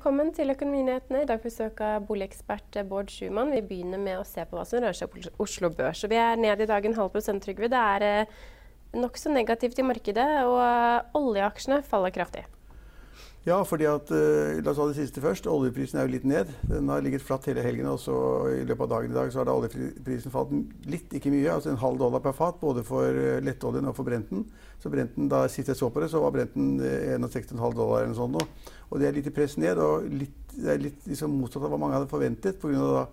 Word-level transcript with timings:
Velkommen 0.00 0.30
til 0.32 0.48
Økonominyhetene. 0.48 1.18
I 1.20 1.26
dag 1.28 1.42
besøker 1.44 1.98
boligekspert 2.08 2.78
Bård 2.88 3.10
Schumann. 3.12 3.50
Vi 3.52 3.60
begynner 3.60 4.00
med 4.00 4.16
å 4.16 4.22
se 4.24 4.40
på 4.48 4.56
hva 4.56 4.62
som 4.64 4.80
rører 4.80 4.96
seg 4.96 5.10
på 5.12 5.20
Oslo 5.44 5.68
Børs. 5.76 6.00
Vi 6.08 6.16
er 6.16 6.40
ned 6.40 6.62
i 6.64 6.68
dag 6.70 6.88
en 6.88 6.96
halv 6.96 7.12
prosent, 7.12 7.44
Trygve. 7.44 7.68
Det 7.68 7.82
er 7.98 8.06
eh, 8.06 8.38
nokså 8.96 9.28
negativt 9.28 9.76
i 9.76 9.84
markedet, 9.84 10.24
og 10.48 10.56
eh, 10.64 11.20
oljeaksjene 11.20 11.82
faller 11.84 12.16
kraftig. 12.16 12.46
Ja, 13.44 13.58
fordi 13.64 13.86
at, 13.88 14.10
uh, 14.12 14.58
la 14.60 14.72
oss 14.72 14.76
ta 14.76 14.86
det 14.88 14.96
siste 14.98 15.20
først. 15.24 15.46
Oljeprisen 15.48 15.96
er 15.96 16.04
jo 16.04 16.12
litt 16.12 16.26
ned. 16.28 16.48
Den 16.68 16.90
har 16.92 17.00
ligget 17.04 17.24
flatt 17.24 17.46
hele 17.48 17.62
helgen. 17.64 17.88
og 17.88 17.96
så 18.00 18.16
I 18.52 18.66
løpet 18.68 18.84
av 18.84 18.90
dagen 18.90 19.12
i 19.12 19.16
dag 19.16 19.32
så 19.32 19.40
har 19.40 19.52
oljeprisen 19.52 20.32
falt 20.32 20.52
litt, 20.84 21.12
ikke 21.16 21.32
mye. 21.32 21.48
altså 21.48 21.72
En 21.72 21.80
halv 21.80 22.00
dollar 22.00 22.20
per 22.24 22.36
fat, 22.36 22.60
både 22.60 22.84
for 22.84 23.40
lettoljen 23.40 23.88
og 23.88 23.96
for 23.96 24.08
brenten. 24.08 24.44
Så 24.80 24.92
brenten, 24.92 25.28
Da 25.28 25.46
sist 25.48 25.68
jeg 25.68 25.76
så 25.76 25.88
på 25.88 26.00
det, 26.00 26.10
så 26.12 26.20
var 26.20 26.36
brenten 26.36 26.80
uh, 26.80 27.16
61,5 27.16 27.56
dollar 27.76 28.02
eller 28.02 28.12
noe 28.12 28.20
sånt. 28.20 28.36
Nå. 28.36 28.76
Og 28.90 29.00
det 29.00 29.08
er 29.08 29.16
litt 29.16 29.30
i 29.30 29.34
press 29.34 29.56
ned. 29.60 29.78
og 29.78 30.06
litt, 30.10 30.36
Det 30.50 30.70
er 30.72 30.78
litt 30.82 31.06
liksom, 31.06 31.34
motsatt 31.40 31.62
av 31.62 31.70
hva 31.70 31.78
mange 31.78 31.98
hadde 31.98 32.10
forventet. 32.10 32.58
På 32.60 32.68
grunn 32.68 32.82
av 32.82 32.94
da, 32.96 33.04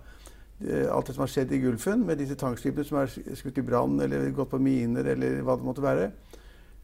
uh, 0.66 0.96
alt 0.96 1.06
det 1.06 1.14
som 1.14 1.24
har 1.24 1.32
skjedd 1.32 1.54
i 1.54 1.62
Gulfen, 1.62 2.04
med 2.06 2.18
disse 2.18 2.38
tankskipene 2.38 2.84
som 2.84 2.98
er 3.02 3.12
skutt 3.38 3.58
i 3.58 3.66
brann 3.66 4.00
eller 4.00 4.30
gått 4.34 4.50
på 4.50 4.62
miner 4.62 5.06
eller 5.14 5.40
hva 5.46 5.56
det 5.56 5.68
måtte 5.68 5.84
være. 5.84 6.10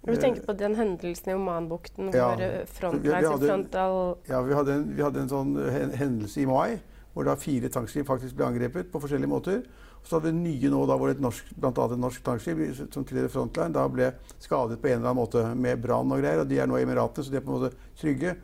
Du 0.04 0.16
tenker 0.20 0.44
på 0.44 0.52
den 0.52 0.74
hendelsen 0.76 1.30
i 1.32 1.34
Omanbukten 1.34 2.10
hvor 2.12 2.40
ja, 2.42 2.64
Frontline 2.68 3.22
hadde, 3.24 3.46
frontal 3.48 3.94
Ja, 4.28 4.42
vi 4.44 4.52
hadde, 4.52 4.74
en, 4.76 4.90
vi 4.92 5.00
hadde 5.00 5.22
en 5.22 5.30
sånn 5.30 5.54
hendelse 5.96 6.42
i 6.42 6.44
mai 6.48 6.76
hvor 7.14 7.24
da 7.28 7.36
fire 7.38 7.70
tankskip 7.70 8.08
faktisk 8.08 8.36
ble 8.36 8.48
angrepet 8.48 8.90
på 8.92 9.00
forskjellige 9.00 9.30
måter. 9.30 9.62
Og 10.02 10.08
så 10.08 10.18
hadde 10.18 10.32
vi 10.32 10.40
nye 10.42 10.70
nå 10.72 10.82
da 10.90 10.96
hvor 11.00 11.12
et 11.12 11.22
norsk, 11.22 11.52
blant 11.56 11.78
annet 11.80 11.94
et 11.96 12.02
norsk 12.02 12.24
tankskip 12.26 12.58
som 12.92 13.06
tilhører 13.06 13.30
Frontline 13.32 13.72
da 13.72 13.86
ble 13.88 14.10
skadet 14.42 14.80
på 14.82 14.90
en 14.90 14.98
eller 14.98 15.12
annen 15.12 15.20
måte 15.22 15.44
med 15.54 15.80
brann 15.80 16.10
og 16.12 16.20
greier. 16.20 16.42
og 16.42 16.50
De 16.50 16.58
er 16.60 16.68
nå 16.68 16.76
i 16.76 16.84
Emiratene, 16.84 17.24
så 17.24 17.32
de 17.32 17.38
er 17.38 17.46
på 17.46 17.54
en 17.54 17.62
måte 17.62 17.88
trygge. 18.00 18.34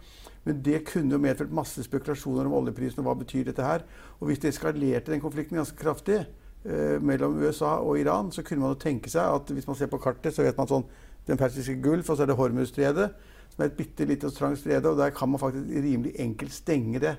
Men 0.45 0.63
det 0.65 0.85
kunne 0.89 1.13
jo 1.13 1.21
medført 1.21 1.53
masse 1.53 1.83
spekulasjoner 1.85 2.49
om 2.49 2.57
oljeprisen 2.63 3.03
og 3.03 3.11
hva 3.11 3.17
betyr 3.21 3.51
dette 3.51 3.65
her. 3.65 3.85
Og 4.21 4.31
hvis 4.31 4.41
det 4.41 4.55
eskalerte 4.55 5.13
den 5.13 5.23
konflikten 5.23 5.61
ganske 5.61 5.77
kraftig 5.77 6.23
eh, 6.23 6.97
mellom 7.03 7.37
USA 7.43 7.77
og 7.85 8.01
Iran, 8.01 8.33
så 8.33 8.45
kunne 8.47 8.65
man 8.65 8.75
jo 8.75 8.81
tenke 8.81 9.13
seg 9.13 9.27
at 9.37 9.53
hvis 9.53 9.69
man 9.69 9.77
ser 9.77 9.91
på 9.93 10.01
kartet, 10.01 10.33
så 10.35 10.47
vet 10.47 10.57
man 10.59 10.71
sånn 10.71 10.87
den 11.29 11.41
persiske 11.41 11.77
gulf, 11.85 12.09
og 12.09 12.17
så 12.17 12.25
er 12.25 12.31
det 12.31 12.39
Hormuzstredet, 12.39 13.11
som 13.53 13.65
er 13.65 13.69
et 13.69 13.77
bitte 13.77 14.07
lite 14.09 14.31
og 14.31 14.37
trangt 14.37 14.63
strede. 14.63 14.89
Og 14.89 14.99
der 14.99 15.13
kan 15.15 15.29
man 15.29 15.43
faktisk 15.43 15.69
rimelig 15.85 16.15
enkelt 16.23 16.57
stenge 16.57 17.03
det. 17.03 17.19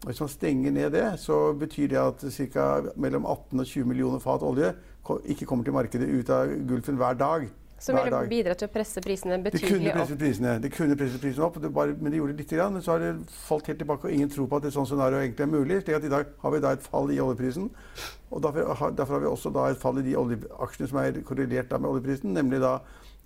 Og 0.00 0.12
hvis 0.12 0.22
man 0.22 0.32
stenger 0.32 0.72
ned 0.72 0.94
det, 0.94 1.06
så 1.20 1.52
betyr 1.52 1.90
det 1.90 1.98
at 2.00 2.22
ca. 2.54 2.68
mellom 2.96 3.26
18 3.26 3.60
og 3.60 3.66
20 3.66 3.90
millioner 3.90 4.22
fat 4.22 4.46
olje 4.46 4.72
ikke 5.26 5.46
kommer 5.48 5.64
til 5.64 5.74
markedet 5.74 6.06
ut 6.08 6.30
av 6.30 6.52
Gulfen 6.68 6.96
hver 7.00 7.18
dag. 7.18 7.48
Som 7.80 7.96
ville 7.96 8.20
bidra 8.28 8.54
til 8.58 8.68
å 8.68 8.72
presse 8.72 9.00
prisene 9.04 9.38
betydelig 9.40 9.94
opp? 9.94 10.12
Prisene, 10.20 10.58
De 10.60 10.70
kunne 10.72 10.96
presse 11.00 11.20
prisene 11.22 11.46
opp, 11.46 11.56
bare, 11.72 11.96
men 11.96 12.12
det 12.12 12.20
gjorde 12.20 12.36
det 12.36 12.44
lite 12.44 12.58
grann. 12.58 12.74
Men 12.76 12.84
så 12.84 12.94
har 12.94 13.04
det 13.04 13.12
falt 13.46 13.70
helt 13.72 13.80
tilbake, 13.80 14.08
og 14.08 14.12
ingen 14.14 14.32
tror 14.32 14.50
på 14.50 14.60
at 14.60 14.68
et 14.68 14.76
sånt 14.76 14.90
scenario 14.90 15.22
egentlig 15.22 15.46
er 15.46 15.52
mulig. 15.54 15.82
slik 15.82 15.96
at 15.96 16.04
I 16.04 16.12
dag 16.12 16.34
har 16.42 16.54
vi 16.54 16.60
da 16.60 16.74
et 16.76 16.84
fall 16.84 17.10
i 17.10 17.20
oljeprisen. 17.24 17.70
og 18.30 18.42
Derfor, 18.42 18.90
derfor 18.96 19.14
har 19.16 19.20
vi 19.24 19.30
også 19.30 19.54
da 19.54 19.70
et 19.70 19.80
fall 19.80 19.98
i 19.98 20.04
de 20.10 20.16
oljeaksjene 20.16 20.90
som 20.92 20.98
er 21.00 21.22
korrelert 21.24 21.72
med 21.80 21.90
oljeprisen, 21.90 22.34
nemlig 22.36 22.60
da 22.60 22.76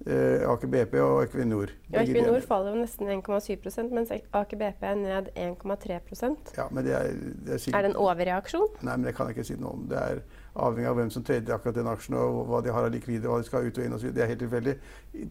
eh, 0.07 0.47
Aker 0.49 0.71
BP 0.71 0.95
og 1.03 1.25
Equinor. 1.25 1.75
Ja, 1.91 2.05
Equinor 2.05 2.41
faller 2.47 2.77
jo 2.77 2.85
nesten 2.85 3.11
1,7 3.11 3.91
mens 3.91 4.15
Aker 4.15 4.61
BP 4.61 4.87
er 4.87 4.97
ned 5.03 5.35
1,3% 5.35 6.55
ja, 6.57 6.69
men 6.71 6.87
det 6.87 6.95
er, 6.95 7.11
det 7.45 7.59
er, 7.59 7.59
sikkert, 7.59 7.79
er 7.79 7.87
det 7.87 7.93
en 7.93 8.01
overreaksjon? 8.07 8.71
Nei, 8.83 8.97
men 8.97 9.11
det 9.11 9.17
kan 9.19 9.31
jeg 9.31 9.39
ikke 9.39 9.49
si 9.51 9.59
noe 9.59 9.77
om. 9.79 9.87
Det 9.91 9.99
er 10.01 10.23
avhengig 10.55 10.89
av 10.89 10.99
hvem 10.99 11.11
som 11.11 11.25
trader 11.27 11.57
akkurat 11.57 11.77
den 11.79 11.91
aksjen, 11.91 12.17
og 12.19 12.45
hva 12.51 12.61
de 12.63 12.73
har 12.75 12.87
av 12.87 12.93
likvide, 12.95 13.27
hva 13.27 13.41
de 13.41 13.49
skal 13.49 13.67
ut 13.67 13.79
og 13.79 13.87
inn 13.87 13.97
osv. 13.97 14.13
Det 14.15 14.23
er 14.23 14.31
helt 14.31 14.43
tilfeldig. 14.45 14.75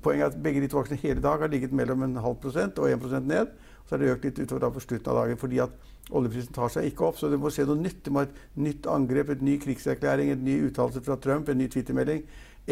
Poenget 0.03 0.25
er 0.25 0.31
at 0.31 0.43
begge 0.43 0.63
de 0.63 0.69
to 0.71 0.81
aksjene 0.81 1.01
hele 1.03 1.23
dag 1.23 1.43
har 1.45 1.51
ligget 1.51 1.75
mellom 1.75 2.03
en 2.03 2.19
halv 2.23 2.39
prosent 2.43 2.79
og 2.81 2.91
1% 2.91 3.29
ned. 3.29 3.53
Så 3.83 3.95
har 3.95 4.03
det 4.03 4.13
økt 4.13 4.27
litt 4.27 4.41
utover 4.43 4.65
da 4.65 4.71
på 4.73 4.83
slutten 4.83 5.11
av 5.11 5.19
dagen 5.21 5.39
fordi 5.39 5.59
at 5.63 5.75
oljeprisen 6.11 6.55
tar 6.55 6.71
seg 6.71 6.87
ikke 6.89 7.07
opp. 7.07 7.19
Så 7.19 7.31
du 7.31 7.37
må 7.39 7.51
se 7.53 7.65
noe 7.67 7.79
nytt. 7.79 8.03
Det 8.03 8.13
må 8.13 8.25
et 8.25 8.39
nytt 8.59 8.87
angrep, 8.91 9.31
et 9.31 9.43
ny 9.43 9.57
krigserklæring, 9.63 10.33
en 10.33 10.43
ny 10.43 10.59
uttalelse 10.67 11.03
fra 11.03 11.19
Trump, 11.23 11.49
en 11.49 11.59
ny 11.59 11.69
Twitter-melding. 11.71 12.23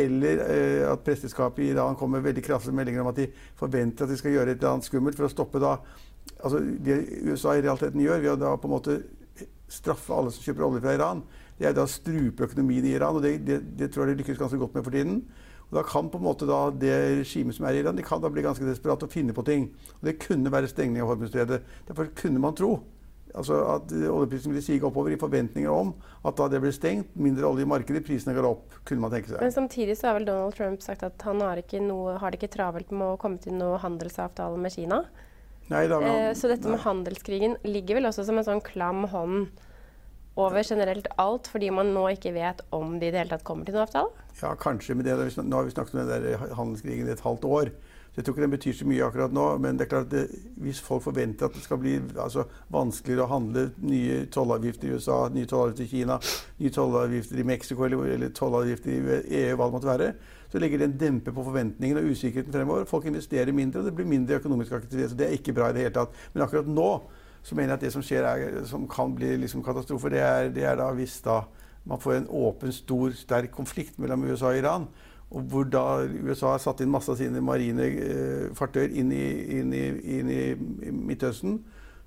Eller 0.02 0.44
eh, 0.46 0.86
at 0.88 1.04
presteskapet 1.04 1.66
i 1.66 1.72
Iran 1.74 1.98
kommer 2.00 2.20
med 2.20 2.30
veldig 2.30 2.44
kraftige 2.46 2.76
meldinger 2.76 3.04
om 3.04 3.12
at 3.12 3.20
de 3.20 3.28
forventer 3.60 4.08
at 4.08 4.12
de 4.12 4.20
skal 4.20 4.36
gjøre 4.36 4.54
et 4.54 4.62
eller 4.62 4.78
annet 4.78 4.88
skummelt 4.88 5.20
for 5.20 5.28
å 5.28 5.32
stoppe 5.34 5.60
da 5.60 5.76
altså 6.42 6.60
Det 6.60 6.96
USA 7.28 7.56
i 7.58 7.64
realiteten 7.64 8.02
gjør, 8.02 8.22
ved 8.22 8.32
å 8.36 8.40
da 8.40 8.52
på 8.60 8.70
en 8.70 8.76
måte 8.76 8.98
straffe 9.72 10.14
alle 10.14 10.32
som 10.34 10.44
kjøper 10.46 10.68
olje 10.68 10.84
fra 10.84 10.96
Iran, 10.98 11.24
det 11.62 11.70
er 11.70 11.78
da 11.78 11.86
strupe 11.90 12.48
økonomien 12.48 12.86
i 12.90 12.96
Iran. 12.98 13.20
og 13.20 13.26
Det, 13.26 13.36
det, 13.46 13.62
det 13.78 13.92
tror 13.94 14.08
jeg 14.08 14.16
de 14.16 14.24
lykkes 14.24 14.40
ganske 14.42 14.58
godt 14.58 14.74
med 14.74 14.86
for 14.88 14.98
tiden. 14.98 15.20
Og 15.70 15.78
da 15.78 15.84
kan 15.88 16.10
på 16.12 16.20
en 16.20 16.26
måte 16.26 16.48
da 16.50 16.64
det 16.74 16.96
regimet 17.22 17.56
som 17.56 17.68
er 17.70 17.78
i 17.78 17.84
Iran, 17.84 17.96
de 17.96 18.04
kan 18.04 18.20
da 18.24 18.32
bli 18.34 18.44
ganske 18.44 18.66
desperate 18.66 19.08
og 19.08 19.14
finne 19.14 19.36
på 19.36 19.46
ting. 19.48 19.70
Og 20.00 20.10
Det 20.10 20.18
kunne 20.26 20.52
være 20.52 20.72
stengning 20.72 21.04
av 21.04 21.14
Hormuzstredet. 21.14 21.62
Derfor 21.88 22.10
kunne 22.18 22.42
man 22.42 22.58
tro 22.58 22.80
altså 23.32 23.62
at 23.78 23.94
oljeprisen 24.12 24.52
ville 24.52 24.64
sige 24.66 24.84
oppover 24.84 25.14
i 25.14 25.20
forventninger 25.20 25.72
om 25.72 25.94
at 26.28 26.36
da 26.36 26.50
det 26.52 26.60
ble 26.60 26.72
stengt, 26.76 27.14
mindre 27.16 27.48
olje 27.48 27.64
i 27.64 27.70
markedet, 27.70 28.04
prisene 28.04 28.36
går 28.36 28.48
opp. 28.50 28.76
kunne 28.84 29.06
man 29.06 29.14
tenke 29.14 29.32
seg. 29.32 29.40
Men 29.40 29.54
samtidig 29.56 29.96
så 29.96 30.10
har 30.10 30.20
vel 30.20 30.28
Donald 30.28 30.58
Trump 30.58 30.84
sagt 30.84 31.06
at 31.08 31.24
han 31.24 31.40
har, 31.40 31.62
ikke 31.64 31.80
noe, 31.80 32.18
har 32.20 32.32
det 32.32 32.42
ikke 32.42 32.52
travelt 32.58 32.92
med 32.92 33.14
å 33.14 33.20
komme 33.22 33.40
til 33.40 33.56
noen 33.56 33.80
handelsavtale 33.80 34.60
med 34.60 34.76
Kina. 34.76 35.04
Nei, 35.72 35.86
da, 35.88 36.02
eh, 36.04 36.34
så 36.36 36.52
dette 36.52 36.68
med 36.68 36.84
handelskrigen 36.84 37.56
ligger 37.64 38.02
vel 38.02 38.10
også 38.10 38.28
som 38.28 38.42
en 38.42 38.48
sånn 38.50 38.64
klam 38.66 39.06
hånd 39.14 39.62
over 40.40 40.64
generelt 40.64 41.08
alt, 41.19 41.47
fordi 41.52 41.69
man 41.74 41.92
nå 41.96 42.06
ikke 42.14 42.34
vet 42.36 42.62
om 42.72 43.00
de 43.00 43.09
i 43.09 43.12
det 43.12 43.24
hele 43.24 43.34
tatt 43.34 43.47
kommer 43.47 43.68
til 43.68 43.75
noen 43.75 43.88
avtale? 43.88 44.28
Ja, 44.42 44.53
kanskje. 44.56 44.96
Men 44.96 45.08
det, 45.08 45.18
nå 45.44 45.58
har 45.58 45.68
vi 45.68 45.74
snakket 45.75 45.97
om 45.97 46.06
den 46.06 46.28
der 46.28 46.53
handelskrigen 46.56 47.09
i 47.09 47.16
et 47.16 47.25
halvt 47.25 47.47
år. 47.50 47.74
Så 48.12 48.19
jeg 48.19 48.25
tror 48.25 48.36
ikke 48.36 48.44
den 48.44 48.52
betyr 48.52 48.74
så 48.75 48.86
mye 48.90 49.06
akkurat 49.06 49.36
nå. 49.36 49.46
Men 49.64 49.78
det 49.80 49.86
er 49.86 49.90
klart 49.94 50.09
at 50.09 50.12
det, 50.12 50.40
hvis 50.59 50.81
folk 50.84 51.03
forventer 51.06 51.47
at 51.47 51.56
det 51.56 51.64
skal 51.64 51.80
bli 51.80 51.94
altså, 52.20 52.44
vanskeligere 52.72 53.24
å 53.24 53.31
handle 53.31 53.70
nye 53.88 54.25
tollavgifter 54.36 54.90
i 54.90 54.97
USA, 54.97 55.20
nye 55.31 55.47
tollavgifter 55.47 55.86
i 55.88 55.91
Kina, 55.94 56.18
nye 56.59 56.74
tollavgifter 56.75 57.40
i 57.40 57.47
Mexico 57.47 57.88
eller, 57.88 58.12
eller 58.18 58.34
tollavgifter 58.36 58.91
i 58.91 59.00
EU, 59.00 59.56
hva 59.56 59.70
det 59.70 59.75
måtte 59.78 59.91
være, 59.94 60.12
så 60.52 60.59
legger 60.59 60.81
det 60.81 60.90
en 60.90 61.00
dempe 61.06 61.32
på 61.32 61.46
forventningene 61.47 62.03
og 62.03 62.11
usikkerheten 62.11 62.52
fremover. 62.52 62.90
Folk 62.90 63.08
investerer 63.08 63.56
mindre, 63.56 63.79
og 63.79 63.88
det 63.88 63.96
blir 63.96 64.11
mindre 64.11 64.41
økonomisk 64.41 64.76
aktivitet. 64.76 65.14
Så 65.14 65.20
det 65.22 65.29
er 65.29 65.38
ikke 65.40 65.56
bra 65.56 65.72
i 65.72 65.78
det 65.78 65.85
hele 65.85 65.96
tatt. 65.96 66.23
Men 66.34 66.44
akkurat 66.44 66.67
nå 66.67 66.90
så 67.43 67.55
mener 67.55 67.73
jeg 67.73 67.79
at 67.79 67.85
det 67.85 67.93
som 67.93 68.03
skjer, 68.05 68.28
er, 68.28 68.61
som 68.70 68.88
kan 68.90 69.16
bli 69.16 69.35
liksom 69.41 69.64
katastrofe, 69.66 70.09
det 70.14 70.22
er, 70.22 70.49
det 70.53 70.64
er 70.67 70.78
da 70.78 70.91
hvis 70.93 71.20
da 71.26 71.41
man 71.85 71.99
får 71.99 72.14
en 72.14 72.28
åpen, 72.29 72.72
stor, 72.72 73.09
sterk 73.17 73.52
konflikt 73.52 73.99
mellom 73.99 74.23
USA 74.29 74.52
og 74.52 74.58
Iran. 74.58 74.88
Og 75.32 75.41
hvor 75.41 75.64
da 75.64 76.03
USA 76.05 76.52
har 76.52 76.61
satt 76.61 76.82
inn 76.84 76.91
masse 76.91 77.11
av 77.11 77.17
sine 77.17 77.41
marine 77.41 77.85
eh, 77.88 78.49
fartøyer 78.53 78.91
inn 78.99 79.14
inn, 79.16 79.72
inn 79.73 80.29
i, 80.29 80.41
Midtøsten. 80.91 81.61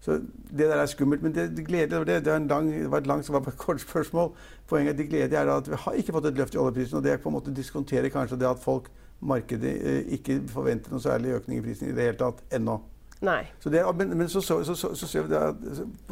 Så 0.05 0.19
det 0.51 0.69
der 0.69 0.77
er 0.77 0.87
skummelt. 0.87 1.23
Men 1.25 1.35
det, 1.35 1.49
det 1.57 1.67
gledelige 1.67 2.05
det, 2.05 2.25
det, 2.27 2.51
lang, 2.51 2.69
det 2.71 2.91
var 2.93 3.01
et 3.01 3.07
langt 3.07 3.57
kort 3.57 3.81
spørsmål. 3.81 4.35
Poenget 4.69 4.99
det 4.99 5.09
gledelige 5.09 5.41
er 5.41 5.51
at 5.57 5.71
vi 5.71 5.81
har 5.87 5.93
ikke 5.93 6.13
fått 6.13 6.27
et 6.27 6.39
løft 6.39 6.55
i 6.55 6.61
oljeprisen. 6.61 6.99
Og 7.01 7.05
det 7.05 7.21
på 7.23 7.33
en 7.33 7.39
måte 7.39 7.55
diskonterer 7.55 8.13
kanskje 8.13 8.39
det 8.39 8.51
at 8.51 8.63
folk, 8.63 8.93
markedet, 9.21 9.75
eh, 9.81 10.03
ikke 10.19 10.43
forventer 10.53 10.93
noe 10.93 11.01
særlig 11.01 11.39
økning 11.39 11.59
i 11.59 11.65
prisen 11.65 11.89
i 11.89 11.97
det 11.97 12.11
hele 12.11 12.21
tatt 12.21 12.45
ennå. 12.53 12.77
Nei. 13.25 13.43
Så 13.63 13.73
det, 13.73 13.83
men, 13.99 14.17
men 14.19 14.29
så, 14.29 14.41
så, 14.45 14.75
så, 14.75 15.25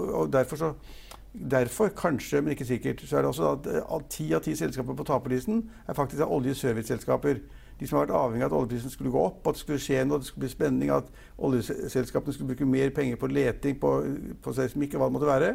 og 0.03 0.33
derfor 0.33 0.61
så 0.61 0.75
Derfor, 1.51 1.89
kanskje, 1.89 2.43
men 2.43 2.53
ikke 2.53 2.65
sikkert, 2.65 3.01
så 3.09 3.17
er 3.17 3.23
det 3.23 3.29
også 3.29 3.51
at 3.97 4.03
ti 4.13 4.27
av 4.37 4.43
ti 4.45 4.53
selskaper 4.57 4.93
på 4.93 5.05
taperlisten 5.09 5.63
er 5.89 5.97
faktisk 5.97 6.27
oljeserviceselskaper. 6.27 7.41
de 7.81 7.87
som 7.89 7.99
har 7.99 8.05
vært 8.05 8.17
avhengig 8.17 8.45
av 8.45 8.53
at 8.53 8.57
oljeprisen 8.59 8.91
skulle 8.93 9.11
gå 9.11 9.19
opp, 9.19 9.47
at 9.49 9.57
det 9.57 9.61
skulle 9.63 9.81
skje 9.81 10.05
noe, 10.05 10.19
at 10.19 10.23
det 10.23 10.29
skulle 10.29 10.45
bli 10.45 10.51
spenning, 10.53 10.91
at 10.91 11.09
oljeselskapene 11.39 12.35
skulle 12.37 12.53
bruke 12.53 12.69
mer 12.69 12.93
penger 12.95 13.17
på 13.17 13.27
leting, 13.27 13.81
på, 13.81 13.95
på 14.45 14.53
seismikk 14.53 14.95
og 14.95 15.01
hva 15.01 15.09
det 15.09 15.17
måtte 15.17 15.31
være. 15.31 15.49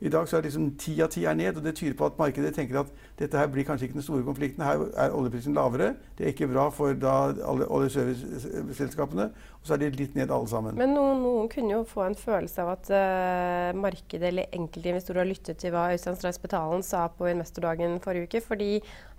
I 0.00 0.08
dag 0.08 0.28
så 0.28 0.38
er 0.38 0.46
liksom 0.46 0.70
ti 0.80 0.94
av 1.04 1.10
ti 1.12 1.26
ned, 1.36 1.58
og 1.58 1.64
det 1.64 1.74
tyder 1.76 1.96
på 1.98 2.06
at 2.08 2.16
markedet 2.18 2.54
tenker 2.56 2.80
at 2.80 2.92
dette 3.18 3.36
her 3.36 3.50
blir 3.52 3.66
kanskje 3.68 3.88
ikke 3.88 3.98
den 3.98 4.06
store 4.06 4.24
konflikten. 4.24 4.64
Her 4.64 4.86
er 4.96 5.12
oljeprisen 5.12 5.54
lavere. 5.54 5.92
Det 6.16 6.24
er 6.24 6.32
ikke 6.32 6.48
bra 6.48 6.70
for 6.72 6.96
da 6.96 7.34
alle 7.44 7.68
oljeserviceselskapene. 7.68 9.28
Og 9.60 9.68
så 9.68 9.76
er 9.76 9.82
de 9.82 9.90
litt 9.92 10.14
ned 10.16 10.32
alle 10.32 10.48
sammen. 10.48 10.78
Men 10.80 10.94
noen, 10.96 11.20
noen 11.20 11.50
kunne 11.52 11.74
jo 11.74 11.82
få 11.84 12.06
en 12.06 12.16
følelse 12.16 12.64
av 12.64 12.70
at 12.78 12.88
uh, 12.94 13.76
markedet 13.76 14.30
eller 14.30 14.56
enkelte 14.56 14.88
investorer 14.94 15.20
har 15.20 15.28
lyttet 15.28 15.60
til 15.60 15.74
hva 15.74 15.90
Øystein 15.92 16.16
Strauss 16.16 16.40
Betalen 16.40 16.84
sa 16.86 17.02
på 17.12 17.28
investordagen 17.28 17.98
forrige 18.00 18.30
uke. 18.30 18.40
fordi 18.46 18.70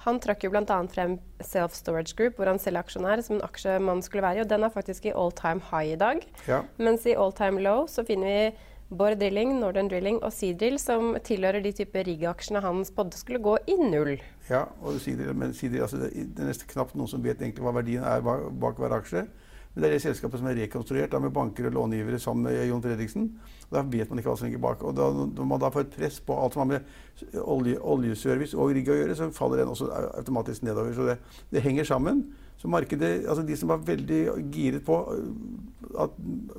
han 0.01 0.17
trakk 0.17 0.47
jo 0.47 0.49
bl.a. 0.49 0.79
frem 0.89 1.19
Self 1.45 1.77
Storage 1.77 2.17
Group, 2.17 2.39
hvor 2.39 2.49
han 2.49 2.57
selv 2.57 2.79
er 2.79 2.87
aksjonær, 2.87 3.21
som 3.21 3.37
en 3.37 3.45
aksje 3.45 3.77
man 3.85 4.01
skulle 4.01 4.25
være 4.25 4.41
i. 4.41 4.43
Og 4.47 4.49
den 4.49 4.65
er 4.65 4.73
faktisk 4.73 5.05
i 5.05 5.13
all 5.13 5.29
time 5.37 5.61
high 5.69 5.93
i 5.93 6.01
dag. 6.01 6.25
Ja. 6.49 6.63
Mens 6.81 7.05
i 7.05 7.13
all 7.13 7.37
time 7.37 7.61
low 7.61 7.85
så 7.85 8.01
finner 8.07 8.33
vi 8.33 8.70
Borr 8.91 9.15
Drilling, 9.15 9.53
Northern 9.61 9.87
Drilling 9.87 10.17
og 10.19 10.33
Seadrill, 10.35 10.75
som 10.81 11.13
tilhører 11.23 11.63
de 11.63 11.71
type 11.75 12.01
riggaksjene 12.03 12.59
han 12.63 12.81
spådde 12.87 13.19
skulle 13.19 13.39
gå 13.39 13.53
i 13.71 13.77
null. 13.79 14.17
Ja, 14.49 14.65
Seadrill, 14.99 15.31
men 15.37 15.53
Seadrill, 15.55 15.85
altså 15.85 16.01
det, 16.01 16.11
det, 16.11 16.43
er 16.43 16.51
nesten 16.51 16.67
knapt 16.73 16.97
noen 16.99 17.07
som 17.07 17.23
vet 17.23 17.39
egentlig 17.39 17.63
hva 17.63 17.71
verdien 17.77 18.03
er 18.03 18.25
bak 18.25 18.81
hver 18.81 18.97
aksje. 18.97 19.23
Men 19.71 19.83
det 19.83 19.87
er 19.87 19.95
det 19.95 20.01
selskapet 20.03 20.41
som 20.41 20.49
er 20.51 20.57
rekonstruert 20.59 21.13
da, 21.13 21.19
med 21.23 21.31
banker 21.31 21.69
og 21.69 21.77
långivere 21.77 22.19
sammen 22.19 22.49
med 22.49 22.59
Jon 22.67 22.83
Fredriksen. 22.83 23.29
Og 23.69 23.77
Da 23.77 23.85
vet 23.87 24.09
man 24.09 24.19
ikke 24.19 24.33
hva 24.33 24.37
som 24.41 24.49
ligger 24.49 24.65
bak. 24.65 24.83
Og 24.83 24.95
da, 24.97 25.07
Når 25.39 25.47
man 25.47 25.61
da 25.63 25.69
får 25.71 25.85
et 25.85 25.95
press 25.95 26.19
på 26.19 26.35
alt 26.35 26.53
som 26.53 26.65
har 26.65 26.71
med 26.73 27.39
olje, 27.39 27.77
oljeservice 27.79 28.57
og 28.57 28.75
rigg 28.75 28.91
å 28.91 28.97
gjøre, 28.99 29.15
så 29.15 29.31
faller 29.31 29.63
den 29.63 29.71
også 29.71 29.87
automatisk 30.19 30.67
nedover. 30.67 30.91
Så 30.93 31.07
det, 31.07 31.17
det 31.51 31.63
henger 31.63 31.87
sammen. 31.87 32.25
Så 32.61 32.69
markedet, 32.69 33.23
altså 33.25 33.41
De 33.41 33.57
som 33.57 33.71
var 33.73 33.81
veldig 33.85 34.21
giret 34.53 34.83
på 34.85 34.97
øh, 35.15 36.01
at 36.03 36.09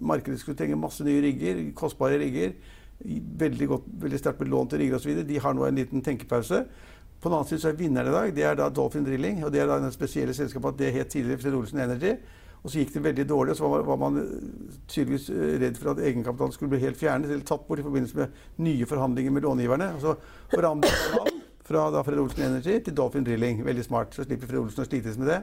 markedet 0.01 0.41
skulle 0.41 0.59
trenge 0.59 0.77
masse 0.77 1.05
nye 1.05 1.23
rigger, 1.23 1.61
kostbare 1.79 2.19
rigger, 2.19 2.57
veldig, 3.39 3.69
godt, 3.69 3.87
veldig 4.03 4.19
sterkt 4.19 4.43
til 4.43 4.79
rigger 4.79 4.97
osv., 4.97 5.23
de 5.29 5.41
har 5.41 5.53
nå 5.55 5.65
en 5.67 5.75
liten 5.75 6.03
tenkepause. 6.03 6.65
På 7.21 7.29
den 7.29 7.37
annen 7.37 7.49
side 7.49 7.61
så 7.61 7.69
er 7.69 7.79
vinneren 7.79 8.11
i 8.11 8.13
dag 8.13 8.35
det 8.35 8.45
er 8.45 8.55
da 8.59 8.69
Dolphin 8.69 9.05
Drilling. 9.05 9.45
og 9.45 9.53
Det 9.53 9.61
er 9.61 9.67
da 9.67 9.79
den 9.79 9.93
spesielle 9.93 10.35
selskapet 10.35 10.69
at 10.69 10.79
det 10.79 10.93
het 10.93 11.09
tidligere 11.09 11.39
Fred 11.39 11.55
Olsen 11.55 11.79
Energy. 11.79 12.17
Og 12.63 12.71
så 12.71 12.79
gikk 12.79 12.93
det 12.95 13.03
veldig 13.05 13.29
dårlig, 13.29 13.51
og 13.51 13.57
så 13.57 13.69
var, 13.69 13.83
var 13.83 13.97
man 13.97 14.19
øh, 14.19 14.43
tydeligvis 14.89 15.31
øh, 15.31 15.61
redd 15.61 15.79
for 15.79 15.91
at 15.91 15.99
egenkapitalen 15.99 16.53
skulle 16.53 16.71
bli 16.71 16.79
helt 16.79 16.99
fjernet 16.99 17.31
eller 17.31 17.45
tatt 17.47 17.67
bort 17.69 17.79
i 17.79 17.83
forbindelse 17.83 18.17
med 18.17 18.27
nye 18.57 18.87
forhandlinger 18.87 19.31
med 19.31 19.43
långiverne. 19.43 19.95
Og 19.95 20.01
så 20.01 20.15
forandret 20.55 20.93
man 21.15 21.43
fra 21.65 21.89
da 21.95 22.03
Fred 22.03 22.19
Olsen 22.19 22.43
Energy 22.43 22.79
til 22.85 22.97
Dolphin 22.97 23.25
Drilling. 23.27 23.65
Veldig 23.65 23.85
smart. 23.85 24.15
Så 24.15 24.27
slipper 24.27 24.47
Fred 24.47 24.63
Olsen 24.63 24.83
å 24.83 24.87
slites 24.87 25.19
med 25.19 25.31
det. 25.31 25.41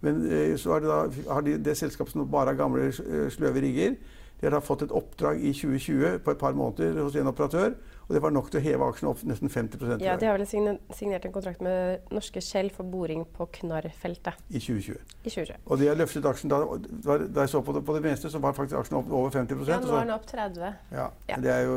Men 0.00 0.22
så 0.58 0.72
har, 0.72 0.80
det, 0.80 0.88
da, 0.88 1.32
har 1.34 1.44
de 1.44 1.58
det 1.60 1.76
selskapet 1.76 2.14
som 2.14 2.24
bare 2.30 2.54
har 2.54 2.60
gamle, 2.60 2.88
eh, 2.88 3.28
sløve 3.32 3.60
rigger. 3.60 3.96
De 4.40 4.46
har 4.46 4.54
da 4.56 4.62
fått 4.64 4.86
et 4.86 4.92
oppdrag 4.96 5.42
i 5.44 5.52
2020 5.52 6.22
på 6.24 6.32
et 6.32 6.38
par 6.40 6.54
måneder 6.56 7.02
hos 7.02 7.16
en 7.20 7.28
operatør. 7.28 7.74
Og 8.10 8.14
det 8.16 8.22
var 8.24 8.32
nok 8.34 8.48
til 8.50 8.58
å 8.58 8.62
heve 8.64 8.86
aksjene 8.90 9.10
opp 9.12 9.20
nesten 9.28 9.52
50% 9.52 10.00
Ja, 10.02 10.16
De 10.18 10.26
har 10.26 10.34
vel 10.34 10.48
signert 10.48 11.26
en 11.28 11.34
kontrakt 11.34 11.60
med 11.62 12.08
norske 12.10 12.40
Shell 12.42 12.72
for 12.74 12.88
boring 12.88 13.22
på 13.36 13.46
Knarrfeltet. 13.60 14.40
I 14.48 14.58
2020. 14.58 14.96
I 15.20 15.30
2020. 15.30 15.60
Og 15.68 15.78
de 15.78 15.90
har 15.92 16.00
løftet 16.00 16.26
aksjen 16.26 16.50
da, 16.50 16.58
da 16.64 17.44
jeg 17.44 17.52
så 17.52 17.60
på 17.62 17.76
det, 17.76 17.84
på 17.86 17.94
det 17.94 18.02
meste, 18.08 18.32
så 18.32 18.40
var 18.42 18.56
faktisk 18.56 18.80
aksjen 18.80 18.98
opp 18.98 19.12
over 19.12 19.30
50 19.36 19.62
Ja, 19.68 19.78
nå 19.84 19.92
er 19.94 20.08
den 20.08 20.14
opp 20.16 20.26
30 20.26 20.64
ja, 20.96 21.06
ja. 21.28 21.38
Det 21.44 21.52
er 21.54 21.68
jo, 21.68 21.76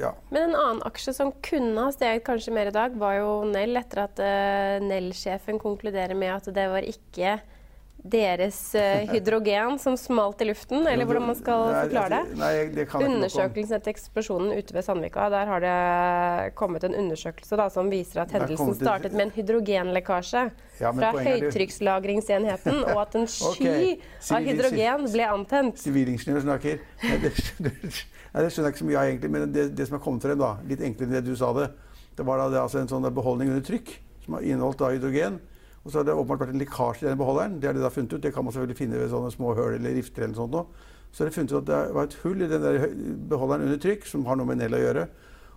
ja. 0.00 0.14
Men 0.30 0.52
en 0.52 0.56
annen 0.62 0.84
aksje 0.88 1.16
som 1.18 1.34
kunne 1.44 1.88
ha 1.88 1.92
steget 1.92 2.24
kanskje 2.30 2.54
mer 2.54 2.70
i 2.70 2.76
dag, 2.78 2.96
var 2.96 3.18
jo 3.18 3.34
Nell, 3.50 3.76
etter 3.82 4.06
at 4.06 4.22
uh, 4.24 4.78
Nell-sjefen 4.86 5.60
konkluderer 5.60 6.16
med 6.16 6.32
at 6.38 6.48
det 6.54 6.70
var 6.70 6.86
ikke 6.88 7.36
deres 8.04 8.58
uh, 8.76 9.04
hydrogen 9.08 9.78
som 9.80 9.96
smalt 9.96 10.42
i 10.44 10.48
luften, 10.50 10.84
eller 10.86 11.08
hvordan 11.08 11.24
man 11.30 11.36
skal 11.38 11.62
nei, 11.70 11.78
forklare 11.86 12.10
det? 12.12 12.36
Nei, 12.36 12.50
det 12.74 12.84
kan 12.90 13.04
Undersøkelsen 13.06 13.78
etter 13.78 13.94
eksplosjonen 13.94 14.52
ute 14.52 14.76
ved 14.76 14.84
Sandvika, 14.84 15.30
der 15.32 15.48
har 15.48 15.64
det 15.64 15.76
kommet 16.58 16.84
en 16.84 16.96
undersøkelse 17.00 17.56
da, 17.56 17.70
som 17.72 17.88
viser 17.92 18.24
at 18.26 18.34
hendelsen 18.36 18.74
startet 18.76 19.16
med 19.16 19.30
en 19.30 19.32
hydrogenlekkasje 19.38 20.44
ja, 20.82 20.90
fra 20.90 21.14
høytrykkslagringsenheten, 21.16 22.82
og 22.92 23.00
at 23.06 23.16
en 23.22 23.24
sky 23.38 23.70
okay. 23.70 23.96
av 24.36 24.50
hydrogen 24.50 25.08
ble 25.08 25.30
antent. 25.38 25.80
Sivilingeniør 25.80 26.44
snakker. 26.44 26.84
Nei, 27.06 27.18
det, 27.24 27.32
det, 27.64 27.80
skjønner 27.88 28.68
jeg 28.68 28.74
ikke 28.74 28.84
så 28.84 28.90
mye 28.90 29.00
av, 29.00 29.08
egentlig, 29.08 29.32
men 29.32 29.48
det, 29.48 29.70
det, 29.72 29.88
som 29.88 29.96
har 29.96 30.04
kommet 30.04 30.28
frem, 30.28 30.36
da, 30.44 30.54
litt 30.68 30.84
enklere 30.84 31.08
enn 31.08 31.18
det 31.22 31.24
du 31.30 31.34
sa 31.40 31.54
det, 31.56 31.70
det 32.14 32.28
var 32.28 32.44
da 32.44 32.52
det, 32.52 32.60
altså 32.60 32.84
en 32.84 32.92
sånn 32.92 33.08
beholdning 33.14 33.48
under 33.54 33.64
trykk 33.64 33.96
som 34.26 34.36
har 34.36 34.44
inneholdt 34.44 34.84
da 34.84 34.92
hydrogen. 34.92 35.40
Og 35.84 35.92
så 35.92 36.00
har 36.00 36.06
det 36.08 36.16
åpenbart 36.16 36.46
vært 36.46 36.54
en 36.54 36.62
lekkasje 36.62 37.04
i 37.04 37.06
denne 37.08 37.20
beholderen. 37.20 37.58
Det 37.60 37.68
har 37.68 37.76
de 37.76 37.84
da 37.84 37.92
funnet 37.92 38.14
ut. 38.16 38.22
Det 38.24 38.32
kan 38.32 38.44
man 38.44 38.54
selvfølgelig 38.54 38.78
finne 38.78 39.00
ved 39.00 39.10
sånne 39.12 39.32
små 39.34 39.52
høl 39.56 39.76
eller 39.76 39.96
rifter 39.98 40.24
eller 40.24 40.32
noe 40.32 40.40
sånt. 40.40 40.56
Nå. 40.56 40.92
Så 41.12 41.22
har 41.22 41.28
de 41.28 41.34
funnet 41.36 41.52
ut 41.52 41.58
at 41.60 41.68
det 41.68 41.80
var 41.94 42.08
et 42.08 42.16
hull 42.22 42.42
i 42.42 42.48
den 42.50 42.64
der 42.64 42.86
beholderen 43.30 43.66
under 43.68 43.80
trykk 43.82 44.08
som 44.08 44.24
har 44.26 44.40
noe 44.40 44.48
med 44.48 44.62
Nell 44.62 44.74
å 44.74 44.80
gjøre. 44.80 45.04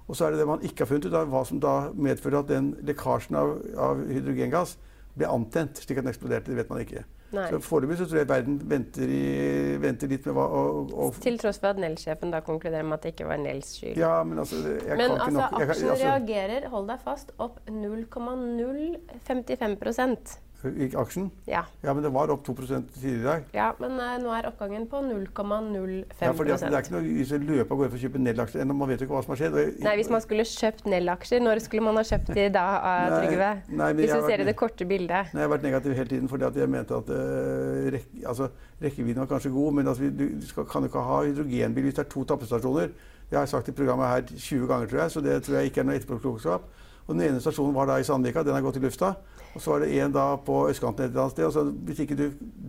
Og 0.07 0.15
så 0.15 0.27
er 0.27 0.35
det 0.35 0.41
det 0.41 0.49
man 0.49 0.63
ikke 0.63 0.83
har 0.83 0.91
funnet 0.91 1.07
ut 1.07 1.15
av, 1.15 1.31
hva 1.31 1.43
som 1.47 1.61
da 1.63 1.75
medførte 1.95 2.43
at 2.43 2.51
den 2.51 2.73
lekkasjen 2.87 3.39
av, 3.39 3.55
av 3.87 4.03
hydrogengass 4.07 4.75
ble 5.17 5.31
antent, 5.31 5.79
slik 5.79 5.97
at 5.99 6.05
den 6.05 6.11
eksploderte. 6.11 6.51
Det 6.51 6.59
vet 6.59 6.71
man 6.71 6.83
ikke. 6.83 7.03
Nei. 7.35 7.49
Så 7.51 7.57
Foreløpig 7.59 7.97
tror 7.99 8.21
jeg 8.21 8.29
verden 8.29 8.55
venter, 8.71 9.09
i, 9.11 9.75
venter 9.83 10.07
litt 10.07 10.23
med 10.29 10.35
hva 10.37 10.45
og, 10.47 10.93
og 10.95 11.15
Til 11.23 11.35
tross 11.41 11.59
for 11.59 11.67
at 11.73 11.79
Nels-sjefen 11.83 12.31
da 12.31 12.39
konkluderer 12.45 12.85
med 12.87 12.95
at 12.99 13.03
det 13.03 13.09
ikke 13.17 13.27
var 13.27 13.37
Nels 13.41 13.69
skyld. 13.75 13.97
Ja, 13.99 14.23
men 14.23 14.39
altså, 14.43 14.55
jeg 14.63 14.95
men 14.95 14.97
kan 14.97 15.11
altså, 15.11 15.27
ikke 15.27 15.35
nok, 15.35 15.51
jeg, 15.59 15.67
aksjen 15.67 15.89
altså, 15.91 16.05
reagerer, 16.05 16.61
hold 16.71 16.85
deg 16.87 16.99
fast, 17.03 17.27
opp 17.43 17.55
0,055 17.67 20.46
Gikk 20.57 20.95
aksjen? 20.97 21.27
Ja. 21.45 21.61
ja. 21.83 21.93
Men 21.93 22.01
det 22.01 22.09
var 22.13 22.31
opp 22.33 22.41
2 22.45 22.53
tidligere 22.57 23.19
i 23.19 23.23
dag. 23.23 23.43
Ja, 23.53 23.67
men 23.77 23.93
uh, 24.01 24.15
nå 24.23 24.31
er 24.33 24.47
oppgangen 24.49 24.87
på 24.89 25.01
0,05% 25.05 26.23
ja, 26.25 26.31
for 26.33 26.49
Det 26.49 26.55
er 26.57 26.77
ikke 26.79 26.95
noe 26.95 27.03
vits 27.05 27.33
å 27.35 27.39
løpe 27.41 27.75
av 27.75 27.81
gårde 27.81 27.91
for 27.91 27.99
å 27.99 28.01
kjøpe 28.01 28.21
Nell-aksjer 28.23 28.63
ennå. 28.63 28.77
Man 28.79 28.89
vet 28.89 29.03
jo 29.03 29.07
ikke 29.07 29.15
hva 29.15 29.21
som 29.25 29.35
har 29.35 29.41
skjedd. 29.43 29.57
Jeg, 29.61 29.75
nei, 29.85 29.93
Hvis 29.99 30.09
man 30.13 30.23
skulle 30.25 30.47
kjøpt 30.49 30.89
Nell-aksjer, 30.89 31.43
når 31.45 31.61
skulle 31.67 31.85
man 31.85 32.01
ha 32.01 32.05
kjøpt 32.09 32.31
de 32.33 32.47
da, 32.55 32.65
uh, 32.81 33.17
Trygve? 33.19 33.51
Hvis 33.99 34.15
du 34.15 34.25
ser 34.31 34.43
i 34.43 34.49
det 34.49 34.55
korte 34.57 34.89
bildet. 34.89 35.29
Nei, 35.35 35.43
Jeg 35.43 35.49
har 35.49 35.53
vært 35.53 35.67
negativ 35.69 35.95
hele 35.99 36.13
tiden 36.15 36.31
fordi 36.31 36.49
jeg 36.63 36.73
mente 36.73 36.97
at 36.97 37.13
uh, 37.13 37.85
rek, 37.93 38.09
altså, 38.25 38.49
rekkevidden 38.81 39.21
var 39.23 39.29
kanskje 39.35 39.53
god, 39.53 39.77
men 39.77 39.93
altså, 39.93 40.09
du 40.09 40.49
skal, 40.49 40.65
kan 40.65 40.81
jo 40.81 40.89
ikke 40.89 41.05
ha 41.05 41.21
hydrogenbil 41.27 41.87
hvis 41.87 41.99
det 42.01 42.05
er 42.07 42.11
to 42.15 42.25
tappestasjoner. 42.33 42.89
Det 43.29 43.35
har 43.35 43.45
jeg 43.45 43.53
sagt 43.53 43.69
i 43.69 43.77
programmet 43.77 44.09
her 44.09 44.25
20 44.33 44.67
ganger, 44.71 44.89
tror 44.89 45.01
jeg, 45.03 45.13
så 45.13 45.21
det 45.21 45.39
tror 45.43 45.59
jeg 45.59 45.69
ikke 45.69 45.83
er 45.83 45.89
noe 45.89 46.01
etterpåklokskap. 46.01 46.67
Og 47.07 47.15
Den 47.15 47.23
ene 47.29 47.39
stasjonen 47.39 47.75
var 47.75 47.87
da 47.87 47.97
i 48.01 48.03
Sandvika, 48.03 48.43
den 48.43 48.53
har 48.53 48.63
gått 48.65 48.77
i 48.77 48.83
lufta. 48.83 49.13
Og 49.55 49.61
så 49.63 49.71
var 49.71 49.79
det 49.81 49.93
en 49.95 50.11
da 50.11 50.25
på 50.43 50.57
østkanten 50.69 51.05
et 51.05 51.13
eller 51.13 51.23
annet 51.23 51.33
sted. 51.33 51.45
og 51.47 51.53
så 51.55 51.63
Hvis 51.87 52.01
ikke 52.03 52.17
du 52.19 52.25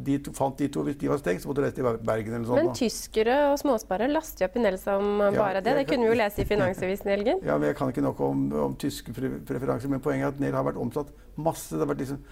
de 0.08 0.18
to, 0.22 0.32
fant 0.32 0.58
de 0.58 0.68
to, 0.72 0.84
hvis 0.86 0.96
de 0.96 1.10
var 1.10 1.18
stengt, 1.18 1.42
så 1.42 1.50
måtte 1.50 1.60
du 1.60 1.66
reise 1.66 1.76
til 1.76 1.88
Bergen 2.06 2.34
eller 2.34 2.46
sånt. 2.46 2.62
Men 2.62 2.70
tyskere 2.78 3.38
og 3.50 3.58
småsparere 3.60 4.08
laster 4.12 4.44
jo 4.44 4.48
opp 4.48 4.56
i 4.56 4.62
Nell 4.62 4.78
bare 4.78 5.58
ja, 5.58 5.60
det. 5.60 5.74
Det 5.80 5.86
kunne 5.90 6.06
vi 6.06 6.12
jo 6.12 6.18
lese 6.22 6.42
i 6.42 6.48
Finansavisen 6.52 7.10
i 7.10 7.16
helgen. 7.16 7.42
Ja, 7.44 7.58
men 7.58 7.68
Jeg 7.68 7.76
kan 7.76 7.90
ikke 7.90 8.04
noe 8.06 8.28
om, 8.30 8.46
om 8.70 8.76
tyske 8.78 9.12
preferanser, 9.12 9.90
men 9.90 10.00
poenget 10.00 10.28
er 10.30 10.36
at 10.36 10.40
Nell 10.40 10.54
har 10.54 10.64
vært 10.70 10.78
omsatt 10.78 11.10
masse. 11.36 11.74
Det 11.74 11.82
har 11.82 11.90
vært 11.90 12.06
liksom, 12.06 12.22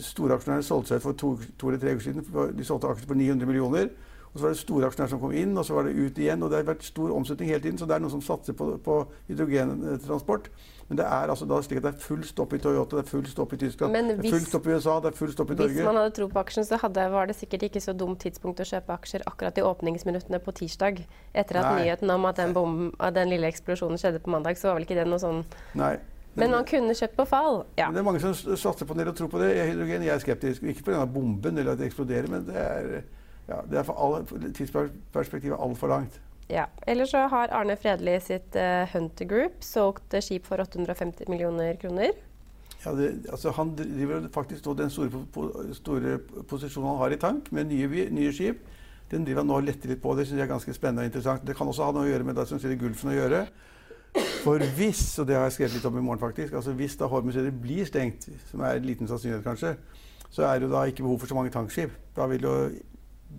Storaksjonærene 0.00 0.64
solgte 0.64 0.94
seg 0.94 1.00
ut 1.00 1.04
for 1.08 1.16
to, 1.20 1.32
to, 1.56 1.72
eller 1.72 1.80
tre 1.80 1.96
uker 1.96 2.04
siden. 2.04 2.52
De 2.56 2.64
solgte 2.64 2.92
aksjer 2.92 3.08
for 3.08 3.18
900 3.18 3.48
millioner. 3.48 3.90
Og 4.36 4.38
så 4.38 4.44
var 4.44 4.52
det 4.52 4.60
store 4.60 4.88
aksjonærer 4.90 5.10
som 5.14 5.20
kom 5.20 5.32
inn, 5.32 5.52
og 5.56 5.64
så 5.64 5.74
var 5.76 5.86
det 5.88 5.96
ut 5.96 6.18
igjen. 6.20 6.42
og 6.42 6.50
Det 6.52 6.58
har 6.58 6.68
vært 6.68 6.84
stor 6.84 7.12
omsetning 7.16 7.48
hele 7.48 7.62
tiden, 7.64 7.78
så 7.80 7.88
det 7.88 7.96
er 7.96 8.02
noen 8.04 8.12
som 8.12 8.24
satser 8.24 8.56
på, 8.56 8.74
på 8.84 8.96
hydrogentransport. 9.30 10.50
Men 10.88 11.00
det 11.00 11.06
er 11.06 11.30
altså 11.32 11.46
da 11.50 11.58
slik 11.66 11.80
at 11.80 11.86
det 11.88 11.90
er 11.96 12.02
full 12.02 12.22
stopp 12.24 12.52
i 12.54 12.58
Toyota, 12.62 13.00
det 13.00 13.02
er 13.02 13.10
full 13.10 13.26
stopp 13.26 13.54
i 13.56 13.58
Tyskland, 13.58 13.96
hvis, 13.96 14.06
det 14.06 14.28
er 14.28 14.34
full 14.36 14.44
stopp 14.46 14.66
i 14.68 14.74
USA, 14.76 14.98
det 15.02 15.10
er 15.10 15.16
full 15.18 15.32
stopp 15.32 15.50
i 15.50 15.56
Norge. 15.58 15.74
Hvis 15.74 15.88
man 15.88 15.98
hadde 15.98 16.12
tro 16.14 16.28
på 16.30 16.42
aksjen, 16.44 16.66
så 16.68 16.78
hadde, 16.78 17.06
var 17.10 17.26
det 17.26 17.34
sikkert 17.38 17.64
ikke 17.66 17.82
så 17.82 17.94
dumt 17.98 18.20
tidspunkt 18.22 18.62
å 18.62 18.66
kjøpe 18.68 18.94
aksjer 18.94 19.24
akkurat 19.26 19.58
i 19.58 19.64
åpningsminuttene 19.66 20.38
på 20.44 20.54
tirsdag. 20.60 21.02
Etter 21.34 21.58
at 21.58 21.66
Nei. 21.72 21.80
nyheten 21.82 22.12
om 22.14 22.28
at 22.30 22.38
den, 22.38 22.54
bomben, 22.54 22.92
at 23.02 23.16
den, 23.18 23.32
lille 23.34 23.50
eksplosjonen 23.50 23.98
skjedde 23.98 24.22
på 24.22 24.30
mandag, 24.30 24.60
så 24.60 24.70
var 24.70 24.78
vel 24.78 24.86
ikke 24.86 25.00
det 25.00 25.08
noe 25.10 25.22
sånn 25.22 25.42
Nei. 25.74 25.96
Men 26.36 26.52
man 26.52 26.66
kunne 26.68 26.94
kjøpt 26.94 27.16
på 27.16 27.24
fall. 27.26 27.62
Ja. 27.80 27.88
det 27.90 28.02
er 28.02 28.04
mange 28.06 28.20
som 28.20 28.34
satser 28.36 28.86
på 28.86 28.94
det 28.94 29.06
og 29.08 29.16
tror 29.16 29.30
på 29.32 29.40
det. 29.40 29.54
Hydrogen, 29.56 30.04
jeg 30.04 30.12
er 30.12 30.20
skeptisk. 30.20 30.66
Ikke 30.68 30.90
pga. 30.90 31.06
bomben 31.08 31.56
eller 31.56 31.72
at 31.72 31.80
det 31.80 31.88
eksploderer, 31.88 32.28
men 32.28 32.44
det 32.44 32.60
er 32.60 32.90
ja, 33.48 33.60
det 33.70 33.78
er 33.78 33.86
for 33.86 33.98
alle, 34.02 34.50
tidsperspektivet 34.52 35.56
altfor 35.58 35.90
langt. 35.90 36.20
Ja. 36.50 36.68
Ellers 36.86 37.10
så 37.10 37.26
har 37.30 37.50
Arne 37.54 37.76
Fredli 37.76 38.14
sitt 38.22 38.54
uh, 38.54 38.86
Hunter 38.92 39.26
Group 39.26 39.64
solgt 39.66 40.14
uh, 40.14 40.22
skip 40.22 40.46
for 40.46 40.62
850 40.62 41.30
millioner 41.32 41.78
kroner. 41.80 42.14
Ja, 42.84 42.92
det, 42.94 43.26
altså 43.32 43.50
Han 43.50 43.74
driver 43.76 44.28
faktisk 44.32 44.64
den 44.78 44.90
store, 44.90 45.10
store, 45.74 46.18
posisjonen 46.48 46.90
han 46.92 46.98
har 46.98 47.14
i 47.14 47.18
tank, 47.18 47.50
med 47.52 47.66
nye, 47.72 48.08
nye 48.10 48.32
skip. 48.32 48.62
Den 49.10 49.24
driver 49.24 49.42
han 49.42 49.50
nå 49.50 49.58
og 49.58 49.66
letter 49.66 49.90
litt 49.90 50.02
på. 50.02 50.14
Det 50.14 50.26
synes 50.26 50.38
jeg 50.38 50.46
er 50.46 50.52
ganske 50.52 50.74
spennende 50.74 51.02
og 51.02 51.10
interessant. 51.10 51.46
Det 51.46 51.56
kan 51.56 51.66
også 51.66 51.86
ha 51.86 51.94
noe 51.94 52.06
å 52.06 52.10
gjøre 52.10 52.26
med 52.26 52.38
det 52.38 52.46
som 52.50 52.62
skjer 52.62 52.74
i 52.74 52.78
Gulfen 52.78 53.10
å 53.10 53.16
gjøre. 53.16 53.42
For 54.42 54.62
hvis, 54.78 55.02
og 55.18 55.26
det 55.28 55.36
har 55.36 55.48
jeg 55.48 55.58
skrevet 55.58 55.76
litt 55.76 55.86
om 55.88 55.98
i 55.98 56.02
morgen 56.02 56.22
faktisk, 56.22 56.54
altså 56.56 56.72
hvis 56.78 56.96
da 56.96 57.08
Hormuseet 57.10 57.54
blir 57.62 57.86
stengt, 57.86 58.28
som 58.50 58.62
er 58.64 58.78
en 58.78 58.86
liten 58.86 59.10
sannsynlighet 59.10 59.44
kanskje, 59.44 59.74
så 60.30 60.46
er 60.46 60.58
det 60.58 60.68
jo 60.68 60.72
da 60.72 60.84
ikke 60.88 61.04
behov 61.04 61.18
for 61.20 61.30
så 61.30 61.36
mange 61.36 61.52
tankskip. 61.54 61.92
Da 62.16 62.26
vil 62.30 62.46
jo 62.46 62.54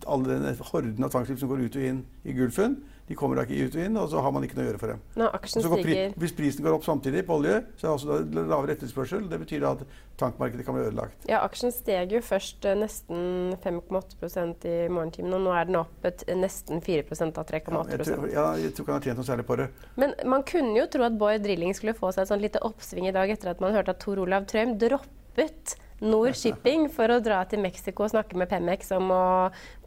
alle 0.05 0.37
den 0.37 0.61
horden 0.71 1.07
av 1.07 1.11
tvangsskip 1.13 1.39
som 1.41 1.49
går 1.51 1.65
ut 1.67 1.79
og 1.79 1.89
inn 1.89 2.05
i 2.27 2.35
Gulfen, 2.37 2.77
de 3.07 3.15
kommer 3.15 3.39
da 3.39 3.45
ikke 3.47 3.69
ut 3.69 3.75
og 3.77 3.83
inn, 3.85 3.97
og 4.01 4.09
så 4.11 4.19
har 4.19 4.33
man 4.35 4.43
ikke 4.43 4.57
noe 4.57 4.65
å 4.65 4.67
gjøre 4.67 4.79
for 4.81 4.91
dem. 4.91 5.03
Når 5.15 5.35
aksjen 5.37 5.63
Så 5.63 5.69
går 5.71 5.83
pri 5.85 5.93
hvis 6.19 6.33
prisen 6.35 6.65
går 6.65 6.75
opp 6.75 6.83
samtidig 6.83 7.23
på 7.27 7.37
olje, 7.37 7.61
så 7.79 7.87
er 7.87 7.87
det 7.87 7.93
også 7.93 8.47
lavere 8.51 8.75
etterspørsel. 8.75 9.29
Det 9.31 9.39
betyr 9.45 9.63
at 9.69 9.85
tankmarkedet 10.19 10.65
kan 10.67 10.75
bli 10.75 10.83
ødelagt. 10.89 11.27
Ja, 11.29 11.39
aksjen 11.45 11.71
steg 11.71 12.11
jo 12.11 12.19
først 12.25 12.67
eh, 12.67 12.75
nesten 12.75 13.55
5,8% 13.63 14.67
i 14.67 14.75
morgentimene, 14.91 15.39
og 15.39 15.47
nå 15.47 15.55
er 15.55 15.71
den 15.71 15.79
opp 15.79 16.09
et, 16.09 16.25
nesten 16.35 16.83
4 16.83 17.07
av 17.07 17.39
Ja, 17.39 17.47
3,8 17.53 17.95
jeg, 17.95 18.03
tror, 18.09 18.27
ja, 18.33 18.45
jeg 18.59 18.75
tror 18.75 18.83
ikke 18.83 18.91
han 18.91 18.99
har 18.99 19.07
tjent 19.07 19.21
noe 19.23 19.31
særlig 19.31 19.47
på 19.47 19.59
det. 19.61 19.71
Men 19.95 20.15
man 20.27 20.43
kunne 20.51 20.75
jo 20.75 20.87
tro 20.91 21.07
at 21.07 21.15
Bård 21.21 21.47
Drilling 21.47 21.77
skulle 21.79 21.95
få 21.95 22.11
seg 22.11 22.25
et 22.25 22.33
sånt 22.33 22.43
lite 22.43 22.63
oppsving 22.67 23.07
i 23.07 23.15
dag 23.15 23.31
etter 23.31 23.55
at 23.55 23.63
man 23.63 23.75
hørte 23.77 23.95
at 23.95 24.03
Tor 24.03 24.19
Olav 24.19 24.51
Trøim 24.51 24.75
droppet 24.81 25.77
Nord 26.01 26.35
Shipping 26.37 26.87
for 26.93 27.09
å 27.09 27.17
dra 27.23 27.39
til 27.49 27.59
Mexico 27.63 28.03
og 28.05 28.11
snakke 28.11 28.37
med 28.37 28.49
Pemex 28.51 28.91
om 28.93 29.09
å 29.09 29.23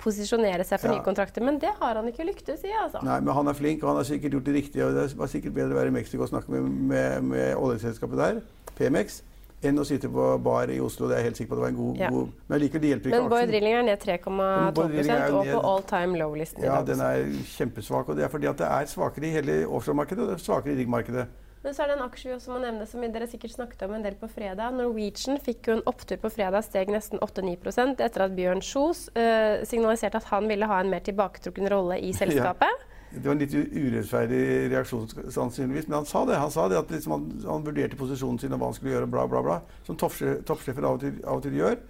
posisjonere 0.03 0.65
seg 0.67 0.81
for 0.81 0.91
Ja. 0.91 0.97
nye 0.97 1.05
kontrakter. 1.07 1.41
Men 1.43 1.59
det 1.59 1.71
har 1.79 1.95
han 1.95 2.07
ikke 2.11 2.27
lyktes 2.27 2.65
i, 2.65 2.73
altså. 2.83 3.03
Nei, 3.05 3.21
men 3.21 3.35
han 3.35 3.49
er 3.49 3.55
flink, 3.55 3.83
og 3.85 3.89
han 3.91 3.97
har 3.97 4.05
sikkert 4.05 4.33
gjort 4.33 4.45
det 4.45 4.55
riktige. 4.55 4.87
og 4.87 4.95
Det 4.95 5.17
var 5.17 5.27
sikkert 5.27 5.55
bedre 5.55 5.75
å 5.75 5.79
være 5.79 5.87
i 5.89 5.97
Mexico 6.01 6.23
og 6.23 6.29
snakke 6.29 6.49
med, 6.51 6.63
med, 6.63 7.23
med 7.23 7.55
oljeselskapet 7.57 8.17
der, 8.17 8.41
Pemex, 8.77 9.23
enn 9.63 9.79
å 9.79 9.85
sitte 9.85 10.09
på 10.09 10.43
bar 10.43 10.71
i 10.73 10.81
Oslo. 10.81 11.07
Det 11.07 11.15
er 11.15 11.21
jeg 11.21 11.29
helt 11.31 11.37
sikker 11.37 11.51
på 11.51 11.55
at 11.55 11.59
det 11.61 11.67
var 11.67 11.69
en 11.69 11.77
god, 11.85 11.97
Ja. 12.01 12.09
god 12.11 12.29
Men 12.49 12.61
likevel, 12.61 12.81
det 12.81 12.91
hjelper 12.91 13.07
ikke 13.11 13.21
Men 13.21 13.31
aksjen. 13.31 13.51
Drilling 13.51 13.75
er 13.75 13.83
ned 13.83 14.07
Men 14.27 14.75
Bård 14.75 14.91
Drilling 14.91 15.11
er 15.11 15.31
3,12 15.31 15.31
jo 15.31 15.37
og 15.39 15.63
på 15.63 15.69
all 15.69 15.83
time 15.83 16.19
low-listen 16.19 16.63
Ja, 16.65 16.83
den 16.83 17.01
er 17.01 17.25
kjempesvak. 17.55 18.09
Og 18.09 18.17
det 18.17 18.25
er 18.25 18.29
fordi 18.29 18.49
at 18.49 18.57
det 18.57 18.67
er 18.67 18.85
svakere 18.87 19.25
i 19.29 19.31
hele 19.31 19.67
offshoremarkedet 19.69 20.19
og 20.19 20.29
det 20.29 20.35
er 20.41 20.43
svakere 20.43 20.73
i 20.75 20.85
riggmarkedet. 20.85 21.27
Men 21.61 21.75
så 21.77 21.85
er 21.85 21.91
det 21.91 21.97
en 21.99 22.07
aksje 22.07 22.31
vi 22.31 22.35
også 22.39 22.55
må 22.55 22.59
nevne 22.63 22.87
som 22.89 23.03
dere 23.05 23.27
sikkert 23.29 23.53
snakket 23.53 23.83
om 23.85 23.93
en 23.93 24.05
del 24.05 24.15
på 24.17 24.31
fredag. 24.33 24.73
Norwegian 24.79 25.37
fikk 25.45 25.69
jo 25.69 25.75
en 25.77 25.83
opptur 25.91 26.17
på 26.23 26.31
fredag, 26.33 26.65
steg 26.65 26.89
nesten 26.93 27.21
8-9 27.21 27.99
etter 28.01 28.25
at 28.25 28.37
Bjørn 28.37 28.63
Kjos 28.65 29.11
eh, 29.13 29.61
signaliserte 29.69 30.23
at 30.23 30.31
han 30.33 30.49
ville 30.49 30.69
ha 30.71 30.79
en 30.81 30.89
mer 30.93 31.05
tilbaketrukken 31.05 31.69
rolle 31.69 31.99
i 32.01 32.15
selskapet. 32.21 32.87
Det 33.11 33.27
var 33.27 33.35
en 33.35 33.43
litt 33.43 33.55
urettferdig 33.55 34.43
reaksjon, 34.71 35.09
sannsynligvis. 35.35 35.89
Men 35.91 35.99
han 35.99 36.09
sa 36.09 36.23
det. 36.29 36.39
Han 36.39 36.53
sa 36.55 36.69
det 36.71 36.79
at 36.79 36.93
liksom 36.95 37.17
han, 37.17 37.25
han 37.43 37.65
vurderte 37.67 37.99
posisjonen 37.99 38.39
sin 38.39 38.55
og 38.55 38.63
hva 38.63 38.69
han 38.71 38.77
skulle 38.79 38.95
gjøre, 38.95 39.09
bla, 39.11 39.27
bla, 39.29 39.43
bla. 39.45 39.57
Som 39.89 39.99
toppsje- 39.99 40.39
toppsjefer 40.47 40.87
av, 40.87 41.03
av 41.27 41.41
og 41.41 41.43
til 41.45 41.59
gjør. 41.59 41.81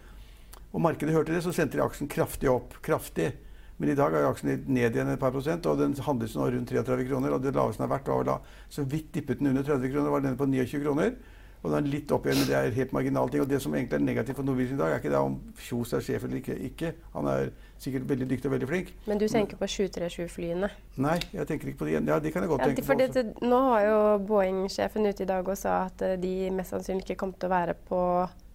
Og 0.72 0.82
markedet 0.82 1.14
hørte 1.14 1.34
det, 1.36 1.42
så 1.44 1.52
sendte 1.54 1.76
de 1.76 1.84
aksjen 1.84 2.08
kraftig 2.10 2.50
opp. 2.50 2.78
Kraftig. 2.86 3.34
Men 3.80 3.88
i 3.88 3.96
dag 3.96 4.12
jo 4.12 4.28
aksjen 4.28 4.62
ned 4.68 4.92
igjen 4.94 5.08
et 5.08 5.20
par 5.22 5.32
prosent, 5.32 5.64
og 5.66 5.78
den 5.80 5.94
handles 6.04 6.34
nå 6.36 6.50
rundt 6.52 6.68
33 6.68 7.08
kroner. 7.08 7.32
Og 7.32 7.42
det 7.42 7.54
laveste 7.56 7.80
den 7.80 7.88
har 7.88 7.94
vært, 7.96 8.08
var 8.12 8.18
vel 8.20 8.28
da 8.34 8.38
så 8.68 8.84
vidt 8.84 9.10
dippet 9.16 9.40
den 9.40 9.48
under 9.54 9.64
30 9.64 9.88
kroner, 9.94 10.10
var 10.12 10.20
den 10.26 10.36
på 10.36 10.44
29 10.46 10.82
kroner. 10.84 11.14
Og 11.60 11.68
den 11.74 11.84
er 11.84 11.90
litt 11.92 12.12
opp 12.16 12.24
igjen, 12.24 12.38
men 12.40 12.46
det 12.48 12.54
er 12.56 12.70
helt 12.76 12.92
marginale 12.96 13.28
ting. 13.32 13.42
Og 13.44 13.48
det 13.48 13.58
som 13.60 13.74
egentlig 13.76 13.98
er 13.98 14.04
negativt 14.04 14.36
for 14.38 14.46
Norwegian 14.48 14.78
i 14.78 14.80
dag, 14.80 14.92
er 14.94 15.00
ikke 15.02 15.10
det 15.12 15.18
om 15.20 15.34
Kjos 15.60 15.90
er 15.92 16.04
sjef 16.06 16.24
eller 16.24 16.38
ikke. 16.38 16.54
ikke. 16.70 16.92
Han 17.12 17.26
er 17.28 17.50
sikkert 17.80 18.06
veldig 18.08 18.28
dyktig 18.30 18.48
og 18.48 18.54
veldig 18.54 18.68
flink. 18.70 18.92
Men 19.08 19.20
du 19.20 19.26
tenker 19.28 19.60
på 19.60 19.68
737-flyene. 19.68 20.70
Nei, 21.04 21.18
jeg 21.36 21.46
tenker 21.50 21.68
ikke 21.72 21.82
på 21.82 21.88
det. 21.90 21.98
Ja, 22.08 22.18
det 22.18 22.32
kan 22.32 22.44
jeg 22.46 22.48
godt 22.52 22.64
Ja, 22.64 22.70
tenke 22.72 22.84
på. 22.86 22.96
også. 22.96 23.12
det, 23.12 23.48
nå 23.48 23.60
har 23.70 23.84
jo 23.88 23.98
Boeing-sjefen 24.28 25.08
ute 25.08 25.24
i 25.24 25.28
dag 25.28 25.48
og 25.52 25.58
sa 25.60 25.82
at 25.90 26.04
de 26.22 26.32
mest 26.56 26.72
sannsynlig 26.72 27.04
ikke 27.04 27.20
kom 27.24 27.32
til 27.36 27.48
å 27.48 27.52
være 27.52 27.76
på 27.88 28.00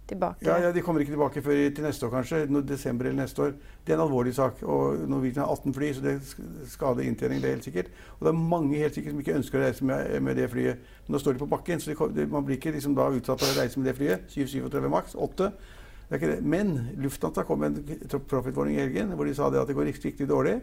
tilbake. 0.07 0.45
Ja, 0.45 0.57
ja, 0.61 0.71
De 0.71 0.81
kommer 0.81 1.01
ikke 1.01 1.11
tilbake 1.15 1.41
før 1.41 1.61
til 1.75 1.83
neste 1.83 2.05
år, 2.05 2.11
kanskje. 2.13 2.45
No, 2.49 2.61
desember 2.61 3.05
eller 3.05 3.23
neste 3.23 3.41
år. 3.41 3.53
Det 3.85 3.93
er 3.93 3.97
en 3.97 4.03
alvorlig 4.07 4.33
sak. 4.35 4.61
og 4.63 4.99
Norwegian 5.09 5.45
har 5.45 5.51
18 5.55 5.73
fly, 5.73 5.93
så 5.93 6.01
det 6.01 6.15
sk- 6.21 6.67
skader 6.69 7.03
inntjening. 7.03 7.41
det 7.41 7.49
er 7.49 7.55
helt 7.55 7.63
sikkert. 7.63 7.87
Og 8.19 8.25
det 8.27 8.33
er 8.33 8.39
mange 8.55 8.77
helt 8.77 8.93
sikkert 8.93 9.11
som 9.15 9.19
ikke 9.19 9.35
ønsker 9.39 9.59
å 9.59 9.63
reise 9.65 9.85
med, 9.85 10.21
med 10.21 10.35
det 10.35 10.49
flyet. 10.51 10.77
Nå 11.09 11.17
står 11.19 11.33
de 11.33 11.39
på 11.39 11.49
bakken, 11.49 11.79
så 11.79 11.93
de, 12.15 12.25
man 12.27 12.45
blir 12.45 12.57
ikke 12.57 12.71
liksom 12.75 12.95
da 12.95 13.09
utsatt 13.09 13.39
for 13.41 13.47
å 13.53 13.61
reise 13.61 13.79
med 13.79 13.87
det 13.89 13.95
flyet. 13.97 14.27
737 14.29 14.89
maks, 14.89 15.15
8. 15.15 15.51
Det 16.09 16.13
er 16.13 16.19
ikke 16.21 16.35
det. 16.35 16.43
Men 16.45 16.75
Lufthansa 17.01 17.43
kom 17.43 17.59
med 17.59 17.77
en 17.77 18.19
profit-warning 18.29 18.75
i 18.77 18.83
helgen 18.85 19.15
hvor 19.17 19.25
de 19.25 19.33
sa 19.33 19.49
det 19.49 19.59
at 19.61 19.67
det 19.67 19.75
går 19.75 19.85
riktig, 19.89 20.11
riktig 20.13 20.27
dårlig. 20.29 20.59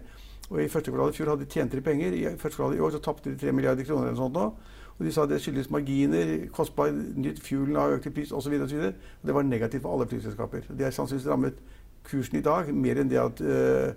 Og 0.52 0.60
I 0.62 0.68
første 0.68 0.90
kvartal 0.92 1.10
i 1.10 1.16
fjor 1.16 1.30
hadde 1.32 1.44
de 1.46 1.50
tjente 1.50 1.76
de 1.78 1.82
penger. 1.82 2.12
I 2.14 2.36
første 2.36 2.56
kvartal 2.60 2.76
i 2.76 2.80
år 2.84 2.90
så 2.94 3.00
tapte 3.02 3.30
de 3.30 3.38
3 3.40 3.52
milliarder 3.56 3.84
kroner. 3.88 4.08
eller 4.12 4.16
sånt 4.20 4.34
nå. 4.36 4.52
Og 4.98 5.06
de 5.06 5.12
sa 5.14 5.26
det 5.26 5.40
skyldes 5.42 5.70
marginer, 5.72 6.32
kostbar 6.54 6.92
nytt 6.92 7.40
fuel 7.42 7.76
har 7.76 7.96
økt 7.96 8.10
i 8.10 8.14
pris 8.14 8.32
osv. 8.32 8.58
Det 8.62 9.34
var 9.34 9.42
negativt 9.46 9.82
for 9.82 9.96
alle 9.96 10.08
flyselskaper. 10.10 10.68
Det 10.70 10.86
har 10.86 10.94
sannsynligvis 10.94 11.30
rammet 11.30 11.62
kursen 12.06 12.38
i 12.38 12.44
dag 12.44 12.72
mer 12.74 13.00
enn 13.00 13.10
det 13.10 13.20
at 13.22 13.42
uh, 13.46 13.92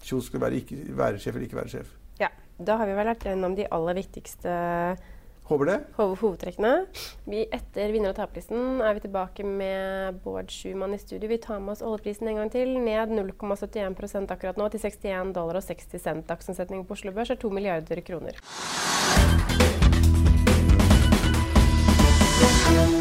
Kjos 0.00 0.30
skulle 0.30 0.46
være, 0.46 0.62
ikke, 0.62 0.76
være 0.96 1.20
sjef 1.20 1.34
eller 1.34 1.46
ikke 1.46 1.60
være 1.60 1.72
sjef. 1.74 1.96
Ja, 2.20 2.30
Da 2.60 2.76
har 2.80 2.88
vi 2.88 2.94
vel 2.96 3.08
vært 3.12 3.24
gjennom 3.24 3.56
de 3.56 3.66
aller 3.72 3.98
viktigste 4.00 4.52
Håper 5.50 5.66
det. 5.66 5.78
Ho 5.96 6.04
hovedtrekkene. 6.14 6.84
Vi, 7.26 7.40
etter 7.50 7.90
vinner- 7.90 8.12
og 8.12 8.18
taperlisten 8.20 8.78
er 8.86 8.94
vi 8.94 9.02
tilbake 9.02 9.42
med 9.42 10.20
Bård 10.22 10.52
Schumann 10.54 10.94
i 10.94 11.00
studio. 11.02 11.26
Vi 11.26 11.40
tar 11.42 11.58
med 11.58 11.74
oss 11.74 11.82
oljeprisen 11.82 12.30
en 12.30 12.38
gang 12.38 12.52
til. 12.54 12.76
Ned 12.78 13.10
0,71% 13.16 14.30
akkurat 14.30 14.60
nå 14.60 14.68
til 14.70 14.84
61 14.86 15.34
dollar 15.34 15.58
og 15.58 15.66
60 15.66 15.98
cent. 15.98 16.28
Dagsomsetning 16.30 16.86
på 16.86 16.94
Oslo 16.94 17.10
Børs 17.10 17.34
er 17.34 17.42
2 17.42 17.50
milliarder 17.50 18.04
kroner. 18.06 18.38
you. 22.70 22.99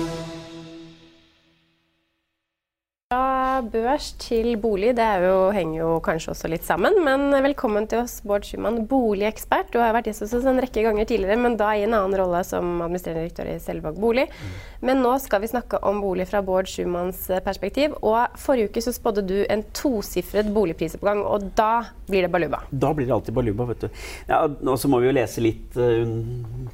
Fra 3.59 3.67
børs 3.67 4.13
til 4.15 4.53
bolig, 4.55 4.93
det 4.95 5.03
er 5.03 5.25
jo, 5.27 5.39
henger 5.51 5.81
jo 5.81 5.87
kanskje 5.99 6.29
også 6.31 6.47
litt 6.47 6.63
sammen. 6.63 6.93
Men 7.03 7.25
velkommen 7.43 7.89
til 7.91 8.05
oss, 8.05 8.21
Bård 8.23 8.45
Schumann, 8.47 8.85
boligekspert. 8.87 9.73
Du 9.73 9.81
har 9.81 9.91
vært 9.91 10.07
gjest 10.07 10.23
hos 10.23 10.35
oss 10.37 10.47
en 10.47 10.61
rekke 10.63 10.85
ganger 10.85 11.09
tidligere, 11.09 11.35
men 11.43 11.57
da 11.59 11.73
i 11.75 11.81
en 11.83 11.97
annen 11.97 12.15
rolle 12.21 12.39
som 12.47 12.79
administrerende 12.85 13.25
direktør 13.25 13.49
i 13.51 13.57
Selvåg 13.59 13.99
bolig. 13.99 14.29
Men 14.79 15.03
nå 15.03 15.11
skal 15.19 15.43
vi 15.43 15.51
snakke 15.51 15.81
om 15.83 15.99
bolig 15.99 16.29
fra 16.31 16.39
Bård 16.39 16.71
Schumanns 16.71 17.25
eh, 17.27 17.43
perspektiv. 17.43 17.99
Og 17.99 18.39
forrige 18.39 18.71
uke 18.71 18.85
så 18.85 18.95
spådde 18.95 19.27
du 19.27 19.35
en 19.41 19.65
tosifret 19.75 20.47
boligprisoppgang, 20.55 21.25
og 21.27 21.51
da 21.59 21.73
blir 22.07 22.29
det 22.29 22.31
baluba. 22.31 22.63
Da 22.71 22.95
blir 22.95 23.11
det 23.11 23.17
alltid 23.17 23.35
baluba, 23.41 23.67
vet 23.73 23.89
du. 23.89 24.03
Ja, 24.31 24.45
og 24.47 24.79
så 24.79 24.87
må 24.87 25.03
vi 25.03 25.11
jo 25.11 25.17
lese 25.19 25.43
litt, 25.43 25.75
uh, 25.75 26.07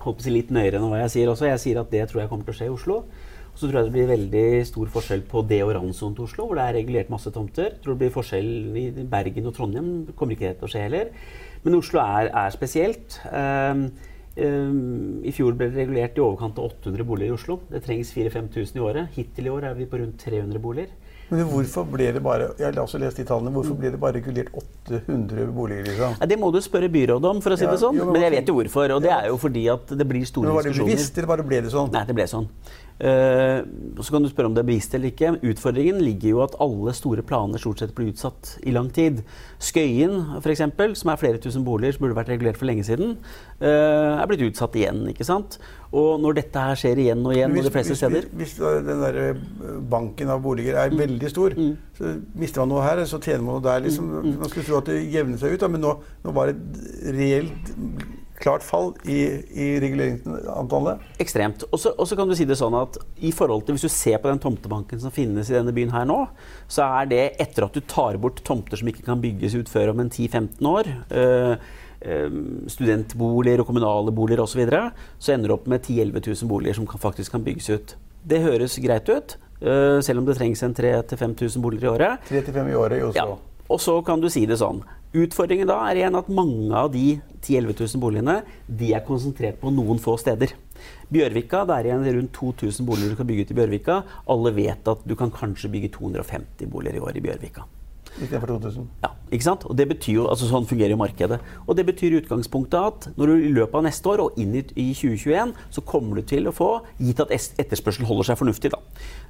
håper 0.04 0.20
på 0.20 0.20
å 0.22 0.28
si 0.28 0.38
litt 0.38 0.54
nøyere 0.54 0.78
enn 0.78 0.92
hva 0.94 1.02
jeg 1.08 1.18
sier 1.18 1.34
også. 1.34 1.50
Jeg 1.50 1.66
sier 1.66 1.82
at 1.82 1.90
det 1.90 2.06
tror 2.12 2.28
jeg 2.28 2.36
kommer 2.36 2.46
til 2.46 2.54
å 2.54 2.62
skje 2.62 2.70
i 2.70 2.78
Oslo. 2.78 3.08
Så 3.56 3.70
tror 3.70 3.80
jeg 3.80 3.88
det 3.88 3.96
blir 3.96 4.10
veldig 4.10 4.48
stor 4.68 4.90
forskjell 4.92 5.22
på 5.32 5.44
det 5.48 5.62
og 5.64 5.72
randsonen 5.78 6.16
til 6.18 6.26
Oslo, 6.28 6.50
hvor 6.50 6.60
det 6.60 6.66
er 6.66 6.78
regulert 6.82 7.14
masse 7.14 7.32
tomter. 7.32 7.70
Jeg 7.72 7.84
tror 7.84 7.96
det 7.96 8.02
blir 8.04 8.16
forskjell 8.16 8.50
i 8.82 9.06
Bergen 9.12 9.48
og 9.48 9.56
Trondheim. 9.56 9.94
Det 10.10 10.16
kommer 10.20 10.36
ikke 10.36 10.50
det 10.50 10.58
til 10.60 10.68
å 10.68 10.74
skje 10.74 10.84
heller. 10.90 11.14
Men 11.64 11.80
Oslo 11.80 12.02
er, 12.04 12.34
er 12.44 12.52
spesielt. 12.54 13.16
Um, 13.32 13.88
um, 14.36 15.24
I 15.24 15.34
fjor 15.34 15.56
ble 15.56 15.72
det 15.72 15.86
regulert 15.86 16.20
i 16.20 16.26
overkant 16.26 16.60
av 16.60 16.68
800 16.84 17.08
boliger 17.08 17.32
i 17.32 17.38
Oslo. 17.38 17.62
Det 17.72 17.82
trengs 17.88 18.12
4000-5000 18.18 18.82
i 18.82 18.86
året. 18.90 19.16
Hittil 19.16 19.48
i 19.48 19.56
år 19.56 19.72
er 19.72 19.80
vi 19.80 19.88
på 19.90 20.04
rundt 20.04 20.20
300 20.28 20.62
boliger. 20.62 20.92
Men 21.26 21.48
hvorfor 21.50 21.88
ble 21.90 22.12
det 22.14 22.22
bare 22.22 22.52
jeg 22.60 22.68
har 22.68 22.78
også 22.84 23.00
lest 23.02 23.18
de 23.18 23.24
tallene, 23.26 23.50
hvorfor 23.56 23.74
ble 23.80 23.90
det 23.96 24.00
bare 24.02 24.20
regulert 24.20 24.52
800 24.54 25.48
boliger? 25.56 25.88
liksom? 25.88 26.18
Ja, 26.20 26.28
det 26.30 26.38
må 26.38 26.52
du 26.54 26.60
spørre 26.62 26.90
byrådet 26.94 27.32
om, 27.32 27.40
for 27.42 27.56
å 27.56 27.58
si 27.58 27.66
det 27.66 27.80
sånn. 27.82 27.98
jo, 27.98 28.06
men 28.06 28.20
men 28.20 28.28
jeg 28.28 28.34
vet 28.36 28.52
jo 28.52 28.58
hvorfor. 28.60 28.94
Og 28.98 29.02
det 29.02 29.14
er 29.16 29.30
jo 29.32 29.40
fordi 29.42 29.64
at 29.74 29.96
det 29.98 30.08
blir 30.08 30.28
store 30.30 30.52
Men 30.52 30.60
Var 30.60 30.70
det 30.70 30.76
bevisst, 30.78 31.18
eller 31.18 31.32
bare 31.34 31.48
ble 31.48 31.64
det 31.66 31.74
sånn? 31.74 31.90
Nei, 31.96 32.04
det 32.06 32.18
ble 32.20 32.28
sånn. 32.30 32.46
Eh, 32.96 33.60
så 34.00 34.14
kan 34.14 34.24
du 34.24 34.30
spørre 34.32 34.48
om 34.48 34.54
det 34.56 34.62
er 34.64 34.68
bevisst 34.70 34.94
eller 34.96 35.12
ikke. 35.12 35.34
Utfordringen 35.44 35.98
ligger 36.00 36.30
jo 36.30 36.38
at 36.46 36.54
alle 36.64 36.94
store 36.96 37.26
planer 37.28 37.60
stort 37.60 37.82
sett 37.84 37.92
blir 37.98 38.14
utsatt 38.14 38.54
i 38.64 38.72
lang 38.72 38.88
tid. 38.96 39.20
Skøyen 39.60 40.16
f.eks., 40.40 40.64
som 41.02 41.12
er 41.12 41.20
flere 41.20 41.42
tusen 41.44 41.66
boliger 41.68 41.98
som 41.98 42.06
burde 42.06 42.16
vært 42.16 42.32
regulert 42.32 42.60
for 42.60 42.70
lenge 42.70 42.86
siden, 42.88 43.18
eh, 43.60 44.16
er 44.16 44.30
blitt 44.32 44.46
utsatt 44.48 44.78
igjen. 44.80 45.04
ikke 45.12 45.28
sant? 45.28 45.60
Og 45.92 46.22
når 46.24 46.40
dette 46.40 46.64
her 46.70 46.80
skjer 46.80 47.04
igjen 47.04 47.26
og 47.28 47.36
igjen, 47.36 47.52
hvis, 47.52 47.66
og 47.66 47.70
de 47.70 47.76
fleste 47.76 47.96
hvis, 47.96 48.02
steder 48.04 48.30
hvis 48.40 48.56
den 48.88 49.04
der 49.04 49.22
eh, 49.26 49.44
banken 49.92 50.32
av 50.32 50.42
boliger 50.44 50.80
er 50.86 50.96
veldig 50.96 51.30
stor, 51.36 51.52
Mm. 51.56 51.76
så 51.98 52.16
mister 52.36 52.62
man 52.64 52.70
noe 52.70 52.84
her, 52.84 53.04
så 53.06 53.20
tjener 53.20 53.44
man 53.44 53.56
noe 53.56 53.64
der. 53.64 53.84
Liksom. 53.86 54.08
Man 54.40 54.50
skulle 54.50 54.66
tro 54.66 54.78
at 54.80 54.86
det 54.92 55.02
jevnet 55.12 55.40
seg 55.40 55.54
ut, 55.56 55.60
da, 55.60 55.68
men 55.68 55.82
nå, 55.84 55.94
nå 56.24 56.34
var 56.36 56.52
det 56.52 57.16
reelt 57.16 57.74
klart 58.42 58.64
fall 58.66 58.92
i, 59.08 59.20
i 59.56 59.68
reguleringsantallet. 59.82 61.04
Ekstremt. 61.24 61.66
Og 61.72 61.80
så 61.80 62.18
kan 62.18 62.30
du 62.30 62.36
si 62.38 62.48
det 62.48 62.58
sånn 62.60 62.76
at 62.78 63.00
i 63.24 63.32
forhold 63.36 63.66
til 63.66 63.78
Hvis 63.78 63.88
du 63.88 63.92
ser 63.92 64.20
på 64.22 64.30
den 64.32 64.42
tomtebanken 64.44 65.02
som 65.02 65.14
finnes 65.14 65.50
i 65.52 65.58
denne 65.58 65.74
byen 65.76 65.94
her 65.94 66.06
nå, 66.10 66.20
så 66.72 66.88
er 67.02 67.10
det 67.12 67.24
etter 67.42 67.68
at 67.68 67.76
du 67.76 67.82
tar 67.82 68.20
bort 68.22 68.44
tomter 68.46 68.80
som 68.80 68.92
ikke 68.92 69.06
kan 69.08 69.24
bygges 69.24 69.58
ut 69.58 69.72
før 69.72 69.94
om 69.94 70.04
en 70.04 70.12
10-15 70.12 70.70
år, 70.70 70.92
øh, 71.22 71.56
øh, 72.06 72.38
studentboliger 72.72 73.64
og 73.64 73.72
kommunale 73.72 74.14
boliger 74.16 74.44
osv., 74.44 74.56
så, 74.56 74.62
videre, 74.62 74.84
så 75.20 75.36
ender 75.36 75.52
du 75.52 75.58
opp 75.58 75.68
med 75.72 75.84
10 75.84 76.00
000-11 76.12 76.30
000 76.44 76.52
boliger 76.52 76.80
som 76.80 76.88
kan, 76.88 77.02
faktisk 77.02 77.36
kan 77.36 77.44
bygges 77.44 77.70
ut. 77.70 77.98
Det 78.26 78.42
høres 78.42 78.80
greit 78.82 79.10
ut, 79.10 79.38
øh, 79.62 80.00
selv 80.04 80.22
om 80.22 80.30
det 80.30 80.38
trengs 80.40 80.64
en 80.64 80.76
3000-5000 80.76 81.62
boliger 81.62 81.90
i 81.90 81.94
året. 81.96 82.32
3-5 82.32 82.72
i 82.72 82.80
året 82.80 83.00
i 83.00 83.04
Oslo. 83.10 83.36
Ja. 83.36 83.55
Og 83.70 83.82
så 83.82 83.98
kan 84.06 84.22
du 84.22 84.30
si 84.30 84.46
det 84.46 84.60
sånn. 84.62 84.84
Utfordringen 85.16 85.70
da 85.70 85.80
er 85.88 86.02
igjen 86.02 86.18
at 86.20 86.28
mange 86.30 86.76
av 86.76 86.92
de 86.94 87.16
10 87.46 87.62
000-11 87.66 87.96
000 87.96 88.02
boligene 88.04 88.36
de 88.68 88.92
er 88.98 89.06
konsentrert 89.06 89.62
på 89.62 89.72
noen 89.74 90.02
få 90.02 90.18
steder. 90.22 90.54
Bjørvika, 91.14 91.64
det 91.66 91.78
er 91.78 91.90
igjen 91.90 92.06
rundt 92.18 92.36
2000 92.36 92.88
boliger 92.88 93.14
du 93.14 93.20
kan 93.20 93.30
bygge 93.30 93.46
ut 93.46 93.54
i 93.54 93.58
Bjørvika. 93.62 94.02
Alle 94.34 94.54
vet 94.58 94.92
at 94.92 95.08
du 95.08 95.16
kan 95.18 95.34
kanskje 95.34 95.72
bygge 95.74 95.94
250 95.96 96.70
boliger 96.70 97.00
i 97.00 97.06
år 97.06 97.18
i 97.18 97.26
Bjørvika. 97.26 97.66
Istedenfor 98.16 98.48
2000. 98.48 98.88
Ja, 99.04 99.10
Ikke 99.34 99.44
sant? 99.44 99.66
Og 99.68 99.76
det 99.76 99.88
betyr 99.90 100.20
jo, 100.20 100.26
altså 100.32 100.48
Sånn 100.48 100.68
fungerer 100.70 100.94
jo 100.94 101.00
markedet. 101.00 101.40
Og 101.66 101.76
det 101.76 101.86
betyr 101.88 102.14
i 102.14 102.20
utgangspunktet 102.22 102.78
at 102.80 103.08
når 103.20 103.32
du 103.32 103.46
i 103.48 103.52
løpet 103.56 103.76
av 103.80 103.86
neste 103.88 104.12
år 104.12 104.24
og 104.24 104.40
inn 104.40 104.54
i, 104.56 104.64
i 104.80 104.88
2021, 104.96 105.54
så 105.76 105.84
kommer 105.84 106.22
du 106.22 106.30
til 106.30 106.48
å 106.48 106.54
få, 106.56 106.70
gitt 107.02 107.20
at 107.24 107.34
etterspørselen 107.36 108.08
holder 108.08 108.30
seg 108.30 108.40
fornuftig, 108.40 108.72
da, 108.72 108.80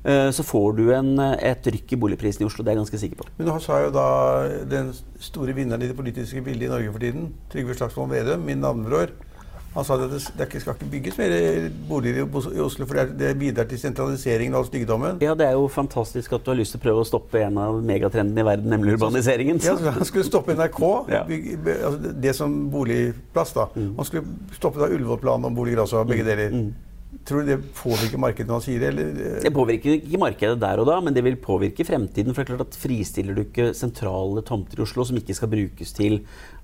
eh, 0.03 0.29
så 0.35 0.45
får 0.45 0.77
du 0.77 0.83
en, 0.93 1.13
et 1.39 1.71
rykk 1.75 1.95
i 1.95 2.01
boligprisen 2.05 2.45
i 2.45 2.49
Oslo. 2.49 2.65
Det 2.65 2.73
er 2.73 2.77
jeg 2.77 2.83
ganske 2.83 3.01
sikker 3.05 3.21
på. 3.21 3.29
Men 3.39 3.49
nå 3.49 3.57
sa 3.63 3.79
jo 3.85 3.93
da 3.95 4.07
den 4.69 4.91
store 5.23 5.55
vinneren 5.57 5.85
i 5.85 5.89
det 5.89 5.97
politiske 5.97 6.43
bildet 6.45 6.69
i 6.69 6.73
Norge 6.75 6.93
for 6.93 7.07
tiden, 7.07 7.31
Trygve 7.53 7.77
Slagsvold 7.79 8.13
Vedum, 8.13 8.45
min 8.45 8.61
navnebror, 8.61 9.15
han 9.75 9.83
sa 9.85 9.97
at 9.99 10.05
det, 10.13 10.21
det 10.39 10.61
skal 10.63 10.73
ikke 10.77 10.87
bygges 10.93 11.17
mer 11.19 11.33
boliger 11.89 12.21
i 12.23 12.61
Oslo, 12.63 12.85
for 12.87 13.01
det, 13.19 13.33
bidrar 13.41 13.67
til 13.67 13.81
sentraliseringen 13.81 14.55
av 14.55 14.65
stygdommen. 14.69 15.19
Ja, 15.23 15.33
Det 15.35 15.49
er 15.49 15.57
jo 15.57 15.67
fantastisk 15.67 16.33
at 16.37 16.45
du 16.45 16.51
har 16.53 16.59
lyst 16.61 16.71
til 16.75 16.79
å 16.79 16.85
prøve 16.85 17.03
å 17.03 17.07
stoppe 17.09 17.41
en 17.43 17.59
av 17.59 17.81
megatrendene 17.83 18.39
i 18.39 18.47
verden, 18.47 18.71
nemlig 18.71 18.95
urbaniseringen. 18.95 19.59
Ja, 19.65 19.75
så 19.77 19.91
han 19.97 20.07
skulle 20.07 20.23
stoppe 20.29 20.55
NRK, 20.55 20.81
Ja. 21.15 21.23
bygge, 21.27 21.59
altså 21.83 22.15
det- 22.21 22.35
som 22.35 22.55
boligplass. 22.71 23.53
da. 23.53 23.67
Mm. 23.75 23.93
Han 23.99 24.05
skulle 24.05 24.25
stoppe 24.55 24.79
da 24.79 24.87
Ullevål-planen 24.95 25.45
om 25.51 25.55
boliger 25.55 25.83
også, 25.83 26.05
begge 26.07 26.23
deler. 26.25 26.55
Tror 27.25 27.41
du 27.41 27.47
det 27.47 27.61
påvirker 27.73 28.19
markedet 28.19 28.45
når 28.49 28.57
han 28.59 28.63
sier 28.65 28.79
det? 28.83 28.87
Eller? 28.91 29.39
Det 29.41 29.51
påvirker 29.55 29.93
ikke 30.01 30.19
markedet 30.19 30.59
der 30.59 30.81
og 30.83 30.85
da, 30.89 30.97
men 31.01 31.13
det 31.15 31.23
vil 31.23 31.37
påvirke 31.41 31.85
fremtiden. 31.87 32.35
For 32.35 32.43
det 32.43 32.51
er 32.51 32.57
klart 32.57 32.67
at 32.67 32.75
Fristiller 32.77 33.33
du 33.37 33.41
ikke 33.45 33.69
sentrale 33.73 34.43
tomter 34.45 34.77
i 34.77 34.83
Oslo 34.83 35.05
som 35.07 35.15
ikke 35.17 35.33
skal 35.33 35.47
brukes 35.49 35.93
til 35.95 36.19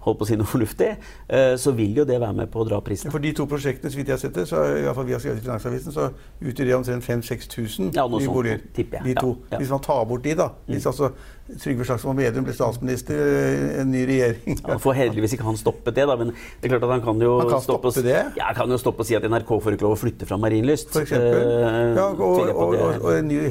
holdt 0.06 0.20
på 0.22 0.26
å 0.26 0.30
si 0.32 0.38
noe 0.40 0.50
fornuftig, 0.56 0.90
eh, 1.30 1.56
så 1.62 1.74
vil 1.78 1.98
jo 2.02 2.06
det 2.10 2.20
være 2.22 2.34
med 2.42 2.52
på 2.54 2.64
å 2.64 2.68
dra 2.68 2.80
prisen. 2.86 3.12
For 3.14 3.22
de 3.24 3.34
to 3.38 3.46
prosjektene, 3.50 3.92
så 3.94 4.00
vidt 4.02 4.10
jeg 4.12 4.18
har 4.18 4.24
sett 4.24 4.38
det, 4.38 4.48
så 4.50 4.64
i 4.78 4.86
hvert 4.86 4.98
fall 4.98 5.08
vi 5.10 5.16
har 5.18 5.22
skrevet 5.24 5.42
i 5.44 5.46
Finansavisen, 5.46 5.94
så 5.96 6.10
utgjør 6.42 6.72
det 6.72 6.78
omtrent 6.80 7.06
5000-6000 7.08 7.92
Ja, 7.98 8.08
nye 8.12 8.28
boliger. 8.32 8.64
tipper 8.76 9.02
ja. 9.02 9.04
De 9.10 9.14
to. 9.20 9.36
Ja, 9.50 9.56
ja. 9.56 9.62
Hvis 9.64 9.74
man 9.74 9.84
tar 9.86 10.06
bort 10.10 10.24
de, 10.26 10.36
da. 10.40 10.50
Hvis 10.70 10.88
altså 10.90 11.12
Trygve 11.60 11.84
Slagsvold 11.84 12.16
Vedum 12.22 12.46
blir 12.48 12.56
statsminister, 12.56 13.18
i 13.20 13.82
en 13.82 13.90
ny 13.92 14.06
regjering 14.08 14.62
Ja, 14.62 14.78
Får 14.80 14.96
heldigvis 14.96 15.34
ikke 15.36 15.44
han 15.44 15.58
stoppet 15.60 15.98
det, 15.98 16.06
da, 16.08 16.16
men 16.16 16.30
det 16.32 16.70
er 16.70 16.74
klart 16.76 16.86
at 16.88 16.94
han 16.94 17.04
kan 17.04 17.20
jo 17.26 17.34
Han 17.42 17.50
kan 17.52 17.64
stoppe, 17.66 17.92
stoppe 17.92 18.06
det? 18.08 18.22
Ja, 18.40 18.54
kan 18.56 18.72
jo 18.72 18.78
stoppe 18.80 19.04
og 19.04 19.10
si 19.10 19.18
at 19.18 19.26
NRK 19.28 19.52
får 19.66 19.76
ikke 19.76 19.88
lov 19.88 19.98
å 19.98 20.00
flytte 20.00 20.30
fra 20.30 20.38
Marienlyst. 20.40 20.94
For 20.96 21.04
eksempel. 21.04 21.42
Eh, 21.42 21.98
Ja, 21.98 22.08
og, 22.14 22.22
og, 22.22 22.78
og, 22.78 22.96
og 23.02 23.12
en 23.18 23.28
ny, 23.28 23.42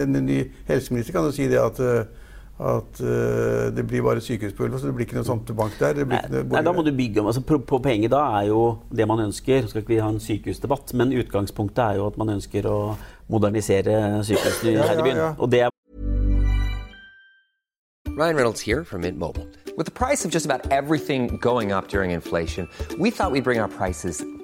en 0.00 0.18
ny 0.24 0.38
helseminister 0.70 1.12
kan 1.16 1.28
jo 1.28 1.34
si 1.34 1.48
det 1.50 1.60
at, 1.60 1.80
eh, 1.84 2.19
at 2.60 2.98
uh, 3.00 3.70
det 3.72 3.86
blir 3.88 4.02
bare 4.04 4.20
sykehuspulver, 4.20 4.76
så 4.78 4.86
det 4.90 4.94
blir 4.94 5.06
ikke 5.06 5.16
noe 5.16 5.24
tomtebank 5.24 5.78
der. 5.80 5.94
Det 5.96 6.04
blir 6.10 6.18
Nei, 6.18 6.40
ikke 6.42 6.52
nei, 6.52 6.62
da 6.66 6.72
må 6.76 6.82
du 6.84 6.90
bygge 6.92 7.22
om. 7.22 7.30
Altså, 7.32 7.40
på- 7.40 7.62
Poenget 7.80 8.10
da 8.12 8.20
er 8.40 8.50
jo 8.50 8.60
det 8.92 9.06
man 9.08 9.22
ønsker. 9.24 9.66
Skal 9.70 9.80
ikke 9.80 9.94
vi 9.94 10.00
ha 10.04 10.10
en 10.12 10.20
sykehusdebatt, 10.20 10.92
men 10.94 11.14
utgangspunktet 11.16 11.80
er 11.86 11.94
jo 12.02 12.06
at 12.10 12.18
man 12.20 12.28
ønsker 12.36 12.68
å 12.68 12.76
modernisere 13.32 13.96
sykehusene 14.28 14.74
Ja, 14.76 14.82
her 14.90 15.04
i 15.04 15.08
ja, 15.08 15.16
ja. 15.16 15.30
Og 15.38 15.50
det 15.52 15.62
er 15.64 15.70
Ryan 18.18 18.36
Reynolds 18.36 18.60
here 18.60 18.84
from 18.84 19.00
Mint 19.02 19.18
Mobile. 19.18 19.46
With 19.78 19.86
the 19.86 19.92
price 19.92 20.24
of 20.26 20.30
just 20.30 20.44
about 20.44 20.70
everything 20.70 21.38
going 21.40 21.72
up 21.72 21.88
during 21.88 22.10
inflation, 22.10 22.68
we 22.98 23.10
thought 23.10 23.32
we'd 23.32 23.44
bring 23.44 23.60
our 23.60 23.68
prices 23.68 24.22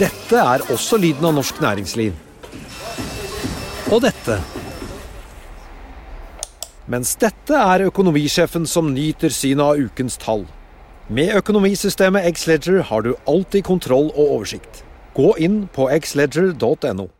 Dette 0.00 0.38
er 0.40 0.62
også 0.72 0.96
lyden 0.96 1.26
av 1.28 1.34
norsk 1.36 1.58
næringsliv. 1.60 2.14
Og 3.92 3.98
dette. 4.00 4.38
Mens 6.88 7.10
dette 7.20 7.58
er 7.58 7.84
økonomisjefen 7.90 8.64
som 8.64 8.88
nyter 8.94 9.34
synet 9.34 9.60
av 9.66 9.82
ukens 9.90 10.16
tall. 10.22 10.46
Med 11.12 11.34
økonomisystemet 11.36 12.30
Xledger 12.38 12.80
har 12.88 13.04
du 13.04 13.12
alltid 13.28 13.66
kontroll 13.66 14.08
og 14.14 14.38
oversikt. 14.38 14.80
Gå 15.12 15.34
inn 15.36 15.66
på 15.74 15.90
xledger.no. 15.92 17.10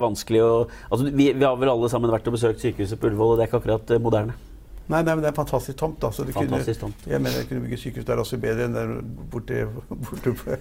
vanskelig 0.00 0.40
å 0.42 0.52
altså, 0.88 1.10
vi, 1.12 1.28
vi 1.36 1.44
har 1.44 1.60
vel 1.60 1.74
alle 1.74 1.92
sammen 1.92 2.10
vært 2.10 2.32
og 2.32 2.38
besøkt 2.38 2.64
sykehuset 2.64 2.98
på 2.98 3.10
Ullevål, 3.10 3.34
og 3.34 3.38
det 3.38 3.44
er 3.44 3.52
ikke 3.52 3.60
akkurat 3.60 3.92
eh, 3.92 4.00
moderne. 4.00 4.38
Nei, 4.88 5.02
nei, 5.02 5.14
men 5.14 5.22
det 5.22 5.28
er 5.30 5.34
en 5.34 5.38
fantastisk 5.38 5.78
tomt. 5.78 6.00
da. 6.02 6.10
Så 6.10 6.24
det 6.26 6.34
Fantastisk 6.34 6.80
kunne, 6.80 6.92
tomt. 6.92 7.06
Jeg 7.12 7.22
mener 7.22 7.36
jeg 7.38 7.48
kunne 7.48 7.60
bygge 7.66 7.78
sykehus 7.80 8.08
der 8.08 8.22
også 8.22 8.38
bedre 8.42 8.66
enn 8.66 8.74
der 8.74 8.96
borte, 9.30 9.62
borte 9.88 10.34
på, 10.40 10.56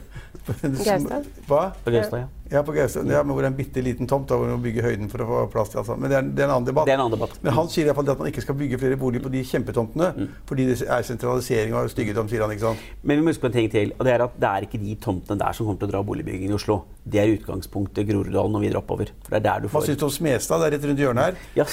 på 0.46 0.53
Gaustad? 0.62 1.25
Hva? 1.48 1.64
På 1.84 1.92
Gaustad, 1.96 2.25
ja. 2.25 2.41
Ja, 2.51 2.61
på 2.68 2.74
Gaustad. 2.75 3.07
Ja, 3.07 3.22
men 3.24 3.31
hvor 3.33 3.42
det 3.46 3.48
er 3.48 3.53
en 3.53 3.57
bitte 3.57 3.81
liten 3.83 4.07
tomt 4.11 4.27
da, 4.27 4.35
hvor 4.35 4.50
man 4.50 4.57
må 4.59 4.64
bygge 4.66 4.83
høyden 4.83 5.07
for 5.09 5.24
å 5.24 5.27
få 5.29 5.51
plass 5.53 5.70
til 5.72 5.79
alt 5.79 5.87
sammen. 5.87 6.01
Men 6.03 6.11
det 6.11 6.18
er, 6.18 6.22
det 6.35 6.44
er 6.44 6.50
en 6.50 6.55
annen 6.57 6.68
debatt. 6.68 6.85
Det 6.90 6.92
er 6.94 7.00
en 7.00 7.05
annen 7.05 7.16
debatt. 7.18 7.37
Men 7.46 7.53
han 7.55 7.70
sier 7.72 7.85
i 7.85 7.87
hvert 7.87 7.96
fall 8.01 8.05
det 8.09 8.11
at 8.11 8.20
man 8.20 8.27
ikke 8.31 8.44
skal 8.44 8.57
bygge 8.59 8.79
flere 8.81 8.98
boliger 9.00 9.24
på 9.24 9.31
de 9.31 9.44
kjempetomtene, 9.48 10.09
Mm. 10.18 10.27
fordi 10.50 10.66
det 10.68 10.81
er 10.83 11.01
sentralisering 11.07 11.74
og 11.79 11.90
styggedom, 11.94 12.27
sier 12.29 12.42
han. 12.44 12.51
ikke 12.51 12.66
sant? 12.68 12.79
Men 13.03 13.18
vi 13.18 13.24
må 13.24 13.31
huske 13.31 13.42
på 13.42 13.51
en 13.53 13.53
ting 13.55 13.70
til. 13.72 13.94
og 13.98 14.05
Det 14.05 14.14
er 14.14 14.24
at 14.27 14.35
det 14.40 14.50
er 14.51 14.61
ikke 14.68 14.81
de 14.83 14.96
tomtene 14.96 15.40
der 15.40 15.53
som 15.53 15.66
kommer 15.66 15.79
til 15.79 15.87
å 15.87 15.92
dra 15.92 16.03
boligbyggingen 16.03 16.51
i 16.51 16.53
Oslo. 16.59 16.81
Det 17.07 17.20
er 17.24 17.31
utgangspunktet 17.37 18.07
Groruddalen 18.09 18.55
og 18.55 18.61
videre 18.61 18.77
oppover. 18.83 19.07
For 19.24 19.31
det 19.31 19.40
er 19.40 19.48
der 19.48 19.59
du 19.61 19.68
får 19.70 19.79
Hva 19.81 19.87
syns 19.87 19.98
du 19.98 20.05
om 20.05 20.11
Smestad? 20.11 20.59
Det 20.59 20.68
er 20.68 20.77
rett 20.77 20.90
rundt 20.92 21.00
hjørnet 21.00 21.24
her. 21.24 21.35
ja. 21.55 21.66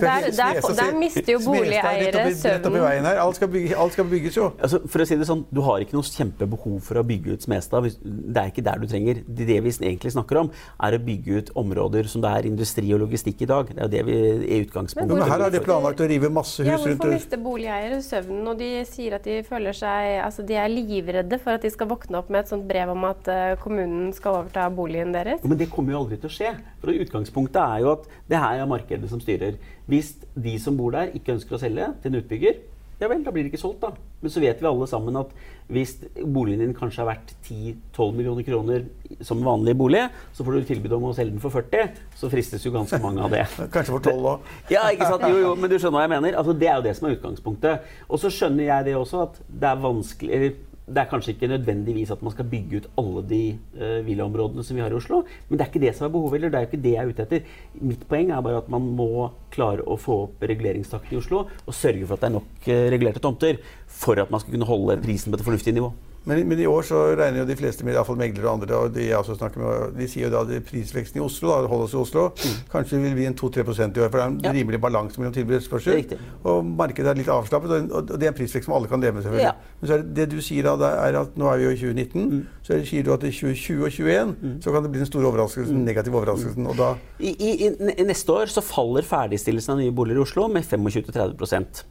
Der- 0.00 0.30
der- 0.30 0.60
der 0.74 0.94
mister 0.98 1.32
jo 1.32 1.38
er 1.38 1.44
boligeiere 1.44 2.34
søvnen. 2.34 3.06
Alt 3.20 3.36
skal, 3.36 3.48
bygge, 3.48 3.76
alt 3.76 3.92
skal 3.92 4.04
bygges 4.04 4.36
jo. 4.36 4.52
altså, 4.62 4.78
for 4.88 4.98
å 5.02 5.06
si 5.06 5.16
det 5.16 5.26
sånn, 5.26 5.44
Du 5.52 5.60
har 5.60 5.78
ikke 5.82 5.92
noe 5.92 6.02
kjempebehov 6.06 6.80
for 6.82 6.94
å 7.00 7.02
bygge 7.04 7.32
ut 7.34 7.42
Smestad. 7.42 7.82
Det 8.00 8.36
er 8.36 8.46
ikke 8.50 8.64
der 8.64 8.78
du 8.78 8.86
trenger. 8.86 9.14
Det, 9.26 9.46
det 9.46 9.62
vi 9.80 9.88
egentlig 9.90 10.12
snakker 10.14 10.42
om, 10.42 10.50
er 10.86 10.96
å 10.96 11.00
bygge 11.02 11.40
ut 11.40 11.52
områder 11.60 12.08
som 12.10 12.24
det 12.24 12.32
er 12.36 12.48
industri 12.50 12.92
og 12.96 13.02
logistikk 13.04 13.44
i 13.46 13.50
dag. 13.50 13.72
Det 13.72 13.80
er 13.80 13.88
jo 13.88 13.92
det 13.94 14.04
vi 14.08 14.16
er 14.20 14.66
utgangspunktet. 14.66 15.16
men 15.16 15.32
her 15.32 15.46
er 15.46 15.54
det 15.54 15.62
planlagt 15.64 16.00
å 16.04 16.08
rive 16.10 16.30
masse 16.32 16.64
Ja, 16.66 16.76
hus 16.76 16.86
rundt 16.86 17.00
hvorfor 17.00 17.14
mister 17.14 17.42
boligeiere 17.42 18.00
søvnen? 18.04 18.46
Og 18.52 18.60
de 18.60 18.70
sier 18.88 19.16
at 19.18 19.26
de 19.26 19.40
føler 19.46 19.76
seg 19.76 20.20
Altså 20.20 20.44
de 20.46 20.56
er 20.58 20.68
livredde 20.70 21.38
for 21.40 21.56
at 21.56 21.64
de 21.64 21.70
skal 21.72 21.88
våkne 21.90 22.18
opp 22.20 22.30
med 22.32 22.44
et 22.44 22.50
sånt 22.52 22.66
brev 22.68 22.92
om 22.92 23.04
at 23.08 23.28
eh, 23.30 23.54
kommunen 23.62 24.10
skal 24.16 24.40
overta 24.40 24.66
boligen 24.74 25.14
deres. 25.14 25.42
Men 25.44 25.58
det 25.60 25.70
kommer 25.72 25.94
jo 25.94 26.02
aldri 26.04 26.20
til 26.20 26.30
å 26.30 26.34
skje. 26.34 26.54
For 26.82 26.92
Utgangspunktet 27.04 27.60
er 27.60 27.84
jo 27.84 27.94
at 27.94 28.08
det 28.30 28.40
her 28.40 28.62
er 28.62 28.70
markedet 28.70 29.10
som 29.10 29.22
styrer. 29.22 29.56
Hvis 29.90 30.14
de 30.34 30.56
som 30.62 30.76
bor 30.78 30.94
der 30.94 31.14
ikke 31.16 31.34
ønsker 31.36 31.56
å 31.56 31.62
selge 31.62 31.90
til 32.02 32.12
en 32.12 32.20
utbygger, 32.22 32.60
ja 33.00 33.08
vel, 33.08 33.22
da 33.24 33.32
blir 33.32 33.46
det 33.46 33.52
ikke 33.52 33.62
solgt, 33.62 33.80
da. 33.82 33.94
Men 34.20 34.32
så 34.32 34.42
vet 34.42 34.60
vi 34.60 34.68
alle 34.68 34.86
sammen 34.90 35.16
at 35.16 35.30
hvis 35.70 35.94
boligen 36.20 36.60
din 36.64 36.74
kanskje 36.76 37.00
har 37.02 37.08
vært 37.12 37.32
10-12 37.46 38.16
millioner 38.16 38.44
kroner 38.46 38.86
som 39.24 39.42
vanlig 39.46 39.76
bolig, 39.78 40.02
så 40.36 40.44
får 40.44 40.58
du 40.58 40.68
tilbud 40.68 40.96
om 40.98 41.08
å 41.08 41.14
selge 41.16 41.36
den 41.36 41.42
for 41.42 41.54
40, 41.54 41.94
så 42.18 42.30
fristes 42.32 42.66
jo 42.66 42.74
ganske 42.74 43.00
mange 43.02 43.22
av 43.24 43.32
det. 43.32 43.46
Kanskje 43.74 43.94
for 43.94 44.04
tolv 44.04 44.32
òg. 44.34 44.50
Ja, 44.74 44.86
ikke 44.92 45.08
sant? 45.08 45.24
Jo, 45.30 45.38
jo, 45.40 45.54
men 45.56 45.72
du 45.72 45.78
skjønner 45.78 46.00
hva 46.00 46.06
jeg 46.08 46.14
mener. 46.16 46.36
Altså, 46.40 46.56
det 46.56 46.68
er 46.68 46.80
jo 46.80 46.86
det 46.88 46.96
som 46.98 47.08
er 47.08 47.16
utgangspunktet. 47.16 47.92
Og 48.08 48.20
så 48.22 48.32
skjønner 48.34 48.68
jeg 48.68 48.90
det 48.90 48.98
også, 48.98 49.24
at 49.28 49.40
det 49.48 49.70
er 49.70 49.86
vanskelig 49.86 50.52
det 50.90 51.02
er 51.02 51.10
kanskje 51.10 51.34
ikke 51.34 51.50
nødvendigvis 51.52 52.10
at 52.10 52.22
man 52.26 52.34
skal 52.34 52.48
bygge 52.50 52.80
ut 52.80 52.88
alle 53.00 53.22
de 53.30 53.40
uh, 53.78 54.00
villaområdene 54.06 54.64
som 54.66 54.76
vi 54.76 54.82
har 54.82 54.92
i 54.92 54.98
Oslo, 54.98 55.22
men 55.48 55.58
det 55.58 55.64
er 55.64 55.70
ikke 55.70 55.84
det 55.84 55.94
som 55.96 56.08
er 56.08 56.14
behovet. 56.16 56.40
eller 56.40 56.50
det 56.50 56.58
er 56.58 56.66
jo 56.66 56.70
ikke 56.70 56.82
det 56.84 56.94
jeg 56.94 57.02
er 57.04 57.14
ute 57.14 57.26
etter. 57.26 57.56
Mitt 57.92 58.04
poeng 58.10 58.34
er 58.34 58.44
bare 58.44 58.62
at 58.64 58.70
man 58.72 58.90
må 58.98 59.30
klare 59.54 59.86
å 59.86 59.98
få 60.00 60.20
opp 60.26 60.46
reguleringstakten 60.50 61.16
i 61.16 61.20
Oslo 61.22 61.44
og 61.46 61.74
sørge 61.74 62.06
for 62.06 62.16
at 62.16 62.26
det 62.26 62.30
er 62.30 62.38
nok 62.38 62.70
uh, 62.70 62.84
regulerte 62.96 63.22
tomter 63.22 63.60
for 63.86 64.20
at 64.20 64.30
man 64.30 64.42
skal 64.42 64.56
kunne 64.56 64.70
holde 64.70 65.00
prisen 65.04 65.30
på 65.30 65.40
et 65.40 65.46
fornuftig 65.46 65.76
nivå. 65.78 65.92
Men, 66.28 66.42
men 66.48 66.58
i 66.60 66.66
år 66.68 66.82
så 66.84 66.98
regner 67.16 67.40
jo 67.40 67.46
de 67.48 67.54
fleste, 67.56 67.80
med, 67.84 67.94
i 67.94 67.96
hvert 67.96 68.04
fall 68.06 68.18
meglere 68.20 68.44
og 68.44 68.58
andre, 68.58 68.76
og 68.76 68.90
de 68.92 69.06
jeg 69.06 69.16
også 69.16 69.38
snakker 69.38 69.62
med, 69.62 69.94
de 69.96 70.08
sier 70.12 70.26
jo 70.26 70.32
da 70.34 70.42
at 70.44 70.66
prisveksten 70.68 71.16
i 71.16 71.22
Oslo 71.24 71.48
da, 71.48 71.62
holder 71.70 71.86
oss 71.86 71.94
i 71.94 71.96
Oslo, 71.96 72.24
kanskje 72.70 72.98
vil 73.00 73.14
bli 73.16 73.24
en 73.30 73.36
2-3% 73.40 73.96
i 73.96 74.02
år. 74.04 74.10
For 74.12 74.18
det 74.18 74.20
er 74.20 74.26
en 74.28 74.34
Mm. 74.36 74.42
Ja. 74.44 74.52
rimelig 74.52 74.80
balanse 74.82 75.16
mellom 75.18 75.32
tilbud 75.32 75.54
og 75.56 75.62
etterspørsel. 75.62 76.12
Og 76.44 76.64
markedet 76.66 77.08
er 77.08 77.14
litt 77.22 77.30
avslappet, 77.32 77.72
og, 77.90 78.12
det 78.12 78.28
er 78.28 78.34
en 78.34 78.36
prisvekst 78.36 78.68
som 78.68 78.74
alle 78.76 78.86
kan 78.92 79.00
leve 79.00 79.14
med. 79.16 79.22
selvfølgelig. 79.24 79.48
Ja. 79.48 79.52
Men 79.80 79.88
så 79.88 79.94
er 79.96 80.02
det, 80.02 80.14
det 80.20 80.26
du 80.30 80.40
sier 80.44 80.62
da, 80.68 80.74
det 80.76 80.90
er 81.08 81.20
at 81.22 81.38
nå 81.40 81.48
er 81.48 81.56
vi 81.56 81.64
jo 81.64 81.70
i 81.70 81.78
2019, 81.80 82.26
Mm. 82.30 82.42
så 82.62 82.72
det, 82.76 82.86
sier 82.88 83.02
du 83.08 83.12
at 83.16 83.24
i 83.24 83.30
2020 83.32 83.84
og 83.84 83.90
2021 83.90 84.60
så 84.62 84.72
kan 84.76 84.82
det 84.84 84.90
bli 84.92 85.00
den 85.00 85.06
store 85.08 85.26
overraskelsen, 85.32 85.74
den 85.80 85.84
negative 85.88 86.20
overraskelsen. 86.20 86.66
Og 86.66 86.76
da 86.76 86.90
I, 87.18 87.32
i, 87.32 87.50
i, 87.64 87.70
i 87.96 88.04
neste 88.04 88.28
år 88.36 88.44
så 88.52 88.60
faller 88.60 89.02
ferdigstillelsen 89.08 89.72
av 89.72 89.78
nye 89.80 89.90
boliger 89.96 90.20
i 90.20 90.26
Oslo 90.28 90.48
med 90.52 90.62
25-30% 90.68 91.82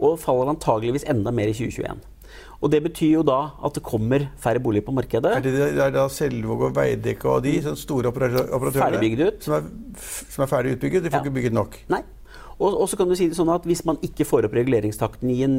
Og 0.00 0.16
faller 0.18 0.48
antageligvis 0.48 1.04
enda 1.12 1.30
mer 1.30 1.50
i 1.52 1.52
2021. 1.52 2.00
Og 2.60 2.70
Det 2.70 2.82
betyr 2.84 3.12
jo 3.14 3.22
da 3.24 3.38
at 3.64 3.74
det 3.74 3.82
kommer 3.82 4.26
færre 4.38 4.60
boliger 4.60 4.84
på 4.84 4.92
markedet. 4.92 5.32
er 5.36 5.40
det, 5.40 5.52
det 5.54 5.78
er 5.86 5.90
da 5.90 6.06
Selvåg 6.08 6.62
og 6.68 6.74
Veidekke 6.76 7.24
og 7.28 7.42
de 7.44 7.54
store 7.76 8.08
operatørene. 8.12 9.32
Som, 9.40 9.54
er, 9.54 9.62
som 10.30 10.42
er 10.44 10.46
ferdig 10.46 10.76
utbygget. 10.76 11.04
De 11.04 11.10
får 11.10 11.16
Ja. 11.18 11.24
ikke 11.24 11.34
bygget 11.40 11.52
nok. 11.56 11.78
Nei. 11.88 12.02
Og, 12.60 12.84
så 12.90 12.98
kan 12.98 13.08
du 13.08 13.16
si 13.16 13.30
det 13.30 13.38
sånn 13.38 13.50
at 13.52 13.64
Hvis 13.68 13.82
man 13.88 13.98
ikke 14.04 14.26
får 14.28 14.46
opp 14.48 14.56
reguleringstakten 14.58 15.30
i 15.32 15.38
en, 15.46 15.56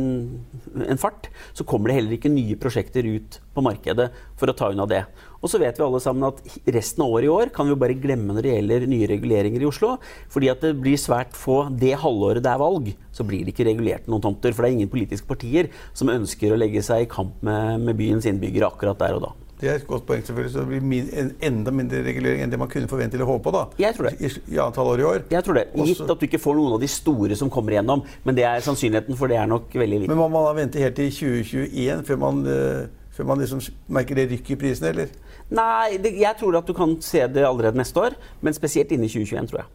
en 0.86 1.02
fart, 1.02 1.32
så 1.58 1.66
kommer 1.68 1.90
det 1.90 1.98
heller 1.98 2.18
ikke 2.18 2.32
nye 2.32 2.58
prosjekter 2.62 3.08
ut 3.08 3.40
på 3.56 3.64
markedet 3.66 4.12
for 4.40 4.52
å 4.52 4.56
ta 4.58 4.70
unna 4.72 4.86
det. 4.90 5.02
Og 5.42 5.50
så 5.50 5.58
vet 5.62 5.80
vi 5.80 5.86
alle 5.86 6.02
sammen 6.04 6.28
at 6.30 6.40
resten 6.70 7.02
av 7.04 7.16
året 7.16 7.28
i 7.28 7.34
år 7.34 7.52
kan 7.56 7.70
vi 7.70 7.78
bare 7.82 7.98
glemme 7.98 8.36
når 8.36 8.46
det 8.46 8.54
gjelder 8.54 8.88
nye 8.92 9.10
reguleringer 9.10 9.66
i 9.66 9.70
Oslo. 9.70 9.96
Fordi 10.32 10.52
at 10.54 10.62
det 10.64 10.76
blir 10.80 11.00
svært 11.02 11.34
få 11.38 11.64
Det 11.82 11.96
halvåret 12.04 12.46
det 12.46 12.54
er 12.54 12.62
valg, 12.62 12.92
så 13.12 13.26
blir 13.28 13.46
det 13.46 13.56
ikke 13.56 13.68
regulert 13.72 14.10
noen 14.12 14.24
tomter. 14.24 14.54
For 14.54 14.64
det 14.64 14.72
er 14.72 14.80
ingen 14.80 14.94
politiske 14.94 15.30
partier 15.30 15.72
som 15.98 16.14
ønsker 16.14 16.54
å 16.54 16.60
legge 16.62 16.86
seg 16.86 17.08
i 17.08 17.12
kamp 17.12 17.42
med, 17.46 17.82
med 17.88 17.98
byens 17.98 18.30
innbyggere 18.30 18.70
akkurat 18.70 19.02
der 19.02 19.18
og 19.18 19.26
da. 19.26 19.34
Det 19.62 19.70
er 19.70 19.78
et 19.78 19.88
godt 19.88 20.08
poeng, 20.08 20.24
selvfølgelig. 20.26 20.52
Så 20.56 20.64
det 20.64 20.70
blir 20.72 20.86
min, 20.94 21.10
en, 21.14 21.28
enda 21.46 21.72
mindre 21.76 22.02
regulering 22.06 22.42
enn 22.42 22.54
det 22.54 22.58
man 22.58 22.70
kunne 22.72 22.90
forvente 22.90 23.18
eller 23.18 23.30
håpe 23.30 23.44
på 23.46 23.54
da. 23.54 23.66
Jeg 23.82 23.94
tror 23.98 24.10
det. 24.10 24.16
I, 24.18 24.56
i 24.56 24.62
antall 24.64 24.90
år 24.96 25.04
i 25.04 25.06
år. 25.10 25.20
Jeg 25.30 25.46
tror 25.46 25.60
det. 25.60 25.66
Gitt 25.86 26.02
at 26.02 26.24
du 26.24 26.26
ikke 26.26 26.42
får 26.42 26.58
noen 26.58 26.78
av 26.78 26.82
de 26.82 26.90
store 26.90 27.38
som 27.38 27.52
kommer 27.54 27.76
igjennom. 27.76 28.02
Men 28.26 28.38
det 28.40 28.48
er 28.50 28.66
sannsynligheten 28.66 29.20
for 29.20 29.30
det 29.30 29.38
er 29.38 29.52
nok 29.52 29.70
veldig 29.78 30.00
liten. 30.04 30.14
Men 30.14 30.22
må 30.22 30.32
man 30.34 30.50
da 30.50 30.56
vente 30.58 30.82
helt 30.82 30.98
til 30.98 31.12
2021 31.14 32.02
før 32.10 32.24
man, 32.24 32.42
uh, 32.48 33.12
før 33.14 33.30
man 33.30 33.44
liksom 33.44 33.62
merker 33.94 34.18
det 34.18 34.32
rykket 34.34 34.56
i 34.56 34.60
prisene, 34.66 34.96
eller? 34.96 35.14
Nei, 35.52 36.00
det, 36.02 36.16
jeg 36.18 36.40
tror 36.40 36.58
at 36.62 36.68
du 36.68 36.74
kan 36.74 36.98
se 37.06 37.22
det 37.30 37.46
allerede 37.46 37.78
neste 37.78 38.02
år. 38.02 38.18
Men 38.42 38.58
spesielt 38.58 38.90
innen 38.96 39.12
2021, 39.12 39.52
tror 39.52 39.62
jeg. 39.62 39.70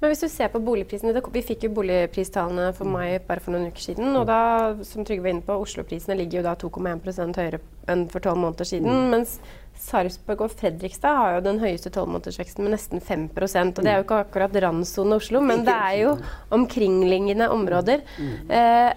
Men 0.00 0.12
hvis 0.12 0.22
du 0.24 0.28
ser 0.32 0.48
på 0.48 0.62
boligprisene, 0.64 1.12
det, 1.12 1.22
Vi 1.32 1.42
fikk 1.44 1.66
jo 1.66 1.72
boligpristallene 1.76 2.70
for 2.76 2.88
mai 2.88 3.18
bare 3.18 3.42
for 3.44 3.52
noen 3.52 3.68
uker 3.68 3.84
siden. 3.90 4.16
og 4.16 4.26
da, 4.26 4.74
som 4.86 5.04
Trygve 5.04 5.26
var 5.26 5.34
inne 5.34 5.44
på, 5.44 5.58
Oslo-prisene 5.60 6.16
ligger 6.16 6.40
jo 6.40 6.46
da 6.48 6.54
2,1% 6.56 7.36
høyere 7.36 7.60
enn 7.90 8.06
for 8.08 8.24
tolv 8.24 8.40
måneder 8.40 8.64
siden. 8.64 9.10
Mens 9.12 9.38
Sarpsborg 9.80 10.46
og 10.46 10.54
Fredrikstad 10.56 11.16
har 11.16 11.34
jo 11.36 11.44
den 11.44 11.60
høyeste 11.60 11.92
tolvmånedersveksten 11.92 12.64
med 12.64 12.74
nesten 12.76 13.00
5% 13.00 13.78
og 13.78 13.84
Det 13.84 13.92
er 13.92 14.00
jo 14.00 14.06
ikke 14.06 14.24
akkurat 14.24 14.56
randsonen 14.64 15.16
Oslo, 15.16 15.40
men 15.44 15.64
det 15.68 15.76
er 15.76 15.94
jo 16.02 16.16
omkringliggende 16.56 17.48
områder. 17.52 18.04
Eh, 18.48 18.90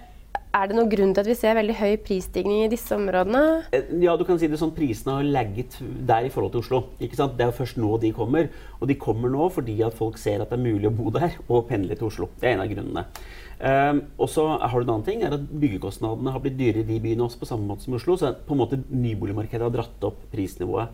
er 0.54 0.70
det 0.70 0.76
noen 0.76 0.90
grunn 0.90 1.12
til 1.14 1.24
at 1.24 1.28
vi 1.28 1.36
ser 1.38 1.56
veldig 1.58 1.74
høy 1.78 1.92
prisstigning 2.04 2.64
i 2.64 2.70
disse 2.70 2.94
områdene? 2.94 3.42
Eh, 3.74 3.90
Ja, 4.04 4.16
du 4.16 4.24
kan 4.24 4.38
si 4.38 4.48
det 4.50 4.60
sånn, 4.60 4.74
Prisene 4.74 5.18
har 5.18 5.26
lagget 5.26 5.78
der 6.06 6.26
i 6.26 6.30
forhold 6.30 6.52
til 6.52 6.62
Oslo. 6.62 6.82
ikke 7.00 7.16
sant? 7.18 7.36
Det 7.36 7.44
er 7.44 7.50
jo 7.50 7.58
først 7.64 7.76
nå 7.76 7.98
de 8.00 8.12
kommer. 8.12 8.48
Og 8.80 8.88
de 8.88 8.94
kommer 8.94 9.28
nå 9.28 9.50
fordi 9.50 9.82
at 9.82 9.94
folk 9.94 10.18
ser 10.18 10.40
at 10.42 10.50
det 10.50 10.58
er 10.58 10.64
mulig 10.64 10.90
å 10.90 10.94
bo 10.94 11.10
der 11.10 11.34
og 11.48 11.68
pendle 11.68 11.96
til 11.96 12.06
Oslo. 12.06 12.28
Det 12.40 12.48
er 12.48 12.54
en 12.54 12.60
av 12.60 12.70
grunnene. 12.70 13.06
Um, 13.64 14.02
og 14.18 14.28
så 14.28 14.58
har 14.58 14.80
du 14.80 14.84
en 14.84 14.96
annen 14.96 15.06
ting, 15.06 15.22
er 15.22 15.34
at 15.34 15.46
Byggekostnadene 15.46 16.32
har 16.34 16.40
blitt 16.40 16.58
dyrere 16.58 16.82
i 16.82 16.88
de 16.88 17.00
byene 17.00 17.22
også, 17.22 17.38
på 17.38 17.46
samme 17.48 17.66
måte 17.66 17.86
som 17.86 17.94
Oslo. 17.94 18.16
Så 18.16 18.34
på 18.34 18.54
en 18.54 18.62
måte 18.62 18.82
nyboligmarkedet 18.90 19.62
har 19.62 19.74
dratt 19.74 20.04
opp 20.04 20.26
prisnivået. 20.32 20.90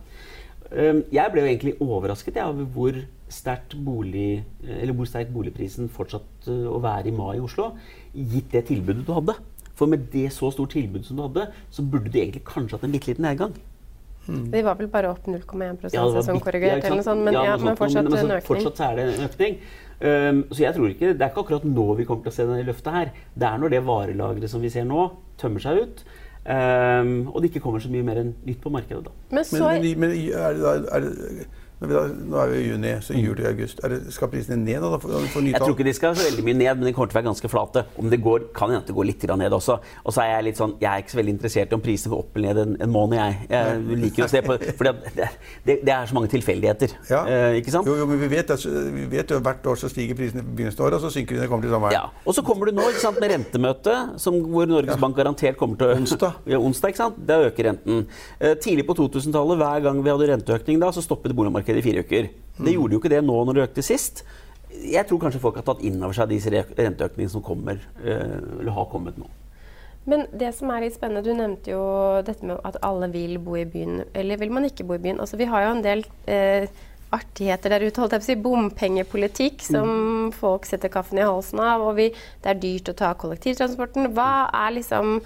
Um, 0.70 1.02
jeg 1.10 1.32
ble 1.32 1.42
jo 1.42 1.50
egentlig 1.50 1.78
overrasket 1.82 2.36
over 2.44 2.68
hvor 2.70 3.00
sterkt 3.30 3.74
bolig, 3.84 4.44
eller 4.66 4.94
hvor 4.94 5.08
sterk 5.08 5.30
boligprisen 5.34 5.90
fortsatte 5.90 6.54
å 6.70 6.78
være 6.82 7.10
i 7.10 7.14
mai 7.14 7.38
i 7.38 7.42
Oslo, 7.42 7.72
gitt 8.14 8.50
det 8.54 8.66
tilbudet 8.70 9.06
du 9.06 9.12
hadde. 9.14 9.36
For 9.80 9.88
med 9.90 10.10
det 10.12 10.28
så 10.36 10.52
stort 10.52 10.74
tilbud 10.76 11.08
som 11.08 11.16
du 11.16 11.24
hadde, 11.24 11.48
så 11.72 11.84
burde 11.84 12.12
du 12.12 12.20
egentlig 12.20 12.44
kanskje 12.48 12.76
hatt 12.76 12.86
en 12.86 12.92
bitte 12.94 13.12
liten 13.12 13.24
nedgang. 13.24 13.56
De 14.30 14.62
var 14.62 14.76
vel 14.78 14.88
bare 14.92 15.10
opp 15.10 15.26
0,1 15.26 15.88
Ja, 15.90 16.04
sesongkorrigert, 16.12 16.82
ja, 16.82 16.86
eller 16.86 17.00
noe 17.00 17.06
sånt, 17.06 17.24
men, 17.24 17.34
Ja, 17.34 17.44
ja, 17.48 17.54
men 17.58 17.78
fortsatt 17.78 18.04
men, 18.04 18.12
en 18.12 18.18
altså, 18.18 18.36
økning. 18.36 18.48
Fortsatt 18.50 18.82
er 18.86 18.98
det 18.98 19.06
en 19.08 19.24
økning. 19.26 19.56
Um, 20.00 20.42
så 20.52 20.62
jeg 20.62 20.76
tror 20.76 20.92
ikke, 20.92 21.12
Det 21.12 21.24
er 21.24 21.32
ikke 21.32 21.42
akkurat 21.44 21.64
nå 21.68 21.86
vi 21.98 22.06
kommer 22.08 22.24
til 22.24 22.32
å 22.32 22.36
se 22.36 22.46
det 22.48 22.66
løftet 22.68 22.94
her. 22.94 23.12
Det 23.34 23.48
er 23.48 23.62
når 23.62 23.74
det 23.74 23.80
varelageret 23.88 24.52
som 24.52 24.62
vi 24.62 24.70
ser 24.72 24.86
nå, 24.88 25.08
tømmer 25.40 25.64
seg 25.64 25.82
ut. 25.82 26.04
Um, 26.40 27.28
og 27.32 27.40
det 27.40 27.50
ikke 27.50 27.64
kommer 27.64 27.82
så 27.82 27.90
mye 27.92 28.06
mer 28.06 28.22
enn 28.22 28.30
nytt 28.46 28.62
på 28.62 28.72
markedet. 28.72 29.02
da. 29.08 29.16
Men 29.32 29.44
så 29.44 29.64
Men, 29.66 29.82
men, 29.82 29.98
men 30.00 30.14
er 30.36 30.60
det 30.60 30.94
er 30.94 31.08
det, 31.08 31.48
da, 31.80 32.00
nå 32.12 32.36
er 32.36 32.50
vi 32.50 32.56
i 32.60 32.64
juni, 32.68 32.90
så 33.00 33.14
jul 33.16 33.36
til 33.38 33.46
august. 33.48 33.78
Er 33.80 33.94
det, 33.94 33.98
skal 34.12 34.28
prisene 34.28 34.58
ned 34.60 34.82
da, 34.84 34.98
for 35.00 35.40
Jeg 35.40 35.56
tror 35.62 35.72
ikke 35.72 35.86
de 35.86 35.94
skal 35.96 36.16
så 36.18 36.26
veldig 36.26 36.42
mye 36.44 36.58
ned, 36.58 36.74
men 36.76 36.88
de 36.90 36.92
kommer 36.92 37.08
til 37.08 37.16
å 37.16 37.20
være 37.20 37.28
ganske 37.30 37.48
flate. 37.48 37.84
Om 37.96 38.10
det 38.12 38.18
går, 38.20 38.50
kan 38.56 38.68
hende 38.68 38.84
det 38.84 38.96
går 38.96 39.08
litt 39.08 39.24
ned 39.40 39.56
også. 39.56 39.78
Og 40.04 40.12
så 40.12 40.24
er 40.26 40.34
jeg 40.34 40.46
litt 40.50 40.60
sånn, 40.60 40.74
jeg 40.82 40.90
er 40.90 41.00
ikke 41.00 41.14
så 41.14 41.20
veldig 41.20 41.34
interessert 41.38 41.72
i 41.72 41.76
om 41.78 41.84
prisene 41.84 42.12
går 42.12 42.20
opp 42.20 42.36
eller 42.36 42.50
ned 42.50 42.60
en, 42.66 42.74
en 42.84 42.92
måned. 42.92 43.16
Jeg, 43.16 43.48
jeg 43.54 44.00
liker 44.02 44.26
å 44.26 44.28
se 44.28 44.42
på, 44.44 44.56
for 44.76 44.90
det, 44.90 45.30
det, 45.64 45.78
det 45.86 45.94
er 45.94 46.10
så 46.10 46.18
mange 46.18 46.28
tilfeldigheter. 46.34 46.94
Ja. 47.08 47.22
Eh, 47.24 47.56
ikke 47.62 47.72
sant? 47.72 47.88
Jo, 47.88 47.96
jo, 48.02 48.08
men 48.10 48.20
vi 48.20 48.28
vet, 48.34 48.52
at, 48.52 48.66
vi 48.98 49.06
vet 49.14 49.32
jo 49.32 49.40
hvert 49.48 49.70
år 49.72 49.80
så 49.80 49.88
stiger 49.92 50.20
prisene 50.20 50.44
i 50.44 50.50
begynnelsen 50.50 50.84
av 50.84 50.90
året, 50.90 50.98
og 51.00 51.06
så 51.06 51.14
synker 51.16 51.38
de 51.38 51.40
når 51.40 51.48
de 51.48 51.52
kommer 51.54 51.68
til 51.68 51.74
sommeren. 51.78 51.96
Ja, 51.96 52.04
Og 52.28 52.36
så 52.36 52.44
kommer 52.44 52.68
du 52.68 52.76
nå 52.76 52.90
ikke 52.92 53.04
sant, 53.06 53.22
med 53.24 53.32
rentemøte, 53.32 53.96
som, 54.20 54.36
hvor 54.52 54.68
Norges 54.68 55.00
Bank 55.00 55.16
garantert 55.16 55.56
kommer 55.60 55.80
til 55.80 55.96
Onsdag. 55.96 56.36
Ja, 56.50 56.58
onsdag, 56.58 56.92
ikke 56.92 56.98
sant? 56.98 57.18
Da 57.24 57.36
øker 57.46 57.70
renten. 57.70 58.04
Eh, 58.42 58.56
tidlig 58.60 58.84
på 58.88 58.96
2000-tallet, 58.98 59.60
hver 59.60 59.82
gang 59.84 60.00
vi 60.02 60.10
hadde 60.10 60.28
renteøkning, 60.32 60.80
da, 60.82 60.90
så 60.92 61.02
stoppet 61.04 61.34
boligmarkedet 61.36 61.69
i 61.78 61.84
fire 61.84 62.04
uker. 62.04 62.30
Det 62.60 62.74
gjorde 62.74 62.96
jo 62.96 63.00
ikke 63.00 63.12
det 63.12 63.22
nå 63.24 63.36
når 63.46 63.56
det 63.56 63.66
økte 63.68 63.84
sist. 63.86 64.24
Jeg 64.70 65.06
tror 65.08 65.20
kanskje 65.22 65.42
folk 65.42 65.58
har 65.58 65.66
tatt 65.66 65.82
inn 65.86 65.98
over 66.02 66.16
seg 66.16 66.30
disse 66.30 66.50
renteøkningene 66.50 67.32
som 67.32 67.44
kommer, 67.44 67.80
eh, 68.02 68.36
eller 68.60 68.74
har 68.74 68.90
kommet 68.90 69.18
nå. 69.18 69.28
Men 70.08 70.26
det 70.32 70.52
som 70.56 70.70
er 70.72 70.84
litt 70.84 70.96
spennende, 70.96 71.22
du 71.22 71.34
nevnte 71.36 71.74
jo 71.74 71.82
dette 72.26 72.46
med 72.46 72.60
at 72.66 72.78
alle 72.86 73.10
vil 73.12 73.36
bo 73.42 73.56
i 73.60 73.66
byen. 73.68 74.04
Eller 74.16 74.40
vil 74.40 74.52
man 74.54 74.64
ikke 74.66 74.86
bo 74.88 74.96
i 74.96 75.02
byen? 75.02 75.20
Altså, 75.20 75.36
vi 75.36 75.48
har 75.50 75.66
jo 75.66 75.74
en 75.74 75.84
del 75.84 76.04
eh, 76.26 76.70
artigheter 77.14 77.74
der 77.74 77.84
ute, 77.84 78.00
holdt 78.00 78.16
jeg 78.16 78.22
på 78.22 78.24
å 78.24 78.30
si. 78.30 78.38
Bompengepolitikk 78.46 79.64
som 79.66 80.30
folk 80.34 80.66
setter 80.68 80.92
kaffen 80.92 81.20
i 81.20 81.26
halsen 81.26 81.60
av. 81.62 81.84
Og 81.84 81.98
vi, 82.00 82.08
det 82.42 82.54
er 82.54 82.62
dyrt 82.62 82.92
å 82.92 82.96
ta 82.96 83.12
kollektivtransporten. 83.18 84.12
Hva 84.16 84.48
er 84.64 84.76
liksom 84.78 85.18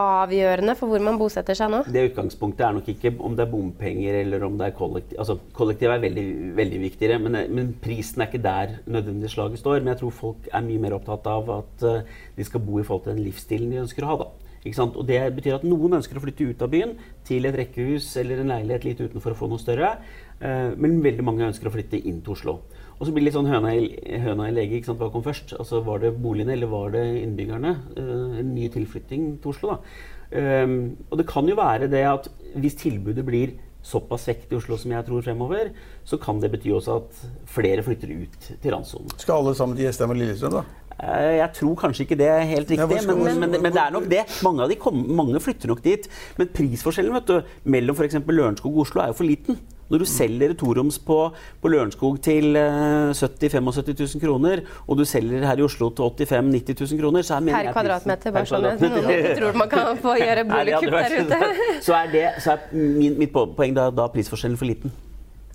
avgjørende 0.00 0.74
for 0.78 0.90
hvor 0.90 1.02
man 1.04 1.18
bosetter 1.20 1.56
seg 1.58 1.70
nå? 1.72 1.82
Det 1.94 2.06
utgangspunktet 2.10 2.66
er 2.66 2.76
nok 2.76 2.88
ikke 2.90 3.14
om 3.24 3.36
det 3.36 3.44
er 3.46 3.50
bompenger 3.52 4.20
eller 4.20 4.46
om 4.46 4.56
det 4.60 4.68
er 4.68 4.76
kollektiv. 4.78 5.18
Altså, 5.22 5.38
kollektiv 5.56 5.92
er 5.92 6.02
veldig, 6.04 6.26
veldig 6.58 6.80
viktigere, 6.82 7.18
men, 7.22 7.38
men 7.54 7.74
prisen 7.82 8.22
er 8.22 8.30
ikke 8.30 8.44
der 8.44 8.78
nødvendigvis 8.86 9.36
slaget 9.36 9.62
står. 9.62 9.82
Men 9.82 9.94
jeg 9.94 10.02
tror 10.02 10.16
folk 10.20 10.48
er 10.50 10.66
mye 10.66 10.82
mer 10.82 10.96
opptatt 10.98 11.28
av 11.30 11.52
at 11.58 11.86
uh, 11.86 12.24
de 12.36 12.48
skal 12.48 12.64
bo 12.64 12.80
i 12.80 12.86
forhold 12.86 13.06
til 13.06 13.14
den 13.14 13.26
livsstilen 13.26 13.70
de 13.72 13.82
ønsker 13.84 14.06
å 14.06 14.12
ha. 14.12 14.18
da. 14.24 14.44
Ikke 14.64 14.78
sant? 14.78 14.96
Og 14.96 15.06
Det 15.06 15.20
betyr 15.36 15.58
at 15.58 15.66
noen 15.68 15.98
ønsker 15.98 16.16
å 16.16 16.22
flytte 16.24 16.46
ut 16.48 16.62
av 16.64 16.70
byen 16.72 16.94
til 17.28 17.44
et 17.44 17.58
rekkehus 17.60 18.14
eller 18.20 18.40
en 18.40 18.54
leilighet 18.54 18.86
litt 18.88 19.02
utenfor 19.04 19.34
å 19.34 19.38
få 19.42 19.48
noe 19.50 19.60
større. 19.60 19.98
eh, 20.40 20.72
men 20.76 21.02
veldig 21.04 21.24
mange 21.24 21.44
ønsker 21.44 21.68
å 21.68 21.74
flytte 21.74 22.00
inn 22.00 22.22
til 22.24 22.32
Oslo. 22.32 22.60
Og 23.04 23.10
så 23.10 23.12
blir 23.12 23.20
det 23.20 23.28
litt 23.28 23.36
sånn 23.36 23.50
høna 23.52 23.74
i, 23.76 23.90
høna 24.24 24.46
i 24.48 24.54
lege. 24.56 24.78
ikke 24.78 24.88
sant? 24.88 24.98
Hva 25.02 25.10
kom 25.12 25.24
først? 25.26 25.52
Altså 25.60 25.82
Var 25.84 25.98
det 26.06 26.14
boligene 26.24 26.54
eller 26.56 26.70
var 26.72 26.94
det 26.94 27.02
innbyggerne? 27.20 27.74
Uh, 27.98 28.38
en 28.40 28.54
ny 28.56 28.70
tilflytting 28.72 29.26
til 29.44 29.52
Oslo. 29.52 29.74
da. 29.74 30.64
Um, 30.64 30.96
og 31.12 31.20
det 31.20 31.26
kan 31.28 31.46
jo 31.52 31.54
være 31.58 31.90
det 31.92 32.00
at 32.08 32.30
hvis 32.56 32.78
tilbudet 32.80 33.26
blir 33.28 33.52
såpass 33.84 34.24
svekket 34.24 34.54
i 34.54 34.56
Oslo 34.56 34.78
som 34.80 34.94
jeg 34.94 35.04
tror 35.04 35.20
fremover, 35.26 35.68
så 36.08 36.16
kan 36.16 36.38
det 36.40 36.48
bety 36.54 36.72
også 36.72 36.94
at 37.02 37.18
flere 37.52 37.84
flytter 37.84 38.14
ut 38.22 38.48
til 38.62 38.72
randsonen. 38.72 39.12
Skal 39.20 39.42
alle 39.42 39.52
sammen 39.58 39.76
til 39.76 39.84
Gjestheim 39.84 40.14
og 40.14 40.16
Lillestrøm, 40.22 40.56
da? 40.56 40.62
Eh, 40.94 41.36
Jeg 41.42 41.50
tror 41.58 41.74
kanskje 41.82 42.06
ikke 42.06 42.16
det 42.22 42.30
er 42.32 42.46
helt 42.48 42.70
riktig, 42.72 43.02
skal- 43.02 43.12
men, 43.20 43.26
men, 43.26 43.50
men, 43.50 43.60
men 43.66 43.72
det 43.76 43.82
er 43.84 43.92
nok 43.92 44.08
det. 44.08 44.24
Mange, 44.46 44.62
av 44.64 44.72
de 44.72 44.78
kom, 44.80 45.04
mange 45.20 45.42
flytter 45.44 45.68
nok 45.68 45.82
dit. 45.84 46.08
Men 46.40 46.48
prisforskjellen 46.56 47.12
vet 47.18 47.28
du, 47.28 47.52
mellom 47.76 47.94
f.eks. 47.98 48.16
Lørenskog 48.24 48.72
og 48.72 48.86
Oslo 48.86 49.02
er 49.04 49.12
jo 49.12 49.18
for 49.20 49.28
liten. 49.28 49.60
Når 49.92 50.00
du 50.00 50.06
selger 50.08 50.54
et 50.54 50.58
toroms 50.60 50.98
på, 50.98 51.18
på 51.60 51.72
Lørenskog 51.72 52.18
til 52.24 52.56
eh, 52.56 53.12
70 53.12 53.56
000-75 53.58 54.16
000 54.16 54.24
kroner, 54.24 54.64
og 54.88 54.98
du 54.98 55.04
selger 55.08 55.44
her 55.44 55.60
i 55.60 55.66
Oslo 55.66 55.90
til 55.90 56.26
85 56.26 56.52
000-90 56.54 56.84
000 56.94 57.02
kroner, 57.02 57.26
så 57.26 57.38
er 57.38 57.48
Per 57.52 57.72
kvadratmeter, 57.76 58.34
bare 58.34 58.48
sånn 58.48 58.68
at 58.72 58.84
noen 58.84 59.10
ikke 59.12 59.38
tror 59.40 59.62
man 59.64 59.72
kan 59.72 60.04
få 60.04 60.18
gjøre 60.24 60.46
boligkupp 60.50 60.98
der 60.98 61.16
ute. 61.20 61.40
Så 61.84 61.92
er, 61.96 62.06
det, 62.12 62.28
så 62.40 62.54
er 62.54 62.70
min, 62.72 63.18
mitt 63.18 63.32
poeng 63.34 63.74
da, 63.76 63.90
da 63.92 64.06
prisforskjellen 64.12 64.56
for 64.60 64.68
liten. 64.68 64.92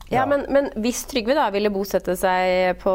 Ja, 0.09 0.23
men, 0.25 0.45
men 0.49 0.69
hvis 0.81 1.03
Trygve 1.09 1.35
da 1.37 1.45
ville 1.53 1.69
bosette 1.73 2.15
seg 2.17 2.79
på 2.81 2.93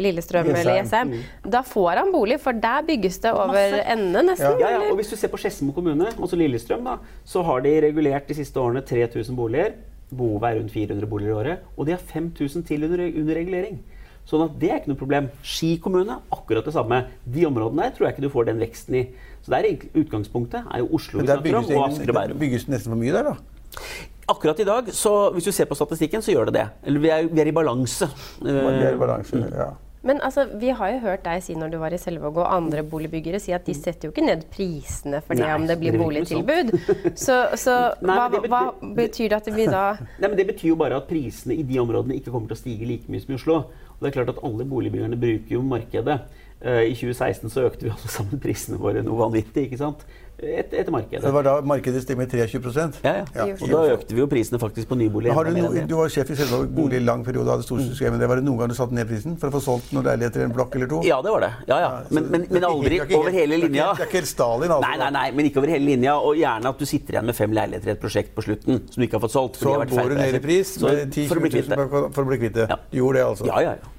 Lillestrøm 0.00 0.48
eller 0.48 0.78
Jessheim. 0.78 1.12
mm. 1.12 1.50
da 1.52 1.60
får 1.66 2.00
han 2.00 2.12
bolig, 2.14 2.40
for 2.40 2.56
der 2.56 2.86
bygges 2.88 3.20
det 3.24 3.32
over 3.34 3.52
Masse. 3.52 3.82
ende 3.94 4.24
nesten. 4.30 4.56
Ja, 4.62 4.70
ja, 4.70 4.80
ja, 4.80 4.88
og 4.88 4.96
Hvis 5.00 5.12
du 5.12 5.18
ser 5.20 5.32
på 5.32 5.40
Skedsmo 5.40 5.74
kommune, 5.76 6.08
altså 6.16 6.40
Lillestrøm, 6.40 6.86
da, 6.88 6.96
så 7.24 7.44
har 7.44 7.64
de 7.66 7.74
regulert 7.84 8.28
de 8.28 8.38
siste 8.40 8.60
årene 8.60 8.80
3000 8.86 9.36
boliger. 9.36 9.76
Behovet 10.10 10.46
er 10.50 10.58
rundt 10.60 10.72
400 10.74 11.06
boliger 11.10 11.30
i 11.30 11.38
året. 11.38 11.64
Og 11.76 11.86
de 11.86 11.92
har 11.94 12.02
5000 12.02 12.64
til 12.66 12.84
under, 12.84 13.02
under 13.22 13.34
regulering. 13.38 13.80
Sånn 14.28 14.44
at 14.44 14.56
det 14.60 14.70
er 14.70 14.80
ikke 14.80 14.92
noe 14.92 15.00
problem. 15.00 15.28
Ski 15.42 15.72
kommune, 15.82 16.18
akkurat 16.34 16.66
det 16.66 16.74
samme. 16.76 17.00
De 17.24 17.46
områdene 17.48 17.86
der 17.88 17.96
tror 17.96 18.06
jeg 18.08 18.16
ikke 18.16 18.26
du 18.26 18.32
får 18.34 18.50
den 18.50 18.60
veksten 18.62 18.98
i. 19.00 19.04
Så 19.42 19.50
det 19.54 19.60
er 19.64 20.00
Utgangspunktet 20.02 20.66
er 20.70 20.82
jo 20.82 20.90
Oslo 20.98 21.22
vi 21.22 21.26
der 21.26 21.40
snakker 21.40 21.58
om, 21.58 21.70
og 21.78 21.84
Asker 21.88 22.12
og 22.12 22.18
Bærum. 22.18 22.34
Det 22.36 22.42
bygges 22.44 22.68
nesten 22.68 22.92
for 22.92 23.00
mye 23.00 23.14
der, 23.16 23.30
da? 23.30 23.80
Akkurat 24.30 24.60
i 24.62 24.66
dag, 24.68 24.90
så 24.94 25.12
hvis 25.34 25.48
du 25.48 25.52
ser 25.52 25.66
på 25.66 25.74
statistikken, 25.74 26.22
så 26.22 26.30
gjør 26.34 26.50
det 26.50 26.54
det. 26.60 26.66
Eller 26.86 27.02
vi 27.02 27.08
er, 27.10 27.26
vi 27.32 27.40
er 27.42 27.50
i 27.50 27.54
balanse. 27.56 28.06
Vi 28.42 28.50
er 28.52 28.60
i 28.76 28.92
Eh, 28.92 28.98
balanse, 29.00 29.40
ja. 29.50 29.70
Men 30.02 30.20
altså, 30.24 30.46
vi 30.56 30.70
har 30.72 30.92
jo 30.94 30.98
hørt 31.02 31.24
deg 31.26 31.42
si 31.44 31.52
når 31.60 31.72
du 31.74 31.76
var 31.82 31.92
i 31.92 31.98
Selvåg 32.00 32.38
og 32.40 32.46
andre 32.54 32.80
boligbyggere 32.88 33.40
si 33.42 33.52
at 33.52 33.66
de 33.68 33.74
setter 33.76 34.08
jo 34.08 34.14
ikke 34.14 34.24
ned 34.24 34.46
prisene 34.54 35.20
for 35.20 35.36
det 35.36 35.44
Nei, 35.44 35.54
om 35.58 35.66
det 35.68 35.76
blir 35.82 35.92
det 35.92 36.00
sånn. 36.00 36.06
boligtilbud. 36.46 37.14
Så, 37.20 37.36
så 37.60 37.74
Nei, 38.00 38.16
hva, 38.16 38.28
det 38.32 38.40
hva 38.48 38.62
betyr- 38.72 38.96
betyr 38.96 39.28
det 39.34 39.38
at 39.42 39.50
vi 39.58 39.66
da 39.68 39.82
Nei, 40.22 40.26
men 40.30 40.36
Det 40.40 40.46
betyr 40.54 40.70
jo 40.72 40.78
bare 40.80 40.96
at 41.02 41.08
prisene 41.10 41.58
i 41.60 41.66
de 41.68 41.80
områdene 41.82 42.16
ikke 42.16 42.32
kommer 42.32 42.48
til 42.48 42.56
å 42.56 42.62
stige 42.62 42.88
like 42.88 43.12
mye 43.12 43.20
som 43.20 43.34
i 43.34 43.40
Oslo. 43.40 43.58
Og 43.98 44.00
det 44.00 44.08
er 44.12 44.16
klart 44.16 44.32
at 44.32 44.40
Alle 44.48 44.64
boligbyggerne 44.64 45.20
bruker 45.20 45.58
jo 45.58 45.60
markedet. 45.68 46.20
Uh, 46.60 46.82
I 46.88 46.92
2016 46.96 47.52
så 47.52 47.62
økte 47.68 47.86
vi 47.86 47.92
alle 47.92 48.10
sammen 48.12 48.40
prisene 48.40 48.80
våre 48.80 49.00
noe 49.04 49.16
vanvittig. 49.20 49.66
ikke 49.68 49.78
sant? 49.80 50.02
Et, 50.40 50.72
etter 50.72 50.92
markedet. 50.92 51.20
Det 51.20 51.32
var 51.34 51.44
da 51.44 51.54
markedet 51.66 52.00
steg 52.00 52.16
med 52.16 52.30
23 52.32 53.00
Ja, 53.04 53.12
ja. 53.34 53.46
Og 53.52 53.66
da 53.68 53.80
økte 53.94 54.16
vi 54.16 54.22
jo 54.22 54.26
prisene 54.30 54.60
faktisk 54.62 54.88
på 54.88 54.96
nyboliger. 54.96 55.36
Har 55.36 55.44
du, 55.44 55.52
no, 55.58 55.68
du 55.74 55.94
var 55.98 56.12
sjef 56.12 56.32
i 56.32 56.36
selve 56.38 56.62
bolig 56.72 57.00
i 57.00 57.04
lang 57.04 57.24
periode 57.26 57.44
og 57.44 57.58
hadde 57.58 57.66
store 57.66 57.84
suksess 57.84 58.14
med 58.14 58.22
det. 58.22 58.28
Var 58.30 58.40
det 58.40 58.46
noen 58.46 58.62
gang 58.62 58.72
du 58.72 58.76
satte 58.78 58.96
ned 58.96 59.08
prisen 59.10 59.36
for 59.40 59.50
å 59.50 59.54
få 59.58 59.62
solgt 59.66 59.92
noen 59.96 60.08
leiligheter 60.08 60.44
i 60.44 60.48
en 60.48 60.56
blokk 60.56 60.78
eller 60.78 60.90
to? 60.92 61.02
Ja, 61.04 61.20
det 61.24 61.34
var 61.34 61.44
det. 61.44 61.52
Ja, 61.68 61.80
ja. 61.84 61.92
Men, 62.08 62.30
men, 62.32 62.48
men 62.48 62.68
aldri 62.70 63.02
er 63.04 63.14
over 63.18 63.36
hele 63.36 63.60
linja. 63.66 63.90
Det 63.92 64.06
er 64.06 64.10
ikke 64.10 64.20
helt 64.22 64.32
Stalin, 64.32 64.74
altså. 64.76 64.88
Nei, 64.88 64.96
nei, 65.04 65.12
nei, 65.18 65.26
men 65.36 65.50
ikke 65.50 65.62
over 65.62 65.74
hele 65.76 65.90
linja. 65.92 66.16
Og 66.24 66.40
gjerne 66.40 66.74
at 66.74 66.80
du 66.80 66.88
sitter 66.88 67.18
igjen 67.18 67.30
med 67.32 67.40
fem 67.42 67.56
leiligheter 67.60 67.92
i 67.92 67.96
et 67.98 68.04
prosjekt 68.08 68.36
på 68.36 68.46
slutten 68.48 68.84
som 68.88 69.00
du 69.00 69.08
ikke 69.08 69.20
har 69.20 69.26
fått 69.28 69.36
solgt. 69.36 69.60
Så 69.60 69.76
går 69.76 70.14
du 70.14 70.18
ned 70.20 70.40
i 70.40 70.44
pris 70.44 70.76
med 70.84 71.08
10 71.12 71.30
for 71.30 71.40
å 71.40 71.44
bli 71.44 71.56
000 71.60 72.12
for 72.16 72.24
å 72.24 72.28
bli 72.32 72.44
kvitt 72.46 72.60
det. 72.62 72.70
Du 72.90 73.02
gjorde 73.02 73.20
det, 73.20 73.26
altså? 73.32 73.50
Ja, 73.50 73.64
ja, 73.68 73.76
ja. 73.80 73.96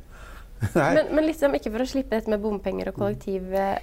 Men, 0.76 1.06
men 1.16 1.24
liksom 1.24 1.54
ikke 1.56 1.70
for 1.72 1.82
å 1.82 1.88
slippe 1.88 2.12
dette 2.12 2.28
med 2.28 2.42
bompenger 2.42 2.90
og 2.90 2.98
kollektiv 2.98 3.54
eh, 3.56 3.78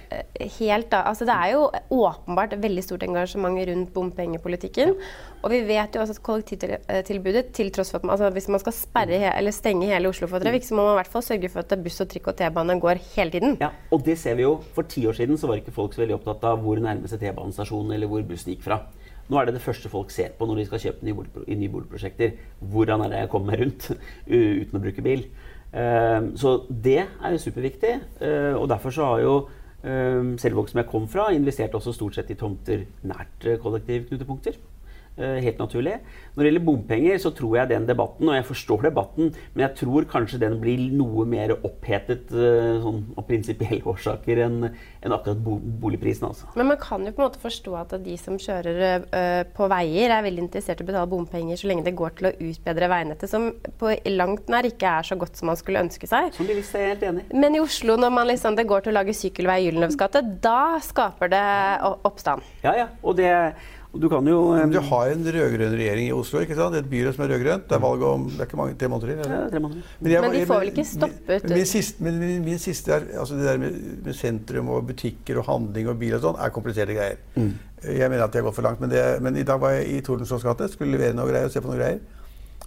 helt, 0.58 0.86
da. 0.92 1.00
Altså, 1.10 1.26
det 1.26 1.34
er 1.34 1.54
jo 1.56 1.64
åpenbart 1.90 2.54
et 2.54 2.62
veldig 2.62 2.84
stort 2.86 3.02
engasjement 3.02 3.58
rundt 3.66 3.90
bompengepolitikken. 3.96 4.94
Og 5.42 5.50
vi 5.50 5.60
vet 5.66 5.94
jo 5.94 6.04
også 6.04 6.14
at 6.16 6.22
kollektivtilbudet, 6.28 7.48
til 7.56 7.72
tross 7.74 7.90
for 7.90 7.98
at 7.98 8.06
man, 8.06 8.14
altså, 8.14 8.30
hvis 8.36 8.48
man 8.54 8.62
skal 8.62 8.76
sperre 8.76 9.32
eller 9.32 9.54
stenge 9.54 9.90
hele 9.90 10.12
Oslo 10.12 10.30
for 10.30 10.42
trafikk, 10.42 10.68
så 10.68 10.78
må 10.78 10.86
man 10.86 10.94
i 10.94 11.00
hvert 11.00 11.12
fall 11.16 11.26
sørge 11.26 11.50
for 11.50 11.66
at 11.66 11.82
buss 11.82 11.98
og 12.04 12.10
trikk 12.12 12.30
og 12.30 12.38
T-bane 12.38 12.78
går 12.82 13.02
hele 13.16 13.34
tiden. 13.34 13.58
Ja, 13.62 13.72
og 13.90 14.06
det 14.06 14.18
ser 14.22 14.38
vi 14.38 14.46
jo. 14.46 14.54
For 14.76 14.86
ti 14.86 15.02
år 15.10 15.18
siden 15.18 15.40
så 15.40 15.50
var 15.50 15.58
ikke 15.58 15.74
folk 15.74 15.98
så 15.98 16.04
veldig 16.04 16.20
opptatt 16.20 16.46
av 16.46 16.62
hvor 16.62 16.78
nærmeste 16.82 17.18
T-banestasjon 17.18 17.90
eller 17.94 18.10
hvor 18.10 18.22
bussen 18.26 18.54
gikk 18.54 18.62
fra. 18.66 18.84
Nå 19.28 19.36
er 19.36 19.48
det 19.48 19.58
det 19.58 19.64
første 19.64 19.90
folk 19.92 20.12
ser 20.14 20.32
på 20.38 20.46
når 20.48 20.62
de 20.62 20.70
skal 20.70 20.80
kjøpe 20.86 21.04
nye 21.04 21.72
boligprosjekter. 21.74 22.38
Hvordan 22.72 23.04
er 23.04 23.12
det 23.12 23.22
jeg 23.24 23.30
kommer 23.34 23.52
meg 23.52 23.64
rundt 23.64 23.90
uten 24.30 24.78
å 24.78 24.84
bruke 24.86 25.04
bil? 25.04 25.26
Eh, 25.72 26.20
så 26.40 26.54
det 26.68 27.00
er 27.04 27.32
jo 27.34 27.38
superviktig. 27.38 28.00
eh, 28.20 28.54
og 28.54 28.68
derfor 28.68 28.90
så 28.90 29.04
har 29.04 29.20
jo 29.20 29.34
uh, 29.84 30.38
Selvåg, 30.38 30.68
som 30.68 30.78
jeg 30.78 30.88
kom 30.90 31.08
fra, 31.08 31.30
investert 31.32 31.74
også 31.74 31.92
stort 31.92 32.14
sett 32.14 32.30
i 32.30 32.34
tomter 32.34 32.84
nært 33.06 33.46
uh, 33.46 33.58
kollektivknutepunkter. 33.62 34.58
Eh, 35.18 35.40
helt 35.42 35.58
naturlig. 35.58 35.96
Når 36.36 36.44
det 36.44 36.50
gjelder 36.52 36.62
bompenger, 36.62 37.16
så 37.18 37.32
tror 37.34 37.56
jeg 37.58 37.70
den 37.72 37.86
debatten, 37.88 38.28
og 38.30 38.36
jeg 38.36 38.44
forstår 38.46 38.84
debatten, 38.86 39.32
men 39.54 39.64
jeg 39.64 39.74
tror 39.80 40.04
kanskje 40.06 40.38
den 40.38 40.58
blir 40.62 40.84
noe 40.94 41.24
mer 41.26 41.56
opphetet 41.56 42.30
eh, 42.30 42.76
sånn, 42.84 43.00
av 43.18 43.24
prinsipielle 43.26 43.82
årsaker 43.92 44.42
enn 44.44 44.68
en 44.68 45.14
akkurat 45.16 45.40
bo 45.42 45.56
boligprisen. 45.58 46.28
Altså. 46.28 46.46
Men 46.54 46.68
man 46.70 46.78
kan 46.78 47.02
jo 47.02 47.10
på 47.16 47.24
en 47.24 47.26
måte 47.26 47.42
forstå 47.42 47.74
at 47.80 47.96
de 48.04 48.14
som 48.20 48.38
kjører 48.38 48.78
øh, 49.02 49.40
på 49.56 49.66
veier, 49.72 50.14
er 50.14 50.22
veldig 50.28 50.44
interessert 50.44 50.84
i 50.84 50.86
å 50.86 50.90
betale 50.92 51.10
bompenger 51.10 51.58
så 51.58 51.70
lenge 51.70 51.86
det 51.88 51.96
går 51.98 52.14
til 52.20 52.28
å 52.30 52.32
utbedre 52.50 52.90
veinettet, 52.92 53.32
som 53.32 53.48
på 53.80 53.96
langt 54.14 54.52
nær 54.52 54.68
ikke 54.70 54.92
er 55.00 55.08
så 55.08 55.18
godt 55.18 55.40
som 55.40 55.50
man 55.50 55.58
skulle 55.58 55.82
ønske 55.82 56.06
seg. 56.06 56.30
Som 56.36 56.46
bevisst 56.46 56.78
er 56.78 56.86
jeg 56.86 56.94
helt 56.94 57.08
enig. 57.10 57.24
Men 57.34 57.58
i 57.58 57.64
Oslo, 57.64 57.98
når 57.98 58.14
man 58.14 58.30
liksom, 58.30 58.54
det 58.54 58.68
går 58.70 58.86
til 58.86 58.94
å 58.94 59.00
lage 59.00 59.16
sykkelvei 59.18 59.58
i 59.64 59.66
Gyldenløves 59.66 59.98
gate, 59.98 60.22
da 60.46 60.78
skaper 60.84 61.34
det 61.34 61.42
oppstand. 62.06 62.46
Ja, 62.62 62.76
ja. 62.84 62.86
Og 63.02 63.18
det 63.18 63.32
og 63.98 64.02
du 64.04 64.08
kan 64.12 64.26
jo 64.30 64.38
Um, 64.54 64.70
du 64.70 64.78
har 64.78 65.08
en 65.10 65.24
rød-grønn 65.26 65.72
regjering 65.74 66.06
i 66.08 66.12
Oslo, 66.14 66.38
ikke 66.44 66.54
sant? 66.54 66.76
et 66.78 66.86
byråd 66.88 67.16
som 67.16 67.24
er 67.24 67.32
rød-grønt. 67.34 67.64
Det 67.68 67.74
er 67.74 67.80
valg 67.82 68.02
om 68.06 68.28
det 68.30 68.38
er 68.40 68.46
ikke 68.46 68.56
mange, 68.60 68.76
tre 68.78 68.88
måneder 68.88 69.22
til? 69.24 69.32
ja, 69.34 69.48
tre 69.50 69.60
måneder. 69.60 69.82
jeg- 70.02 70.22
Men 70.22 70.32
de 70.36 70.46
får 70.46 70.58
vel 70.62 70.68
ikke 70.70 70.84
stoppet- 70.86 71.42
Men 71.48 71.56
min 71.58 71.66
siste, 71.66 72.02
men 72.04 72.18
min, 72.20 72.44
min 72.44 72.58
siste 72.58 72.92
er, 72.92 73.00
altså 73.18 73.34
det 73.34 73.44
der 73.44 73.58
med, 73.58 73.72
med 74.04 74.14
sentrum 74.14 74.68
og 74.68 74.86
butikker 74.86 75.38
og 75.38 75.44
handling 75.50 75.88
og 75.88 75.98
bil 75.98 76.14
og 76.14 76.20
sånn, 76.22 76.38
er 76.38 76.48
kompliserte 76.50 76.94
greier. 76.94 77.16
Mm. 77.34 77.52
Jeg 77.84 78.10
mener 78.10 78.24
at 78.24 78.32
de 78.32 78.38
har 78.38 78.44
gått 78.46 78.54
for 78.54 78.62
langt, 78.62 78.80
men, 78.80 78.90
det, 78.90 79.02
men 79.22 79.36
i 79.36 79.42
dag 79.42 79.58
var 79.60 79.70
jeg 79.70 79.88
i 79.88 80.00
Tordensons 80.00 80.42
gate, 80.46 80.68
skulle 80.70 80.92
levere 80.94 81.14
noe 81.14 81.26
greier 81.26 81.44
og 81.44 81.50
se 81.50 81.60
på 81.60 81.66
noe 81.68 81.76
greier. 81.78 81.98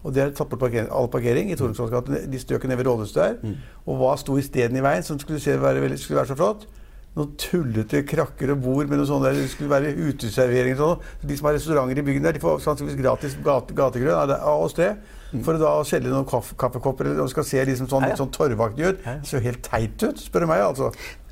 Og 0.04 0.14
de 0.14 0.20
har 0.20 0.30
tatt 0.34 0.50
bort 0.50 0.60
parkering, 0.60 0.88
all 0.92 1.08
parkering 1.08 1.52
i 1.52 1.56
Tordensons 1.56 1.92
gate, 1.92 2.28
de 2.32 2.40
strøkene 2.40 2.76
ved 2.78 2.86
rådhuset 2.88 3.16
der. 3.16 3.36
Mm. 3.44 3.56
Og 3.88 3.98
hva 3.98 4.18
sto 4.18 4.36
isteden 4.38 4.76
i 4.76 4.82
veien, 4.82 5.04
som 5.04 5.20
skulle, 5.20 5.40
se, 5.40 5.56
være, 5.62 5.98
skulle 5.98 6.18
være 6.18 6.28
så 6.28 6.36
flott? 6.36 6.66
Noen 7.12 7.32
tullete 7.36 8.06
krakker 8.08 8.54
og 8.54 8.62
bord 8.64 8.88
med 8.88 9.02
noe 9.02 9.08
sånt 9.10 9.26
der, 9.26 9.36
det 9.36 9.50
skulle 9.52 9.72
være 9.74 9.90
uteservering 10.00 10.78
og 10.78 10.80
sånn. 10.80 11.02
De 11.28 11.36
som 11.36 11.50
har 11.50 11.58
restauranter 11.58 12.00
i 12.00 12.06
bygden 12.08 12.24
der, 12.24 12.38
de 12.38 12.44
får 12.44 12.62
sannsynligvis 12.64 13.02
gratis 13.02 13.36
gate, 13.44 13.76
gategrønn 13.76 14.32
av 14.38 14.64
oss 14.64 14.78
det. 14.78 14.94
For 15.44 15.56
å 15.56 15.60
da 15.60 15.74
selge 15.88 16.12
noen 16.12 16.26
kaffekopper 16.28 17.08
eller 17.08 17.20
noe 17.20 17.32
skal 17.32 17.46
se 17.48 17.62
liksom 17.68 17.88
sånn, 17.92 18.04
litt 18.08 18.20
sånn 18.20 18.32
torvaktig 18.36 18.88
ut. 18.94 19.04
Det 19.04 19.28
ser 19.28 19.40
jo 19.40 19.46
helt 19.50 19.62
teit 19.64 20.04
ut, 20.08 20.24
spør 20.24 20.44
du 20.44 20.48
meg. 20.52 20.64
altså. 20.64 20.90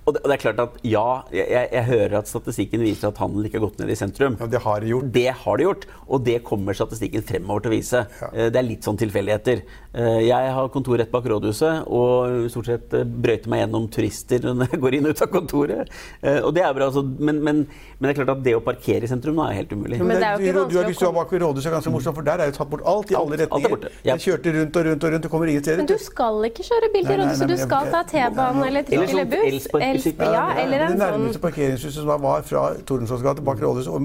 Og 0.07 0.15
det, 0.15 0.21
og 0.23 0.29
det 0.31 0.35
er 0.37 0.41
klart 0.41 0.59
at 0.63 0.77
ja, 0.87 1.05
jeg, 1.33 1.67
jeg, 1.73 1.83
hører 1.89 2.15
at 2.21 2.29
statistikken 2.31 2.81
viser 2.81 3.09
at 3.11 3.17
handelen 3.21 3.45
ikke 3.49 3.59
har 3.59 3.65
gått 3.67 3.79
ned 3.83 3.91
i 3.93 3.97
sentrum. 3.99 4.37
Ja, 4.39 4.47
det 4.49 4.61
har 4.63 4.79
de 4.81 4.87
gjort. 4.93 5.09
Det 5.13 5.27
har 5.43 5.57
det 5.59 5.65
gjort, 5.67 5.85
og 6.07 6.23
det 6.25 6.37
kommer 6.47 6.73
statistikken 6.77 7.25
fremover 7.27 7.65
til 7.65 7.71
å 7.71 7.75
vise. 7.75 8.01
Ja. 8.21 8.29
Eh, 8.33 8.49
Det 8.49 8.59
er 8.61 8.67
litt 8.69 8.87
sånn 8.87 8.97
tilfeldigheter. 8.97 9.61
Eh, 9.93 10.19
Jeg 10.29 10.53
har 10.55 10.69
kontor 10.73 10.97
rett 11.01 11.11
bak 11.11 11.25
rådhuset, 11.29 11.83
og 11.87 12.49
stort 12.53 12.65
sett 12.71 12.93
eh, 12.97 13.03
brøyter 13.05 13.49
meg 13.53 13.63
gjennom 13.65 13.87
turister 13.93 14.39
når 14.49 14.73
jeg 14.73 14.81
går 14.85 14.97
inn 14.99 15.05
og 15.09 15.15
ut 15.17 15.21
av 15.27 15.31
kontoret. 15.35 15.93
Eh, 16.23 16.39
Og 16.41 16.53
det 16.55 16.63
er 16.65 16.73
bra, 16.73 16.89
altså. 16.89 17.03
men, 17.03 17.43
men, 17.43 17.61
men 17.99 18.07
det 18.09 18.15
er 18.15 18.19
klart 18.23 18.33
at 18.37 18.43
det 18.45 18.55
å 18.57 18.63
parkere 18.65 19.03
i 19.05 19.11
sentrum 19.11 19.35
nå 19.37 19.45
er 19.49 19.59
helt 19.61 19.71
umulig. 19.75 19.99
Men 20.01 20.15
det 20.17 20.25
er 20.25 20.37
jo 20.37 20.45
ikke 20.47 20.57
du, 20.69 20.75
du, 20.77 20.81
Hvis 20.89 20.99
du 21.01 21.05
var 21.09 21.15
bak 21.21 21.31
ved 21.35 21.43
rådhuset, 21.45 21.69
er 21.69 21.77
ganske 21.77 21.93
morsomt, 21.93 22.15
for 22.17 22.25
der 22.27 22.39
er 22.45 22.49
jo 22.51 22.57
tatt 22.57 22.69
bort 22.73 22.85
alt 22.87 23.11
i 23.11 23.15
Alt- 23.19 23.29
alle 23.29 23.37
er 23.37 23.45
retninger. 23.45 23.89
Ja. 24.03 24.15
Jeg 24.15 24.25
kjørte 24.25 24.55
rundt 24.57 24.77
og 24.79 24.85
rundt 24.89 25.03
og 25.05 25.13
rundt 25.13 25.25
og 25.29 25.31
kommer 25.37 25.51
ingen 25.53 25.63
steder. 25.63 25.77
Men 25.83 25.89
du 25.91 25.97
skal 26.01 26.41
ikke 26.49 26.65
kjøre 26.69 26.89
bil 26.93 27.05
til 27.09 27.19
Rådhuset, 27.19 27.47
du 27.53 27.57
skal 27.59 27.89
ta 27.93 28.01
T-banen 28.09 28.63
eller 28.69 28.85
trikk 28.87 28.95
Eller 28.97 29.09
eller 29.09 29.25
sånn 29.27 29.33
buss. 29.33 29.67
Els- 29.99 30.33
Ja, 30.33 30.45
eller 30.63 30.85
en 30.85 30.91
det 30.91 30.99
nærmeste 30.99 31.37
sånn 31.37 31.41
parkeringshuset 31.45 31.93
som 31.99 32.21
var 32.21 32.41
fra 32.47 32.63
Tordensons 32.85 33.21
gate 33.25 33.41
bak 33.45 33.57
rådhuset, 33.61 33.87
og 33.87 34.01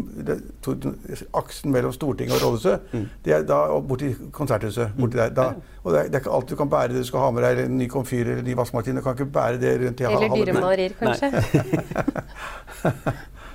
aksen 1.42 1.72
mellom 1.72 1.92
Stortinget 1.92 2.36
og 2.36 2.42
rådhuset, 2.48 2.80
Mm. 2.92 3.08
det 3.24 3.32
er 3.34 3.42
da 3.48 3.60
borti 3.80 4.14
konserthuset. 4.32 4.92
Borti 4.98 5.16
der, 5.16 5.28
da, 5.30 5.48
og 5.84 5.92
det 5.92 6.00
er, 6.00 6.04
det 6.08 6.14
er 6.14 6.20
ikke 6.24 6.34
alt 6.34 6.48
du 6.48 6.56
kan 6.56 6.68
bære 6.70 6.88
det 6.88 6.96
du 7.02 7.04
skal 7.04 7.20
ha 7.20 7.30
med 7.30 7.42
deg, 7.42 7.50
eller 7.52 7.64
en 7.70 7.78
ny 7.78 7.88
komfyr 7.88 8.20
eller 8.26 8.38
en 8.38 8.44
ny 8.44 8.54
vaskemaskin. 8.56 8.96
Du 8.96 9.02
kan 9.02 9.14
ikke 9.16 9.30
bære 9.32 9.60
det 9.60 9.74
rundt 9.80 10.00
i 10.00 10.04
Eller 10.04 10.28
dyremalerier, 10.34 10.92
kanskje. 11.00 11.32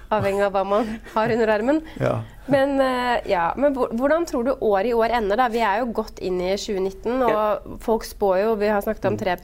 Avhengig 0.09 0.41
av 0.41 0.53
hva 0.55 0.63
man 0.65 0.87
har 1.13 1.29
under 1.35 1.51
armen. 1.53 1.81
Ja. 2.01 2.15
Men, 2.49 2.79
eh, 2.81 3.19
ja, 3.29 3.51
men 3.61 3.75
hvordan 3.75 4.25
tror 4.25 4.43
du 4.47 4.55
året 4.65 4.89
i 4.89 4.93
år 4.97 5.13
ender? 5.19 5.37
da? 5.37 5.47
Vi 5.53 5.59
er 5.61 5.83
jo 5.83 5.91
godt 5.93 6.17
inn 6.25 6.39
i 6.41 6.55
2019, 6.57 7.21
og 7.27 7.75
folk 7.85 8.03
spår 8.09 8.39
jo 8.41 8.55
Vi 8.57 8.71
har 8.73 8.81
snakket 8.81 9.05
om 9.05 9.17
3 9.17 9.35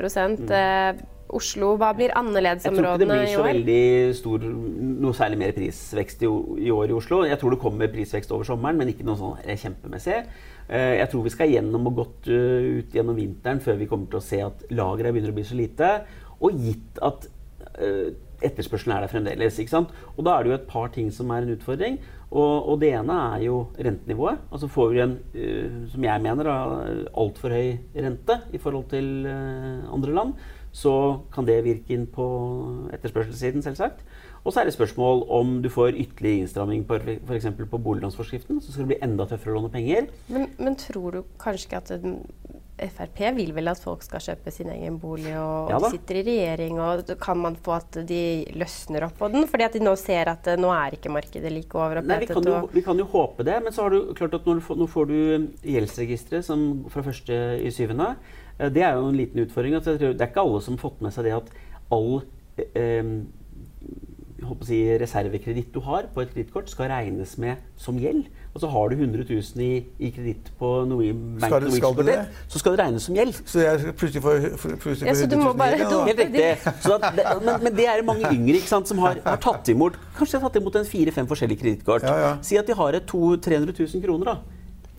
eh, 0.49 0.95
Oslo, 1.35 1.73
hva 1.79 1.89
blir 1.97 2.13
annerledesområdene 2.15 3.17
i 3.17 3.19
år? 3.19 3.27
Jeg 3.27 3.35
tror 3.35 3.49
ikke 3.49 3.59
det 3.59 3.67
blir 3.67 4.13
så 4.15 4.15
veldig 4.15 4.17
stor, 4.19 4.45
noe 5.05 5.17
særlig 5.17 5.39
mer 5.41 5.53
prisvekst 5.57 6.23
i, 6.23 6.29
i 6.67 6.71
år 6.71 6.91
i 6.93 6.95
Oslo. 6.95 7.21
Jeg 7.27 7.39
tror 7.41 7.55
det 7.55 7.61
kommer 7.63 7.91
prisvekst 7.91 8.31
over 8.35 8.47
sommeren, 8.47 8.79
men 8.79 8.91
ikke 8.93 9.05
noe 9.07 9.19
sånn 9.19 9.41
eh, 9.43 9.57
kjempemessig. 9.59 10.19
Eh, 10.69 10.93
Jeg 11.01 11.09
tror 11.11 11.25
vi 11.25 11.33
skal 11.35 11.51
gjennom 11.51 11.89
og 11.91 11.99
godt 12.01 12.31
eh, 12.31 12.69
ut 12.79 12.95
gjennom 12.95 13.19
vinteren 13.19 13.59
før 13.63 13.79
vi 13.81 13.89
kommer 13.91 14.07
til 14.13 14.21
å 14.21 14.25
se 14.31 14.41
at 14.45 14.63
lageret 14.71 15.15
begynner 15.15 15.35
å 15.35 15.37
bli 15.39 15.47
så 15.51 15.59
lite. 15.59 15.93
Og 16.39 16.59
gitt 16.65 17.01
at 17.03 17.29
etterspørselen 18.45 18.93
er 18.95 19.03
der 19.03 19.11
fremdeles. 19.11 19.57
ikke 19.59 19.73
sant? 19.73 19.89
Og 20.15 20.23
da 20.23 20.37
er 20.37 20.45
det 20.45 20.51
jo 20.51 20.57
et 20.61 20.67
par 20.69 20.91
ting 20.95 21.09
som 21.11 21.31
er 21.35 21.43
en 21.43 21.55
utfordring. 21.57 21.97
Og, 22.29 22.69
og 22.71 22.77
det 22.79 22.93
ene 22.95 23.15
er 23.35 23.45
jo 23.49 23.57
rentenivået. 23.75 24.39
Altså 24.47 24.69
får 24.71 24.93
vi 24.93 25.01
en, 25.03 25.15
som 25.91 26.05
jeg 26.07 26.23
mener, 26.23 26.49
altfor 27.11 27.55
høy 27.55 27.73
rente 28.05 28.37
i 28.55 28.61
forhold 28.63 28.87
til 28.93 29.27
andre 29.27 30.15
land, 30.15 30.45
så 30.75 30.93
kan 31.31 31.47
det 31.47 31.61
virke 31.63 31.95
inn 31.95 32.03
på 32.11 32.25
etterspørselssiden, 32.95 33.63
selvsagt. 33.63 34.03
Og 34.45 34.53
så 34.53 34.61
er 34.61 34.67
det 34.67 34.75
spørsmål 34.75 35.23
om 35.33 35.55
du 35.63 35.71
får 35.73 35.95
ytterligere 35.95 36.43
innstramming 36.43 36.83
på 36.85 36.99
f.eks. 36.99 37.47
på 37.71 37.79
boliglånsforskriften. 37.88 38.59
Så 38.61 38.73
skal 38.73 38.85
det 38.85 38.91
bli 38.93 38.99
enda 39.07 39.25
tøffere 39.29 39.55
å 39.55 39.61
låne 39.61 39.71
penger. 39.73 40.11
Men, 40.27 40.51
men 40.59 40.77
tror 40.77 41.15
du 41.15 41.23
kanskje 41.41 41.71
ikke 41.71 41.81
at 41.81 41.95
Frp 42.75 43.21
vil 43.38 43.53
vel 43.55 43.71
at 43.71 43.79
folk 43.79 44.03
skal 44.03 44.19
kjøpe 44.19 44.51
sin 44.51 44.67
egen 44.73 44.97
bolig, 44.99 45.31
og, 45.39 45.71
Ja 45.71 45.77
og 45.77 45.85
de 45.85 45.93
sitter 45.93 46.19
i 46.19 46.23
regjering, 46.27 46.79
og 46.83 47.13
kan 47.23 47.39
man 47.39 47.55
få 47.55 47.77
at 47.77 48.01
de 48.09 48.21
løsner 48.59 49.07
opp 49.07 49.15
på 49.21 49.29
den? 49.31 49.47
Fordi 49.47 49.63
at 49.69 49.77
de 49.77 49.83
nå 49.85 49.93
ser 49.99 50.27
at 50.27 50.49
eh, 50.51 50.59
nå 50.59 50.73
er 50.75 50.97
ikke 50.99 51.13
markedet 51.15 51.53
like 51.55 51.85
Nei, 52.03 52.19
vi 52.25 52.27
kan, 52.27 52.43
jo, 52.43 52.57
vi 52.73 52.83
kan 52.83 52.99
jo 52.99 53.07
håpe 53.15 53.47
det, 53.47 53.55
men 53.63 53.73
så 53.73 53.85
har 53.85 53.95
du 53.95 54.11
klart 54.17 54.35
at 54.35 54.47
når 54.47 54.59
du 54.59 54.65
får, 54.67 54.81
nå 54.81 54.89
får 54.91 55.07
du 55.07 55.17
gjeldsregisteret 55.63 56.51
fra 56.91 57.05
første 57.07 57.39
i 57.63 57.71
syvende. 57.73 58.11
Eh, 58.11 58.44
Det 58.57 58.81
er 58.83 58.93
jo 58.95 59.07
en 59.09 59.17
liten 59.17 59.41
utfordring. 59.45 59.75
Altså 59.75 59.91
jeg 59.95 59.99
tror- 59.99 60.13
Det 60.17 60.21
er 60.21 60.31
ikke 60.31 60.45
alle 60.47 60.61
som 60.61 60.77
har 60.77 60.83
fått 60.89 61.01
med 61.01 61.11
seg 61.13 61.23
det 61.27 61.33
at 61.35 61.49
all 61.91 62.21
eh, 62.57 63.03
si, 64.65 64.77
reservekreditt 65.01 65.71
du 65.73 65.79
har 65.85 66.07
på 66.13 66.21
et 66.21 66.31
kredittkort, 66.33 66.69
skal 66.69 66.89
regnes 66.91 67.37
med 67.41 67.57
som 67.81 67.97
gjeld. 67.99 68.27
Og 68.55 68.61
så 68.63 68.69
har 68.71 68.89
du 68.89 68.95
100 68.95 69.25
000 69.27 69.63
i, 69.65 69.85
i 69.99 70.11
kreditt 70.15 70.51
på 70.59 70.69
noe, 70.87 71.09
Bank 71.41 71.49
Skal 71.51 71.61
det- 71.65 71.73
skal 71.75 71.95
det 72.07 72.27
så 72.47 72.59
skal 72.61 72.75
det 72.75 72.79
regnes 72.85 73.03
som 73.03 73.15
gjeld. 73.15 73.33
Så 73.45 73.59
jeg 73.59 73.95
plutselig 73.99 74.21
får, 74.23 74.77
plutselig 74.79 75.07
Ja, 75.09 75.13
så 75.13 75.27
du 75.27 75.35
100 75.35 75.43
må 75.43 75.51
000 75.51 75.57
bare-. 75.59 76.05
Helt 76.07 76.19
riktig. 76.19 76.73
Så 76.85 76.93
at 76.95 77.15
det, 77.17 77.25
men, 77.43 77.63
men 77.63 77.75
det 77.75 77.87
er 77.91 78.03
mange 78.07 78.31
yngre 78.31 78.55
ikke 78.61 78.71
sant, 78.71 78.87
som 78.87 78.97
har, 79.03 79.19
har 79.25 79.37
tatt 79.43 79.67
imot 79.73 79.97
Kanskje 80.17 80.39
har 80.39 80.47
tatt 80.49 80.61
imot 80.61 80.75
en 80.79 80.85
fire-fem 80.87 81.27
forskjellige 81.27 81.59
kredittkort. 81.59 82.03
Ja, 82.07 82.15
ja. 82.17 82.31
Si 82.41 82.55
at 82.55 82.67
de 82.67 82.73
har 82.79 82.93
et 82.95 83.05
200 83.11 83.43
000-300 83.43 83.75
000 83.95 84.05
kroner 84.05 84.25
da, 84.31 84.37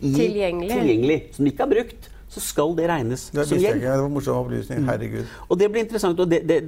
i, 0.02 0.12
Tilgjengelig. 0.12 0.68
tilgjengelig, 0.76 1.18
som 1.32 1.44
de 1.46 1.50
ikke 1.54 1.64
har 1.64 1.72
brukt. 1.72 2.10
Så 2.26 2.42
skal 2.42 2.72
det 2.76 2.88
regnes 2.90 3.28
Det 3.30 3.44
som 3.46 3.60
gjeld. 3.60 3.80
Det 3.84 3.90
var 3.90 4.08
morsom 4.10 4.40
opplysning. 4.40 4.82
Herregud. 4.88 5.28
Og 5.46 5.58
det 5.60 5.68
blir 5.72 5.84
interessant. 5.84 6.18
og 6.20 6.30
det, 6.30 6.40
det, 6.48 6.58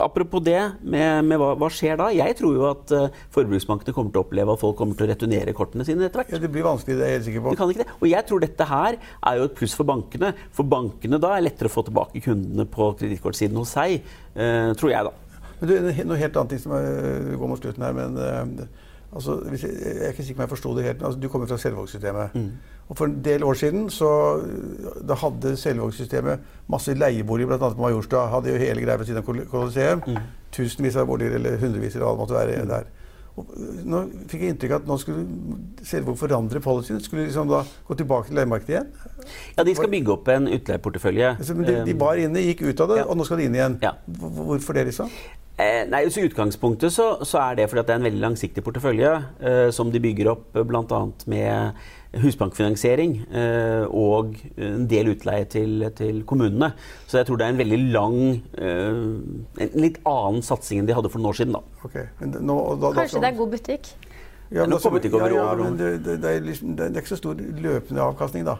Apropos 0.00 0.42
det, 0.46 0.58
med, 0.80 1.24
med 1.26 1.40
hva, 1.40 1.50
hva 1.58 1.70
skjer 1.74 1.98
da? 1.98 2.10
Jeg 2.14 2.36
tror 2.38 2.54
jo 2.56 2.66
at 2.68 2.94
uh, 2.94 3.22
forbruksbankene 3.34 3.94
kommer 3.96 4.14
til 4.14 4.22
å 4.22 4.24
oppleve 4.26 4.54
at 4.54 4.62
folk 4.62 4.78
kommer 4.78 4.98
til 4.98 5.08
å 5.08 5.10
returnere 5.10 5.54
kortene 5.56 5.86
sine 5.86 6.06
etter 6.06 6.22
hvert. 6.22 6.34
Ja, 6.36 6.42
det 6.42 6.52
blir 6.54 6.66
vanskelig, 6.66 6.98
det 7.00 7.06
er 7.06 7.14
jeg 7.14 7.20
helt 7.20 7.28
sikker 7.30 7.46
på. 7.46 7.54
Du 7.56 7.60
kan 7.60 7.72
ikke 7.74 7.82
det. 7.82 7.96
Og 7.98 8.06
jeg 8.12 8.28
tror 8.30 8.44
dette 8.44 8.68
her 8.70 9.00
er 9.00 9.40
jo 9.40 9.48
et 9.50 9.56
pluss 9.58 9.74
for 9.78 9.90
bankene. 9.90 10.30
For 10.56 10.70
bankene 10.76 11.20
da 11.22 11.34
er 11.36 11.48
lettere 11.48 11.72
å 11.72 11.74
få 11.74 11.84
tilbake 11.88 12.22
kundene 12.24 12.68
på 12.70 12.92
kredittkortsiden 13.02 13.58
hos 13.58 13.74
seg, 13.74 13.98
uh, 14.38 14.70
tror 14.78 14.94
jeg 14.94 15.10
da. 15.10 15.16
Men 15.60 15.68
du, 15.68 15.74
noe 16.08 16.16
helt 16.16 16.36
annet 16.40 16.54
ting 16.54 16.62
som 16.62 16.72
går 16.72 17.50
mot 17.50 17.60
slutten 17.60 17.84
her, 17.84 17.96
men 17.96 18.16
eh, 18.16 18.68
altså, 19.12 19.36
jeg, 19.52 19.60
jeg 19.68 19.96
er 20.06 20.14
ikke 20.14 20.24
sikker 20.24 20.38
på 20.38 20.40
om 20.40 20.46
jeg 20.46 20.52
forsto 20.54 20.76
det 20.76 20.86
helt. 20.86 21.02
Altså, 21.04 21.20
du 21.20 21.28
kommer 21.28 21.50
fra 21.50 21.58
Selvåg-systemet. 21.60 22.36
Mm. 22.36 22.78
Og 22.90 22.96
For 22.98 23.06
en 23.06 23.20
del 23.22 23.44
år 23.46 23.54
siden 23.54 23.84
så 23.94 24.08
da 25.06 25.14
hadde 25.14 25.52
Selvåg-systemet 25.56 26.40
masse 26.70 26.94
leieboliger, 26.98 27.46
bl.a. 27.52 27.68
på 27.70 27.84
Majorstua. 27.84 28.24
Hadde 28.32 28.50
jo 28.50 28.58
hele 28.58 28.82
greia 28.82 28.98
ved 28.98 29.06
siden 29.06 29.22
av 29.22 29.28
Colosseum. 29.50 30.02
Mm. 30.06 30.16
Tusenvis 30.52 30.96
av 30.98 31.06
boliger, 31.06 31.36
eller 31.38 31.60
hundrevis, 31.62 31.94
eller 31.94 32.08
hva 32.08 32.16
det 32.16 32.24
måtte 32.24 32.34
være 32.34 32.64
der. 32.66 32.88
Og 33.38 33.46
øh, 33.54 33.76
nå 33.86 34.00
fikk 34.28 34.40
jeg 34.42 34.50
inntrykk 34.56 34.72
av 34.74 34.80
at 34.82 34.88
nå 34.90 34.96
skulle 34.98 35.22
Selvåg 35.86 36.18
forandre 36.18 36.60
policyen. 36.64 36.98
Skulle 37.00 37.22
de 37.22 37.30
liksom 37.30 37.48
da 37.48 37.60
gå 37.86 37.94
tilbake 38.00 38.26
til 38.32 38.40
leiemarkedet 38.40 38.74
igjen. 38.74 38.88
Ja, 39.56 39.62
De 39.68 39.74
skal 39.78 39.92
bygge 39.94 40.16
opp 40.16 40.28
en 40.34 40.48
utleieportefølje. 40.50 41.30
Altså, 41.38 41.54
de, 41.54 41.76
de 41.86 41.94
Eh, 41.94 42.00
var 42.00 42.18
inne, 42.18 42.42
gikk 42.42 42.66
ut 42.72 42.80
av 42.82 42.88
det, 42.90 42.98
Ja. 43.04 43.06
og 43.06 43.16
nå 43.16 43.24
skal 43.28 43.38
de 43.38 43.46
inn 43.46 43.54
igjen. 43.54 43.78
Ja. 43.86 43.92
Hvor- 44.18 44.34
Hvorfor 44.50 44.72
det, 44.74 44.86
liksom? 44.90 45.14
Eh, 45.60 45.84
nei, 45.90 46.04
så 46.08 46.22
I 46.22 46.28
utgangspunktet 46.30 46.94
så, 46.94 47.06
så 47.26 47.40
er 47.42 47.58
det 47.58 47.70
fordi 47.70 47.82
at 47.82 47.88
det 47.88 47.94
er 47.94 48.00
en 48.00 48.06
veldig 48.08 48.22
langsiktig 48.22 48.64
portefølje 48.64 49.14
eh, 49.44 49.68
som 49.74 49.90
de 49.92 50.00
bygger 50.02 50.30
opp 50.32 50.56
eh, 50.56 50.64
bl.a. 50.66 51.00
med 51.30 51.80
husbankfinansiering 52.20 53.16
eh, 53.30 53.84
og 53.86 54.34
en 54.58 54.86
del 54.90 55.12
utleie 55.12 55.46
til, 55.50 55.84
til 55.98 56.22
kommunene. 56.26 56.72
Så 57.06 57.20
jeg 57.20 57.28
tror 57.28 57.40
det 57.40 57.46
er 57.46 57.54
en 57.54 57.60
veldig 57.60 57.80
lang 57.94 58.20
eh, 58.58 59.66
En 59.66 59.82
litt 59.84 60.00
annen 60.08 60.46
satsing 60.46 60.80
enn 60.80 60.88
de 60.88 60.96
hadde 60.96 61.12
for 61.12 61.22
noen 61.22 61.34
år 61.34 61.42
siden. 61.42 61.58
da. 61.58 61.84
Okay. 61.86 62.08
men 62.22 62.38
nå, 62.40 62.56
da, 62.76 62.88
da 62.88 62.94
Kanskje 63.02 63.22
det 63.22 63.30
er 63.32 63.42
god 63.42 63.52
butikk? 63.58 63.92
Ja, 64.50 64.64
men 64.64 64.72
altså, 64.74 64.90
det 64.98 65.12
ja, 65.12 65.26
ja, 65.30 65.50
men 65.54 65.76
det, 65.78 65.90
det, 66.02 66.16
det, 66.24 66.30
er 66.30 66.40
liksom, 66.42 66.72
det 66.74 66.88
er 66.88 66.96
ikke 66.98 67.12
så 67.12 67.20
stor 67.20 67.38
løpende 67.38 68.02
avkastning, 68.02 68.42
da. 68.48 68.56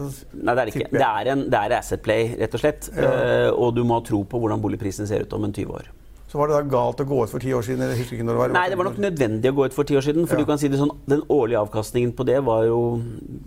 Nei, 0.00 0.54
det 0.54 0.62
er 0.62 0.70
ikke. 0.70 0.86
Det 0.94 1.02
er, 1.04 1.28
en, 1.34 1.42
det 1.52 1.60
er 1.60 1.74
asset 1.76 2.00
play, 2.00 2.30
rett 2.40 2.56
og 2.56 2.62
slett. 2.62 2.88
Ja. 2.96 3.10
Eh, 3.10 3.50
og 3.52 3.74
du 3.76 3.82
må 3.84 3.98
ha 3.98 4.06
tro 4.06 4.22
på 4.24 4.40
hvordan 4.40 4.62
boligprisene 4.64 5.10
ser 5.10 5.26
ut 5.26 5.36
om 5.36 5.44
en 5.44 5.52
20 5.52 5.76
år. 5.76 5.92
Så 6.34 6.38
var 6.40 6.48
det 6.50 6.56
da 6.56 6.62
galt 6.66 6.98
å 6.98 7.04
gå 7.06 7.16
ut 7.22 7.30
for 7.30 7.38
ti 7.38 7.52
år 7.54 7.62
siden? 7.62 7.84
eller 7.84 7.94
Jeg 7.94 8.02
husker 8.02 8.16
ikke 8.16 8.24
når 8.26 8.34
det 8.34 8.40
var. 8.40 8.54
Nei, 8.56 8.62
det 8.72 8.78
var 8.80 8.88
nok 8.88 8.96
nødvendig 8.98 9.50
å 9.52 9.54
gå 9.54 9.66
ut 9.68 9.76
for 9.76 9.86
ti 9.86 9.94
år 9.94 10.02
siden. 10.02 10.24
For 10.26 10.34
Ja. 10.34 10.42
du 10.42 10.48
kan 10.48 10.58
si 10.58 10.66
det 10.66 10.80
sånn, 10.80 10.90
Den 11.06 11.22
årlige 11.30 11.60
avkastningen 11.62 12.12
på 12.12 12.26
det 12.26 12.42
var 12.42 12.64
jo 12.66 12.80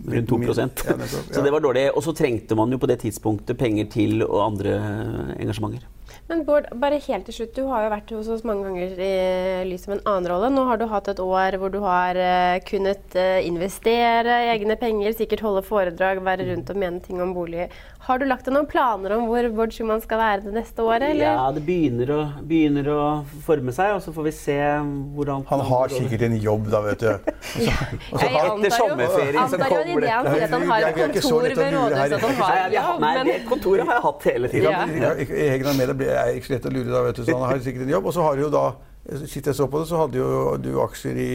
rundt 0.08 0.28
2 0.30 0.38
Ja, 0.40 0.64
nettopp, 0.96 1.28
Så 1.34 1.44
det 1.44 1.52
var 1.52 1.60
dårlig. 1.60 1.90
Og 1.94 2.02
så 2.02 2.16
trengte 2.16 2.56
man 2.56 2.72
jo 2.72 2.78
på 2.78 2.88
det 2.88 3.00
tidspunktet 3.04 3.58
penger 3.58 3.90
til 3.92 4.22
og 4.24 4.40
andre 4.40 4.80
engasjementer. 5.36 5.84
Men 6.30 6.44
Bård, 6.44 6.66
bare 6.80 6.98
helt 6.98 7.24
til 7.28 7.34
slutt. 7.34 7.54
Du 7.56 7.66
har 7.68 7.84
jo 7.84 7.90
vært 7.92 8.10
hos 8.16 8.28
oss 8.28 8.42
mange 8.44 8.64
ganger 8.64 8.98
i 9.00 9.64
lys 9.68 9.86
av 9.88 9.94
en 9.98 10.02
annen 10.06 10.30
rolle. 10.32 10.50
Nå 10.52 10.64
har 10.68 10.80
du 10.80 10.86
hatt 10.86 11.08
et 11.08 11.20
år 11.20 11.56
hvor 11.60 11.72
du 11.72 11.78
har 11.80 12.16
eh, 12.16 12.60
kunnet 12.68 13.16
eh, 13.16 13.44
investere 13.48 14.40
egne 14.54 14.76
penger, 14.80 15.12
sikkert 15.16 15.44
holde 15.44 15.62
foredrag, 15.64 16.20
være 16.24 16.48
rundt 16.50 16.72
og 16.72 16.76
mene 16.80 17.00
ting 17.04 17.20
om 17.20 17.32
bolig. 17.36 17.68
Har 18.06 18.20
du 18.20 18.24
lagt 18.28 18.46
deg 18.46 18.54
noen 18.54 18.66
planer 18.70 19.12
om 19.16 19.24
hvor 19.28 19.46
Bård 19.52 19.72
Schumann 19.74 20.00
skal 20.00 20.20
være 20.20 20.44
det 20.46 20.52
neste 20.54 20.84
året? 20.86 21.10
Eller? 21.10 21.26
Ja, 21.26 21.48
det 21.52 21.62
begynner 21.66 22.12
å, 22.14 22.18
begynner 22.46 22.90
å 22.92 23.00
forme 23.44 23.74
seg, 23.74 23.96
og 23.96 24.04
så 24.04 24.14
får 24.14 24.28
vi 24.28 24.32
se 24.36 24.58
hvordan 25.16 25.42
Han 25.50 25.64
har 25.68 25.92
sikkert 25.92 26.24
en 26.28 26.36
jobb, 26.40 26.70
da, 26.72 26.82
vet 26.86 27.02
du. 27.02 27.08
Jeg 27.66 27.74
Etter 27.74 28.38
antar 28.38 28.68
jo, 28.68 28.72
sommerferien 28.76 29.50
så 29.50 29.60
kommer 29.64 30.08
han 30.08 30.30
sier 30.30 30.46
at 30.46 30.54
han 30.54 30.66
har 30.70 30.88
et 30.88 31.00
ikke 31.08 31.24
så 31.24 31.34
kontor 31.34 31.58
ved 31.58 31.76
rådhuset, 31.76 32.16
at 32.18 32.26
han 32.28 32.40
har 32.42 32.76
jobb, 32.78 33.02
nei, 33.04 33.12
men 33.18 33.32
det 33.32 33.38
kontoret 33.50 33.90
har 33.90 33.98
jeg 33.98 34.06
hatt 34.06 34.28
hele 34.30 34.52
tiden. 34.54 34.94
Ja. 35.02 35.12
Egen 35.48 35.72
Amelia 35.74 36.22
er 36.22 36.38
ikke 36.38 36.52
så 36.52 36.56
lett 36.56 36.70
å 36.70 36.74
lure, 36.78 36.90
da, 36.92 37.02
vet 37.08 37.18
du. 37.20 37.24
Så 37.26 37.34
han 37.34 37.48
har 37.50 37.64
sikkert 37.66 37.88
en 37.88 37.92
jobb. 37.98 38.08
Og 38.08 38.16
så 38.16 38.28
har 38.28 38.44
jo 38.46 38.52
da 38.52 38.68
Sist 39.08 39.46
jeg 39.46 39.56
så 39.56 39.64
på 39.72 39.78
det, 39.80 39.86
så 39.88 40.02
hadde 40.02 40.18
jo 40.20 40.56
du 40.60 40.74
aksjer 40.82 41.16
i 41.16 41.28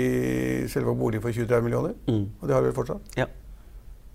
selve 0.70 0.94
boligen 0.94 1.24
for 1.24 1.34
20-30 1.34 1.64
millioner. 1.66 1.96
Mm. 2.06 2.28
Og 2.38 2.46
det 2.46 2.54
har 2.54 2.62
du 2.62 2.68
vel 2.70 2.76
fortsatt? 2.78 3.16
Ja. 3.18 3.26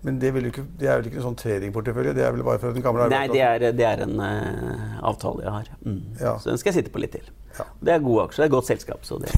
Men 0.01 0.19
det, 0.19 0.31
vil 0.31 0.47
jo 0.47 0.51
ikke, 0.53 0.63
det 0.79 0.87
er 0.87 1.01
vel 1.01 1.09
ikke 1.09 1.19
en 1.19 1.25
sånn 1.25 1.39
tradingportefølje? 1.39 2.13
Det 2.15 2.23
er 2.23 2.31
vel 2.31 2.43
bare 2.47 2.61
for 2.61 2.75
den 2.75 2.85
gamle 2.85 3.09
Nei, 3.11 3.25
det 3.31 3.41
er, 3.43 3.65
det 3.75 3.83
er 3.83 4.05
en 4.05 4.15
uh, 4.15 4.95
avtale 5.11 5.43
jeg 5.43 5.55
har. 5.57 5.71
Mm. 5.83 5.99
Ja. 6.21 6.37
Så 6.39 6.53
den 6.53 6.61
skal 6.61 6.71
jeg 6.71 6.79
sitte 6.79 6.93
på 6.95 7.03
litt 7.03 7.17
til. 7.17 7.27
Ja. 7.57 7.67
Det 7.83 7.95
er 7.97 8.05
gode 8.05 8.29
aksjer, 8.29 8.45
det 8.45 8.47
er 8.47 8.55
godt 8.55 8.69
selskap. 8.71 9.03
Så 9.03 9.19
det. 9.19 9.33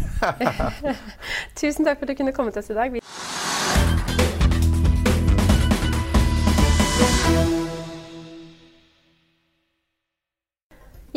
Tusen 1.62 1.88
takk 1.88 1.97
for 1.97 2.06
at 2.06 2.13
du 2.13 2.19
kunne 2.21 2.36
komme 2.38 2.54
til 2.54 2.62
oss 2.62 2.69
i 2.69 2.78
dag. 2.78 3.02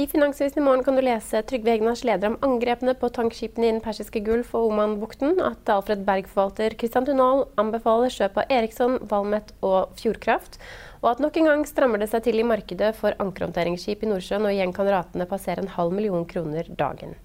I 0.05 0.07
Finansavisen 0.07 0.59
i 0.59 0.65
morgen 0.65 0.85
kan 0.85 0.99
du 0.99 1.01
lese 1.01 1.41
Trygve 1.49 1.71
Hegnars 1.71 2.03
leder 2.05 2.29
om 2.29 2.35
angrepene 2.45 2.93
på 3.01 3.09
tankskipene 3.17 3.71
i 3.71 3.71
Den 3.71 3.81
persiske 3.81 4.21
gulf 4.27 4.51
og 4.59 4.67
Omanbukten, 4.69 5.39
at 5.41 5.71
Alfred 5.73 6.03
Berg-forvalter 6.05 6.77
Christian 6.77 7.07
Tunal 7.09 7.47
anbefaler 7.63 8.13
kjøp 8.13 8.37
av 8.43 8.53
Eriksson, 8.53 8.99
Valmet 9.09 9.55
og 9.65 9.97
Fjordkraft, 9.97 10.61
og 11.01 11.09
at 11.15 11.25
nok 11.25 11.41
en 11.41 11.49
gang 11.49 11.65
strammer 11.71 12.05
det 12.05 12.11
seg 12.13 12.27
til 12.29 12.37
i 12.43 12.45
markedet 12.45 12.93
for 13.01 13.17
ankerhåndteringsskip 13.17 14.05
i 14.05 14.13
Nordsjøen, 14.13 14.45
og 14.45 14.53
igjen 14.53 14.77
kan 14.77 14.93
ratene 14.93 15.31
passere 15.31 15.65
en 15.65 15.73
halv 15.79 15.97
million 15.97 16.29
kroner 16.29 16.69
dagen. 16.69 17.17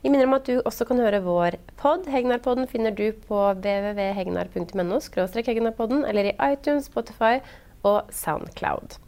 Vi 0.00 0.08
minner 0.08 0.24
om 0.30 0.40
at 0.40 0.48
du 0.48 0.62
også 0.62 0.88
kan 0.88 1.04
høre 1.04 1.20
vår 1.28 1.60
pod. 1.76 2.08
Hegnarpodden 2.08 2.64
finner 2.72 2.96
du 2.96 3.10
på 3.28 3.52
www.hegnar.no 3.60 4.96
eller 6.08 6.32
i 6.32 6.36
iTunes, 6.54 6.88
Spotify 6.88 7.44
og 7.84 8.08
Soundcloud. 8.08 9.03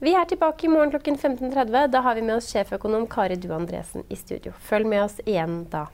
Vi 0.00 0.12
er 0.14 0.24
tilbake 0.30 0.66
i 0.66 0.68
morgen 0.70 0.90
klokken 0.90 1.16
15.30. 1.18 1.86
Da 1.90 2.00
har 2.00 2.14
vi 2.14 2.22
med 2.22 2.36
oss 2.36 2.52
sjeføkonom 2.52 3.08
Kari 3.10 3.34
Due 3.34 3.54
Andresen 3.54 4.04
i 4.08 4.16
studio. 4.16 4.52
Følg 4.62 4.86
med 4.86 5.02
oss 5.02 5.18
igjen 5.26 5.64
da. 5.72 5.88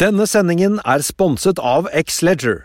Denne 0.00 0.26
sendingen 0.26 0.80
er 0.82 1.04
sponset 1.06 1.62
av 1.62 1.86
X-Leger. 1.94 2.64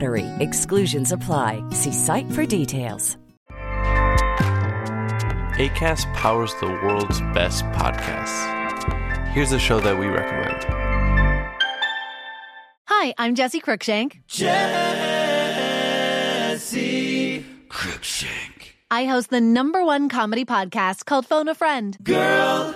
Exclusions 0.39 1.11
apply. 1.11 1.63
See 1.71 1.91
site 1.91 2.31
for 2.31 2.45
details. 2.45 3.17
ACAST 5.57 6.11
powers 6.15 6.53
the 6.59 6.67
world's 6.67 7.19
best 7.33 7.63
podcasts. 7.65 8.47
Here's 9.27 9.51
a 9.51 9.59
show 9.59 9.79
that 9.79 9.99
we 9.99 10.07
recommend. 10.07 10.65
Hi, 12.87 13.13
I'm 13.17 13.35
Jesse 13.35 13.61
Cruikshank. 13.61 14.21
Jesse 14.27 14.65
Cruikshank. 17.69 18.73
I 18.89 19.05
host 19.05 19.29
the 19.29 19.39
number 19.39 19.85
one 19.85 20.09
comedy 20.09 20.45
podcast 20.45 21.05
called 21.05 21.25
Phone 21.25 21.47
a 21.47 21.55
Friend. 21.55 21.97
Girl, 22.03 22.75